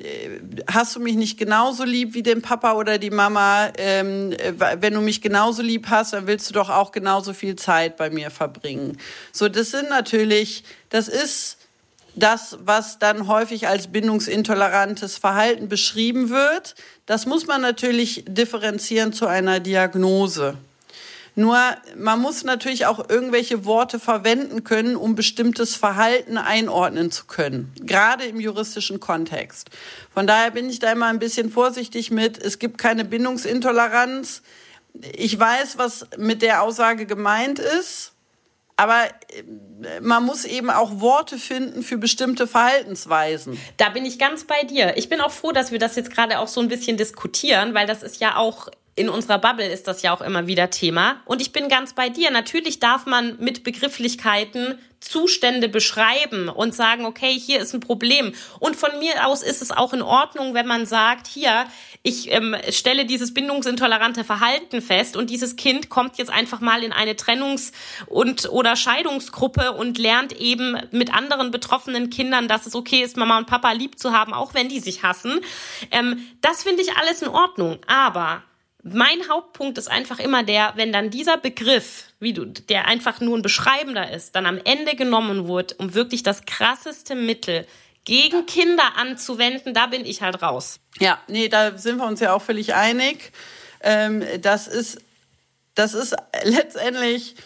hast 0.73 0.97
du 0.97 1.01
mich 1.01 1.17
nicht 1.17 1.39
genauso 1.39 1.85
lieb 1.85 2.15
wie 2.15 2.23
den 2.23 2.41
Papa 2.41 2.73
oder 2.73 2.97
die 2.97 3.11
Mama? 3.11 3.71
Ähm, 3.77 4.35
wenn 4.81 4.95
du 4.95 5.03
mich 5.03 5.21
genauso 5.21 5.61
lieb 5.61 5.89
hast, 5.91 6.15
dann 6.15 6.27
willst 6.27 6.49
du 6.49 6.55
doch 6.55 6.71
auch 6.71 6.91
genauso 6.91 7.35
viel 7.35 7.57
Zeit 7.57 7.99
bei 7.99 8.09
mir 8.09 8.31
verbringen. 8.31 8.99
So, 9.33 9.51
das 9.51 9.71
sind 9.71 9.91
natürlich, 9.91 10.65
das 10.89 11.09
ist 11.09 11.59
das, 12.15 12.57
was 12.61 12.99
dann 12.99 13.29
häufig 13.29 13.69
als 13.69 13.89
bindungsintolerantes 13.89 15.19
Verhalten 15.19 15.69
beschrieben 15.69 16.31
wird. 16.31 16.75
Das 17.05 17.27
muss 17.27 17.47
man 17.47 17.61
natürlich 17.61 18.25
differenzieren 18.27 19.13
zu 19.13 19.27
einer 19.27 19.61
Diagnose. 19.61 20.57
Nur 21.37 21.59
man 21.97 22.21
muss 22.21 22.45
natürlich 22.45 22.87
auch 22.87 23.09
irgendwelche 23.09 23.65
Worte 23.65 23.99
verwenden 23.99 24.63
können, 24.63 24.95
um 24.95 25.17
bestimmtes 25.17 25.75
Verhalten 25.75 26.39
einordnen 26.39 27.11
zu 27.11 27.25
können, 27.27 27.73
gerade 27.81 28.25
im 28.25 28.39
juristischen 28.39 29.01
Kontext. 29.01 29.71
Von 30.13 30.27
daher 30.27 30.53
bin 30.53 30.71
ich 30.71 30.79
da 30.79 30.93
immer 30.93 31.07
ein 31.07 31.19
bisschen 31.19 31.51
vorsichtig 31.51 32.11
mit, 32.11 32.39
es 32.39 32.59
gibt 32.59 32.79
keine 32.79 33.05
Bindungsintoleranz. 33.05 34.43
Ich 35.13 35.37
weiß, 35.37 35.77
was 35.77 36.07
mit 36.19 36.41
der 36.41 36.63
Aussage 36.63 37.05
gemeint 37.05 37.59
ist. 37.59 38.13
Aber 38.77 39.05
äh, 39.05 40.01
man 40.01 40.25
muss 40.25 40.45
eben 40.45 40.71
auch 40.71 41.01
Worte 41.01 41.39
finden 41.39 41.83
für 41.83 41.97
bestimmte 41.97 42.47
Verhaltensweisen. 42.47 43.59
Da 43.77 43.89
bin 43.89 44.05
ich 44.05 44.19
ganz 44.19 44.45
bei 44.45 44.65
dir. 44.65 44.97
Ich 44.97 45.09
bin 45.09 45.21
auch 45.21 45.31
froh, 45.31 45.53
dass 45.53 45.71
wir 45.71 45.79
das 45.79 45.95
jetzt 45.97 46.11
gerade 46.11 46.39
auch 46.41 46.49
so 46.49 46.61
ein 46.61 46.69
bisschen 46.69 46.97
diskutieren, 46.97 47.75
weil 47.75 47.87
das 47.87 48.03
ist 48.03 48.21
ja 48.21 48.37
auch 48.37 48.69
in 48.97 49.09
unserer 49.09 49.39
Bubble 49.39 49.69
ist 49.69 49.89
das 49.89 50.03
ja 50.03 50.15
auch 50.15 50.21
immer 50.21 50.47
wieder 50.47 50.71
Thema. 50.71 51.17
Und 51.25 51.43
ich 51.43 51.53
bin 51.53 51.69
ganz 51.69 51.95
bei 51.95 52.09
dir. 52.09 52.31
Natürlich 52.31 52.79
darf 52.79 53.07
man 53.07 53.37
mit 53.41 53.65
Begrifflichkeiten 53.65 54.79
Zustände 55.01 55.69
beschreiben 55.69 56.49
und 56.49 56.75
sagen, 56.75 57.05
okay, 57.05 57.39
hier 57.39 57.61
ist 57.61 57.75
ein 57.75 57.81
Problem. 57.81 58.33
Und 58.59 58.75
von 58.75 58.91
mir 59.01 59.27
aus 59.27 59.43
ist 59.43 59.61
es 59.61 59.71
auch 59.71 59.93
in 59.93 60.01
Ordnung, 60.01 60.55
wenn 60.55 60.67
man 60.67 60.87
sagt, 60.87 61.27
hier, 61.27 61.67
ich 62.03 62.33
ähm, 62.33 62.57
stelle 62.71 63.05
dieses 63.05 63.35
bindungsintolerante 63.35 64.25
Verhalten 64.25 64.81
fest 64.81 65.17
und 65.17 65.29
dieses 65.29 65.57
Kind 65.57 65.91
kommt 65.91 66.17
jetzt 66.17 66.31
einfach 66.31 66.61
mal 66.61 66.83
in 66.83 66.93
eine 66.93 67.15
Trennungs- 67.17 67.73
und 68.07 68.49
oder 68.51 68.77
Scheidungsgruppe 68.77 69.73
und 69.73 69.99
lernt 69.99 70.33
eben 70.33 70.79
mit 70.91 71.13
anderen 71.13 71.51
betroffenen 71.51 72.09
Kindern, 72.09 72.49
dass 72.49 72.67
es 72.67 72.75
okay 72.75 73.03
ist, 73.03 73.17
Mama 73.17 73.37
und 73.37 73.47
Papa 73.47 73.73
lieb 73.73 73.99
zu 73.99 74.13
haben, 74.13 74.33
auch 74.33 74.55
wenn 74.55 74.69
die 74.71 74.81
sich 74.81 75.03
hassen. 75.03 75.41
Ähm, 75.91 76.27
das 76.41 76.63
finde 76.63 76.83
ich 76.83 76.97
alles 76.97 77.21
in 77.21 77.29
Ordnung. 77.29 77.79
Aber 77.87 78.43
mein 78.85 79.29
Hauptpunkt 79.31 79.79
ist 79.79 79.91
einfach 79.91 80.19
immer 80.19 80.43
der, 80.43 80.75
wenn 80.77 80.93
dann 80.93 81.09
dieser 81.09 81.39
Begriff, 81.39 82.05
wie 82.21 82.35
du, 82.35 82.45
der 82.45 82.87
einfach 82.87 83.19
nur 83.21 83.37
ein 83.37 83.43
beschreibender 83.43 84.11
ist, 84.11 84.37
dann 84.37 84.45
am 84.45 84.61
Ende 84.63 84.95
genommen 84.95 85.49
wird, 85.49 85.79
um 85.79 85.95
wirklich 85.95 86.23
das 86.23 86.45
krasseste 86.45 87.15
Mittel 87.15 87.67
gegen 88.05 88.45
Kinder 88.45 88.97
anzuwenden, 88.97 89.73
da 89.73 89.87
bin 89.87 90.05
ich 90.05 90.21
halt 90.21 90.43
raus. 90.43 90.81
Ja, 90.99 91.19
nee, 91.29 91.49
da 91.49 91.79
sind 91.79 91.97
wir 91.97 92.07
uns 92.07 92.21
ja 92.21 92.35
auch 92.35 92.43
völlig 92.43 92.75
einig. 92.75 93.33
Ähm, 93.81 94.23
das 94.43 94.69
ist, 94.69 95.01
das 95.75 95.95
ist 95.95 96.15
letztendlich, 96.43 97.37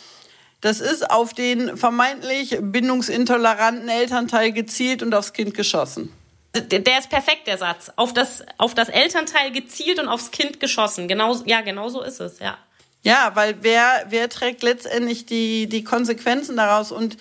das 0.61 0.81
ist 0.81 1.09
auf 1.09 1.35
den 1.35 1.77
vermeintlich 1.77 2.59
bindungsintoleranten 2.61 3.89
Elternteil 3.89 4.51
gezielt 4.51 5.05
und 5.05 5.15
aufs 5.15 5.33
Kind 5.33 5.55
geschossen 5.55 6.13
der 6.55 6.99
ist 6.99 7.11
perfekt, 7.11 7.47
der 7.47 7.59
Satz. 7.59 7.93
Auf 7.97 8.15
das, 8.15 8.45
auf 8.57 8.75
das 8.75 8.89
Elternteil 8.89 9.53
gezielt 9.53 10.01
und 10.01 10.09
aufs 10.09 10.31
Kind 10.31 10.61
geschossen. 10.61 11.09
Genau, 11.09 11.35
ja, 11.45 11.61
genau 11.61 11.89
so 11.89 12.03
ist 12.03 12.21
es, 12.21 12.39
ja. 12.39 12.59
Ja, 13.03 13.31
weil 13.35 13.63
wer, 13.63 14.07
wer 14.09 14.29
trägt 14.29 14.63
letztendlich 14.63 15.27
die, 15.27 15.69
die 15.69 15.85
Konsequenzen 15.85 16.57
daraus? 16.57 16.91
Und 16.91 17.17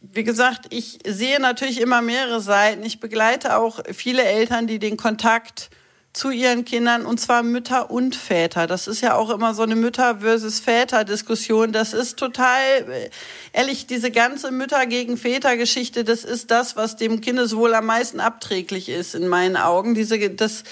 wie 0.00 0.24
gesagt, 0.24 0.66
ich 0.70 0.98
sehe 1.06 1.40
natürlich 1.40 1.80
immer 1.80 2.00
mehrere 2.00 2.40
Seiten. 2.40 2.82
Ich 2.84 3.00
begleite 3.00 3.56
auch 3.56 3.80
viele 3.92 4.24
Eltern, 4.24 4.66
die 4.66 4.78
den 4.78 4.96
Kontakt 4.96 5.70
zu 6.16 6.30
ihren 6.30 6.64
Kindern 6.64 7.04
und 7.04 7.20
zwar 7.20 7.42
Mütter 7.42 7.90
und 7.90 8.16
Väter. 8.16 8.66
Das 8.66 8.86
ist 8.86 9.02
ja 9.02 9.16
auch 9.16 9.28
immer 9.28 9.52
so 9.52 9.62
eine 9.62 9.76
Mütter 9.76 10.20
versus 10.20 10.60
Väter 10.60 11.04
Diskussion. 11.04 11.72
Das 11.72 11.92
ist 11.92 12.18
total 12.18 13.10
ehrlich 13.52 13.86
diese 13.86 14.10
ganze 14.10 14.50
Mütter 14.50 14.86
gegen 14.86 15.18
Väter 15.18 15.58
Geschichte. 15.58 16.04
Das 16.04 16.24
ist 16.24 16.50
das, 16.50 16.74
was 16.74 16.96
dem 16.96 17.20
Kindeswohl 17.20 17.74
am 17.74 17.84
meisten 17.84 18.20
abträglich 18.20 18.88
ist 18.88 19.14
in 19.14 19.28
meinen 19.28 19.58
Augen. 19.58 19.94
Diese 19.94 20.30
das 20.30 20.64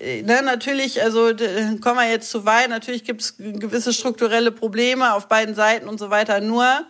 Ne, 0.00 0.42
natürlich, 0.44 1.02
also 1.02 1.34
kommen 1.80 1.98
wir 1.98 2.08
jetzt 2.08 2.30
zu 2.30 2.44
weit, 2.44 2.70
natürlich 2.70 3.02
gibt 3.02 3.20
es 3.20 3.36
gewisse 3.36 3.92
strukturelle 3.92 4.52
Probleme 4.52 5.12
auf 5.12 5.26
beiden 5.26 5.56
Seiten 5.56 5.88
und 5.88 5.98
so 5.98 6.08
weiter. 6.08 6.40
Nur 6.40 6.86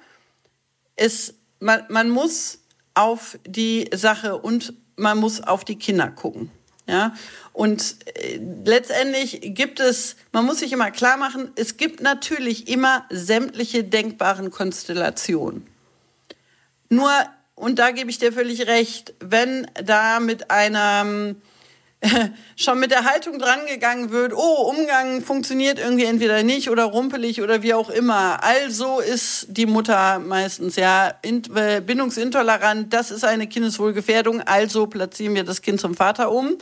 es, 0.94 1.32
man, 1.58 1.84
man 1.88 2.10
muss 2.10 2.58
auf 2.92 3.38
die 3.46 3.88
Sache 3.94 4.36
und 4.36 4.74
man 4.96 5.16
muss 5.16 5.40
auf 5.40 5.64
die 5.64 5.76
Kinder 5.76 6.08
gucken. 6.08 6.50
Ja, 6.88 7.14
und 7.58 7.96
äh, 8.14 8.38
letztendlich 8.64 9.40
gibt 9.42 9.80
es, 9.80 10.14
man 10.30 10.44
muss 10.44 10.60
sich 10.60 10.72
immer 10.72 10.92
klar 10.92 11.16
machen, 11.16 11.50
es 11.56 11.76
gibt 11.76 12.00
natürlich 12.00 12.68
immer 12.68 13.04
sämtliche 13.10 13.82
denkbaren 13.82 14.52
Konstellationen. 14.52 15.66
Nur, 16.88 17.10
und 17.56 17.80
da 17.80 17.90
gebe 17.90 18.10
ich 18.10 18.18
dir 18.18 18.32
völlig 18.32 18.68
recht, 18.68 19.12
wenn 19.18 19.66
da 19.82 20.20
mit 20.20 20.52
einer, 20.52 21.34
schon 22.56 22.78
mit 22.78 22.92
der 22.92 23.02
Haltung 23.02 23.40
drangegangen 23.40 24.12
wird, 24.12 24.34
oh, 24.34 24.70
Umgang 24.70 25.20
funktioniert 25.20 25.80
irgendwie 25.80 26.04
entweder 26.04 26.44
nicht 26.44 26.70
oder 26.70 26.84
rumpelig 26.84 27.42
oder 27.42 27.64
wie 27.64 27.74
auch 27.74 27.90
immer. 27.90 28.44
Also 28.44 29.00
ist 29.00 29.48
die 29.48 29.66
Mutter 29.66 30.20
meistens 30.20 30.76
ja 30.76 31.12
äh, 31.22 31.80
bindungsintolerant, 31.80 32.92
das 32.92 33.10
ist 33.10 33.24
eine 33.24 33.48
Kindeswohlgefährdung, 33.48 34.42
also 34.42 34.86
platzieren 34.86 35.34
wir 35.34 35.42
das 35.42 35.60
Kind 35.60 35.80
zum 35.80 35.96
Vater 35.96 36.30
um. 36.30 36.56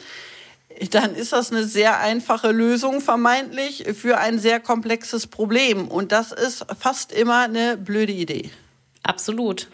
Dann 0.90 1.14
ist 1.14 1.32
das 1.32 1.52
eine 1.52 1.64
sehr 1.64 2.00
einfache 2.00 2.50
Lösung 2.50 3.00
vermeintlich 3.00 3.84
für 3.94 4.18
ein 4.18 4.38
sehr 4.38 4.60
komplexes 4.60 5.26
Problem. 5.26 5.88
Und 5.88 6.12
das 6.12 6.32
ist 6.32 6.66
fast 6.78 7.12
immer 7.12 7.44
eine 7.44 7.76
blöde 7.76 8.12
Idee. 8.12 8.50
Absolut. 9.02 9.68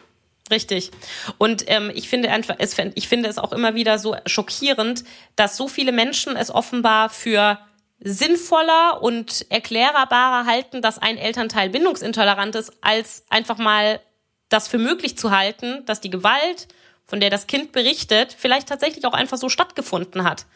Richtig. 0.51 0.91
Und 1.39 1.65
ähm, 1.69 1.91
ich 1.95 2.09
finde 2.09 2.31
einfach, 2.31 2.57
es, 2.59 2.77
ich 2.95 3.09
finde 3.09 3.29
es 3.29 3.39
auch 3.39 3.53
immer 3.53 3.75
wieder 3.75 3.99
so 3.99 4.17
schockierend, 4.27 5.05
dass 5.35 5.57
so 5.57 5.67
viele 5.67 5.93
Menschen 5.93 6.37
es 6.37 6.51
offenbar 6.51 7.09
für 7.11 7.59
sinnvoller 8.01 9.03
und 9.03 9.47
erklärbarer 9.49 10.47
halten, 10.47 10.83
dass 10.83 10.99
ein 10.99 11.17
Elternteil 11.17 11.71
bindungsintolerant 11.71 12.55
ist, 12.57 12.73
als 12.81 13.25
einfach 13.31 13.59
mal 13.59 14.01
das 14.49 14.69
für 14.69 14.79
möglich 14.79 15.17
zu 15.17 15.31
halten, 15.31 15.85
dass 15.87 16.01
die 16.01 16.11
Gewalt, 16.11 16.69
von 17.07 17.21
der 17.21 17.31
das 17.31 17.47
Kind 17.47 17.73
berichtet, 17.73 18.37
vielleicht 18.37 18.69
tatsächlich 18.69 19.07
auch 19.07 19.15
einfach 19.15 19.39
so 19.39 19.49
stattgefunden 19.49 20.25
hat. 20.25 20.47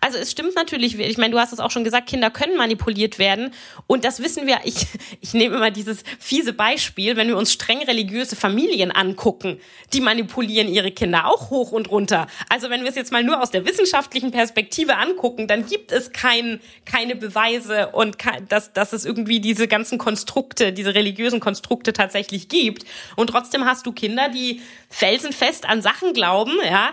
Also 0.00 0.18
es 0.18 0.30
stimmt 0.30 0.54
natürlich, 0.54 0.98
ich 0.98 1.18
meine, 1.18 1.32
du 1.32 1.38
hast 1.38 1.52
es 1.52 1.60
auch 1.60 1.70
schon 1.70 1.84
gesagt, 1.84 2.08
Kinder 2.08 2.30
können 2.30 2.56
manipuliert 2.56 3.18
werden 3.18 3.52
und 3.86 4.04
das 4.04 4.22
wissen 4.22 4.46
wir, 4.46 4.60
ich, 4.64 4.86
ich 5.20 5.34
nehme 5.34 5.56
immer 5.56 5.70
dieses 5.70 6.02
fiese 6.18 6.52
Beispiel, 6.52 7.16
wenn 7.16 7.28
wir 7.28 7.36
uns 7.36 7.52
streng 7.52 7.82
religiöse 7.82 8.36
Familien 8.36 8.90
angucken, 8.90 9.60
die 9.92 10.00
manipulieren 10.00 10.68
ihre 10.68 10.90
Kinder 10.90 11.26
auch 11.26 11.50
hoch 11.50 11.72
und 11.72 11.90
runter. 11.90 12.26
Also 12.48 12.70
wenn 12.70 12.82
wir 12.82 12.90
es 12.90 12.96
jetzt 12.96 13.12
mal 13.12 13.24
nur 13.24 13.42
aus 13.42 13.50
der 13.50 13.66
wissenschaftlichen 13.66 14.30
Perspektive 14.30 14.96
angucken, 14.96 15.46
dann 15.46 15.66
gibt 15.66 15.92
es 15.92 16.12
kein, 16.12 16.60
keine 16.84 17.16
Beweise 17.16 17.88
und 17.88 18.16
dass, 18.48 18.72
dass 18.72 18.92
es 18.92 19.04
irgendwie 19.04 19.40
diese 19.40 19.68
ganzen 19.68 19.98
Konstrukte, 19.98 20.72
diese 20.72 20.94
religiösen 20.94 21.40
Konstrukte 21.40 21.92
tatsächlich 21.92 22.48
gibt. 22.48 22.84
Und 23.16 23.28
trotzdem 23.28 23.64
hast 23.64 23.86
du 23.86 23.92
Kinder, 23.92 24.28
die 24.28 24.60
felsenfest 24.88 25.68
an 25.68 25.82
Sachen 25.82 26.12
glauben, 26.12 26.52
ja, 26.64 26.90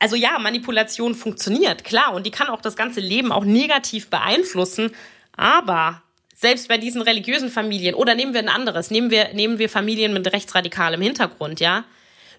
also 0.00 0.16
ja, 0.16 0.38
Manipulation 0.38 1.14
funktioniert, 1.14 1.84
klar, 1.84 2.14
und 2.14 2.26
die 2.26 2.30
kann 2.30 2.48
auch 2.48 2.62
das 2.62 2.74
ganze 2.74 3.00
Leben 3.00 3.30
auch 3.30 3.44
negativ 3.44 4.08
beeinflussen, 4.08 4.90
aber 5.36 6.02
selbst 6.34 6.68
bei 6.68 6.78
diesen 6.78 7.02
religiösen 7.02 7.50
Familien, 7.50 7.94
oder 7.94 8.14
nehmen 8.14 8.32
wir 8.32 8.40
ein 8.40 8.48
anderes, 8.48 8.90
nehmen 8.90 9.10
wir, 9.10 9.34
nehmen 9.34 9.58
wir 9.58 9.68
Familien 9.68 10.14
mit 10.14 10.32
rechtsradikalem 10.32 11.02
Hintergrund, 11.02 11.60
ja, 11.60 11.84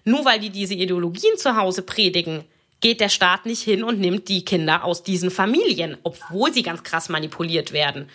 nur 0.04 0.24
weil 0.24 0.40
die 0.40 0.50
diese 0.50 0.74
Ideologien 0.74 1.38
zu 1.38 1.56
Hause 1.56 1.82
predigen, 1.82 2.44
geht 2.80 3.00
der 3.00 3.08
Staat 3.08 3.46
nicht 3.46 3.62
hin 3.62 3.84
und 3.84 4.00
nimmt 4.00 4.28
die 4.28 4.44
Kinder 4.44 4.82
aus 4.82 5.04
diesen 5.04 5.30
Familien, 5.30 5.96
obwohl 6.02 6.52
sie 6.52 6.64
ganz 6.64 6.82
krass 6.82 7.08
manipuliert 7.08 7.72
werden. 7.72 8.08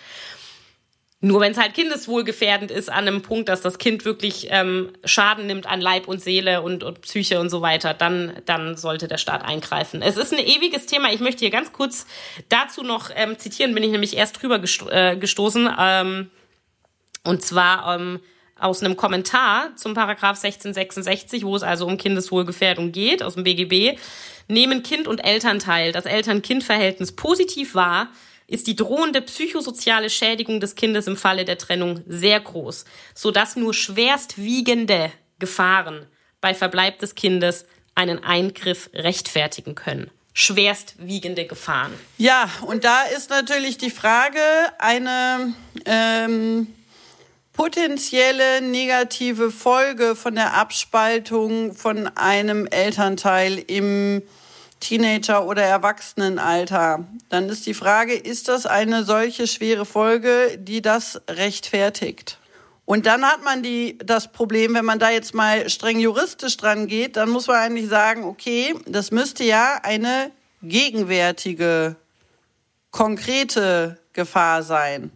Nur 1.19 1.41
wenn 1.41 1.51
es 1.51 1.57
halt 1.57 1.73
kindeswohlgefährdend 1.73 2.69
ist, 2.69 2.89
an 2.89 3.07
einem 3.07 3.23
Punkt, 3.23 3.49
dass 3.49 3.61
das 3.61 3.79
Kind 3.79 4.05
wirklich 4.05 4.49
ähm, 4.51 4.91
Schaden 5.03 5.47
nimmt 5.47 5.65
an 5.65 5.81
Leib 5.81 6.07
und 6.07 6.21
Seele 6.21 6.61
und, 6.61 6.83
und 6.83 7.01
Psyche 7.01 7.39
und 7.39 7.49
so 7.49 7.63
weiter, 7.63 7.95
dann, 7.95 8.39
dann 8.45 8.77
sollte 8.77 9.07
der 9.07 9.17
Staat 9.17 9.43
eingreifen. 9.43 10.03
Es 10.03 10.15
ist 10.15 10.31
ein 10.31 10.39
ewiges 10.39 10.85
Thema. 10.85 11.11
Ich 11.11 11.19
möchte 11.19 11.39
hier 11.39 11.49
ganz 11.49 11.73
kurz 11.73 12.05
dazu 12.49 12.83
noch 12.83 13.09
ähm, 13.15 13.39
zitieren, 13.39 13.73
bin 13.73 13.83
ich 13.83 13.89
nämlich 13.89 14.15
erst 14.15 14.41
drüber 14.41 14.59
gesto 14.59 14.89
äh, 14.89 15.17
gestoßen. 15.17 15.67
Ähm, 15.79 16.29
und 17.23 17.41
zwar 17.41 17.95
ähm, 17.95 18.19
aus 18.59 18.83
einem 18.83 18.95
Kommentar 18.95 19.75
zum 19.75 19.95
Paragraph 19.95 20.43
1666, 20.43 21.43
wo 21.45 21.55
es 21.55 21.63
also 21.63 21.87
um 21.87 21.97
Kindeswohlgefährdung 21.97 22.91
geht, 22.91 23.23
aus 23.23 23.33
dem 23.33 23.43
BGB. 23.43 23.97
Nehmen 24.47 24.83
Kind 24.83 25.07
und 25.07 25.19
Elternteil 25.25 25.91
das 25.91 26.05
Eltern-Kind-Verhältnis 26.05 27.11
positiv 27.11 27.73
wahr, 27.73 28.09
ist 28.47 28.67
die 28.67 28.75
drohende 28.75 29.21
psychosoziale 29.21 30.09
Schädigung 30.09 30.59
des 30.59 30.75
Kindes 30.75 31.07
im 31.07 31.17
Falle 31.17 31.45
der 31.45 31.57
Trennung 31.57 32.03
sehr 32.07 32.39
groß, 32.39 32.85
sodass 33.13 33.55
nur 33.57 33.73
schwerstwiegende 33.73 35.11
Gefahren 35.39 36.05
bei 36.39 36.53
Verbleib 36.53 36.99
des 36.99 37.15
Kindes 37.15 37.65
einen 37.93 38.23
Eingriff 38.23 38.89
rechtfertigen 38.93 39.75
können. 39.75 40.09
Schwerstwiegende 40.33 41.45
Gefahren. 41.45 41.93
Ja, 42.17 42.49
und 42.61 42.83
da 42.83 43.03
ist 43.03 43.31
natürlich 43.31 43.79
die 43.79 43.89
Frage, 43.89 44.39
eine 44.77 45.53
ähm, 45.85 46.67
potenzielle 47.53 48.61
negative 48.61 49.49
Folge 49.49 50.15
von 50.15 50.35
der 50.35 50.53
Abspaltung 50.53 51.73
von 51.73 52.05
einem 52.15 52.67
Elternteil 52.67 53.57
im 53.57 54.21
Teenager- 54.79 55.45
oder 55.45 55.63
Erwachsenenalter. 55.63 57.05
Dann 57.29 57.49
ist 57.49 57.65
die 57.65 57.73
Frage, 57.73 58.13
ist 58.13 58.47
das 58.47 58.65
eine 58.65 59.03
solche 59.03 59.47
schwere 59.47 59.85
Folge, 59.85 60.57
die 60.59 60.81
das 60.81 61.21
rechtfertigt? 61.29 62.37
Und 62.85 63.05
dann 63.05 63.25
hat 63.25 63.43
man 63.43 63.63
die, 63.63 63.97
das 63.97 64.31
Problem, 64.31 64.73
wenn 64.73 64.85
man 64.85 64.97
da 64.97 65.09
jetzt 65.09 65.33
mal 65.33 65.69
streng 65.69 65.99
juristisch 65.99 66.55
dran 66.55 66.87
geht, 66.87 67.17
dann 67.17 67.29
muss 67.29 67.47
man 67.47 67.57
eigentlich 67.57 67.89
sagen, 67.89 68.23
okay, 68.23 68.75
das 68.85 69.11
müsste 69.11 69.43
ja 69.43 69.79
eine 69.83 70.31
gegenwärtige, 70.61 71.97
konkrete 72.91 73.99
Gefahr 74.13 74.63
sein. 74.63 75.11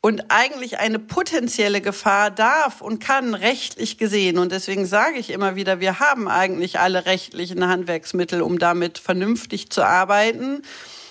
Und 0.00 0.26
eigentlich 0.28 0.78
eine 0.78 1.00
potenzielle 1.00 1.80
Gefahr 1.80 2.30
darf 2.30 2.80
und 2.80 3.00
kann 3.00 3.34
rechtlich 3.34 3.98
gesehen, 3.98 4.38
und 4.38 4.52
deswegen 4.52 4.86
sage 4.86 5.18
ich 5.18 5.30
immer 5.30 5.56
wieder, 5.56 5.80
wir 5.80 5.98
haben 5.98 6.28
eigentlich 6.28 6.78
alle 6.78 7.04
rechtlichen 7.04 7.66
Handwerksmittel, 7.66 8.40
um 8.40 8.60
damit 8.60 8.98
vernünftig 8.98 9.70
zu 9.70 9.82
arbeiten. 9.82 10.62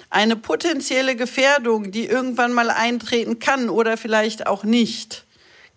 Eine 0.09 0.37
potenzielle 0.37 1.17
Gefährdung, 1.17 1.91
die 1.91 2.05
irgendwann 2.05 2.53
mal 2.53 2.69
eintreten 2.69 3.39
kann 3.39 3.69
oder 3.69 3.97
vielleicht 3.97 4.47
auch 4.47 4.63
nicht, 4.63 5.25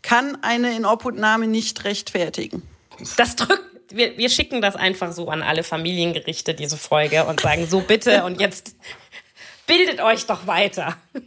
kann 0.02 0.38
eine 0.42 0.76
Inobhutnahme 0.76 1.48
nicht 1.48 1.82
rechtfertigen. 1.82 2.62
Das 3.16 3.34
drückt 3.34 3.70
wir, 3.92 4.16
wir 4.16 4.30
schicken 4.30 4.62
das 4.62 4.76
einfach 4.76 5.12
so 5.12 5.28
an 5.28 5.42
alle 5.42 5.62
Familiengerichte, 5.62 6.54
diese 6.54 6.76
Folge, 6.76 7.24
und 7.24 7.40
sagen 7.40 7.66
so 7.66 7.80
bitte 7.80 8.24
und 8.24 8.40
jetzt 8.40 8.74
bildet 9.66 10.00
euch 10.00 10.26
doch 10.26 10.46
weiter. 10.46 10.96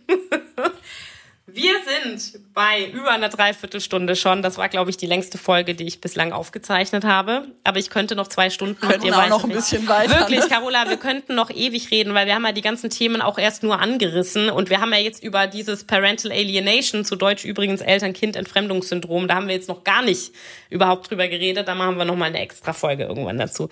Wir 1.54 1.74
sind 1.86 2.40
bei 2.56 2.88
über 2.88 3.12
einer 3.12 3.30
Dreiviertelstunde 3.30 4.16
schon. 4.16 4.42
Das 4.42 4.58
war, 4.58 4.70
glaube 4.70 4.90
ich, 4.90 4.98
die 4.98 5.06
längste 5.06 5.38
Folge, 5.38 5.76
die 5.76 5.84
ich 5.84 6.02
bislang 6.02 6.32
aufgezeichnet 6.32 7.04
habe. 7.04 7.48
Aber 7.64 7.78
ich 7.78 7.92
könnte 7.92 8.16
noch 8.16 8.28
zwei 8.28 8.50
Stunden 8.50 8.88
mit 8.88 9.04
dir 9.04 9.16
auch 9.16 9.30
noch 9.30 9.44
ein 9.44 9.52
bisschen 9.52 9.88
weiter. 9.88 10.20
Wirklich, 10.20 10.40
ne? 10.40 10.48
Carola, 10.50 10.90
wir 10.90 10.98
könnten 10.98 11.36
noch 11.36 11.52
ewig 11.52 11.92
reden, 11.92 12.16
weil 12.16 12.26
wir 12.26 12.34
haben 12.34 12.44
ja 12.44 12.54
die 12.54 12.62
ganzen 12.62 12.90
Themen 12.90 13.22
auch 13.22 13.38
erst 13.38 13.62
nur 13.62 13.80
angerissen. 13.80 14.50
Und 14.50 14.72
wir 14.72 14.82
haben 14.82 14.92
ja 14.94 14.98
jetzt 14.98 15.24
über 15.24 15.46
dieses 15.46 15.84
Parental 15.84 16.32
Alienation, 16.32 17.06
zu 17.06 17.16
Deutsch 17.16 17.46
übrigens 17.46 17.82
Eltern-Kind-Entfremdungssyndrom, 17.82 19.28
da 19.28 19.36
haben 19.36 19.48
wir 19.48 19.54
jetzt 19.54 19.70
noch 19.70 19.84
gar 19.84 20.02
nicht 20.02 20.32
überhaupt 20.72 21.12
drüber 21.12 21.28
geredet. 21.28 21.68
Da 21.68 21.76
machen 21.76 21.98
wir 21.98 22.06
noch 22.06 22.16
mal 22.16 22.26
eine 22.26 22.40
extra 22.40 22.74
Folge 22.74 23.04
irgendwann 23.04 23.38
dazu. 23.38 23.70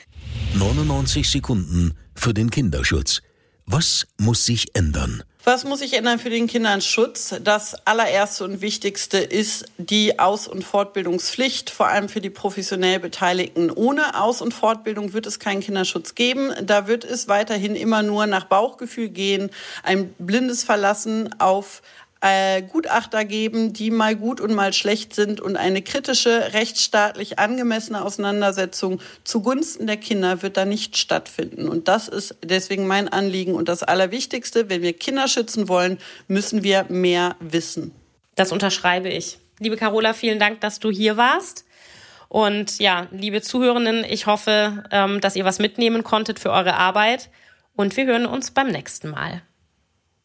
99 0.54 1.28
Sekunden 1.28 1.98
für 2.14 2.36
den 2.36 2.52
Kinderschutz. 2.52 3.24
Was 3.66 4.06
muss 4.18 4.46
sich 4.46 4.76
ändern? 4.76 5.24
Was 5.44 5.64
muss 5.64 5.80
sich 5.80 5.94
ändern 5.94 6.20
für 6.20 6.30
den 6.30 6.46
Kinderschutz? 6.46 7.34
Das 7.44 7.76
allererste 7.88 8.44
und 8.44 8.62
wichtigste 8.62 9.18
ist 9.18 9.66
die 9.80 10.20
Aus- 10.20 10.48
und 10.48 10.64
Fortbildungspflicht, 10.64 11.72
vor 11.72 11.88
allem 11.88 12.10
für 12.10 12.22
die 12.22 12.30
professionell 12.30 13.00
Beteiligten. 13.00 13.72
Ohne 13.72 14.22
Aus- 14.22 14.44
und 14.44 14.54
Fortbildung 14.54 15.14
wird 15.14 15.26
es 15.26 15.40
keinen 15.40 15.62
Kinderschutz 15.62 16.14
geben. 16.14 16.52
Da 16.62 16.86
wird 16.86 17.04
es 17.06 17.28
weiterhin 17.28 17.76
immer 17.76 18.04
nur 18.04 18.28
nach 18.28 18.44
Bauchgefühl 18.44 19.10
gehen, 19.10 19.50
ein 19.82 20.14
blindes 20.20 20.64
Verlassen 20.64 21.34
auf 21.40 21.82
äh, 22.22 22.62
Gutachter 22.62 23.26
geben, 23.26 23.74
die 23.74 23.90
mal 23.90 24.16
gut 24.16 24.40
und 24.40 24.54
mal 24.54 24.74
schlecht 24.74 25.16
sind 25.16 25.42
und 25.42 25.58
eine 25.58 25.82
kritische, 25.82 26.54
rechtsstaatlich 26.54 27.40
angemessene 27.40 28.04
Auseinandersetzung 28.04 29.02
zugunsten 29.24 29.88
der 29.88 29.98
Kinder 29.98 30.44
wird 30.44 30.56
da 30.56 30.66
nicht 30.66 30.98
stattfinden. 30.98 31.68
Und 31.68 31.88
das 31.88 32.08
ist 32.08 32.36
deswegen 32.44 32.86
mein 32.86 33.10
Anliegen 33.10 33.56
und 33.56 33.68
das 33.68 33.82
Allerwichtigste. 33.82 34.70
Wenn 34.70 34.84
wir 34.84 34.94
Kinder 34.94 35.28
schützen 35.28 35.68
wollen, 35.68 35.98
müssen 36.28 36.64
wir 36.64 36.86
mehr 36.90 37.36
wissen. 37.40 37.92
Das 38.36 38.52
unterschreibe 38.52 39.10
ich. 39.10 39.40
Liebe 39.60 39.76
Carola, 39.76 40.14
vielen 40.14 40.40
Dank, 40.40 40.62
dass 40.62 40.80
du 40.80 40.92
hier 40.92 41.18
warst. 41.18 41.66
Und 42.30 42.80
ja, 42.80 43.08
liebe 43.12 43.42
Zuhörenden, 43.42 44.06
ich 44.06 44.26
hoffe, 44.26 44.84
ähm, 44.92 45.22
dass 45.22 45.36
ihr 45.36 45.44
was 45.44 45.60
mitnehmen 45.60 46.04
konntet 46.04 46.40
für 46.40 46.52
eure 46.52 46.76
Arbeit. 46.76 47.30
Und 47.76 47.98
wir 47.98 48.06
hören 48.06 48.26
uns 48.26 48.52
beim 48.52 48.68
nächsten 48.68 49.10
Mal. 49.10 49.42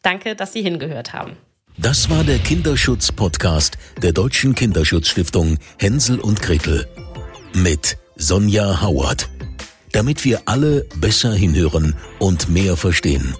Danke, 0.02 0.36
dass 0.36 0.52
Sie 0.52 0.62
hingehört 0.62 1.14
haben. 1.14 1.36
Das 1.78 2.08
war 2.08 2.24
der 2.24 2.38
Kinderschutz-Podcast 2.38 3.76
der 4.02 4.12
Deutschen 4.12 4.54
Kinderschutzstiftung 4.54 5.58
Hänsel 5.78 6.18
und 6.18 6.40
Gretel 6.40 6.86
mit 7.52 7.98
Sonja 8.16 8.80
Howard. 8.80 9.28
Damit 9.92 10.24
wir 10.24 10.40
alle 10.46 10.86
besser 10.96 11.34
hinhören 11.34 11.94
und 12.18 12.48
mehr 12.48 12.78
verstehen. 12.78 13.34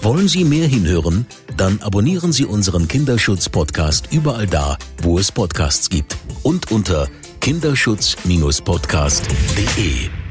Wollen 0.00 0.28
Sie 0.28 0.44
mehr 0.44 0.66
hinhören? 0.66 1.26
Dann 1.58 1.78
abonnieren 1.82 2.32
Sie 2.32 2.46
unseren 2.46 2.88
Kinderschutz-Podcast 2.88 4.10
überall 4.12 4.46
da, 4.46 4.78
wo 5.02 5.18
es 5.18 5.30
Podcasts 5.30 5.90
gibt 5.90 6.16
und 6.42 6.70
unter 6.70 7.06
kinderschutz-podcast.de. 7.40 10.23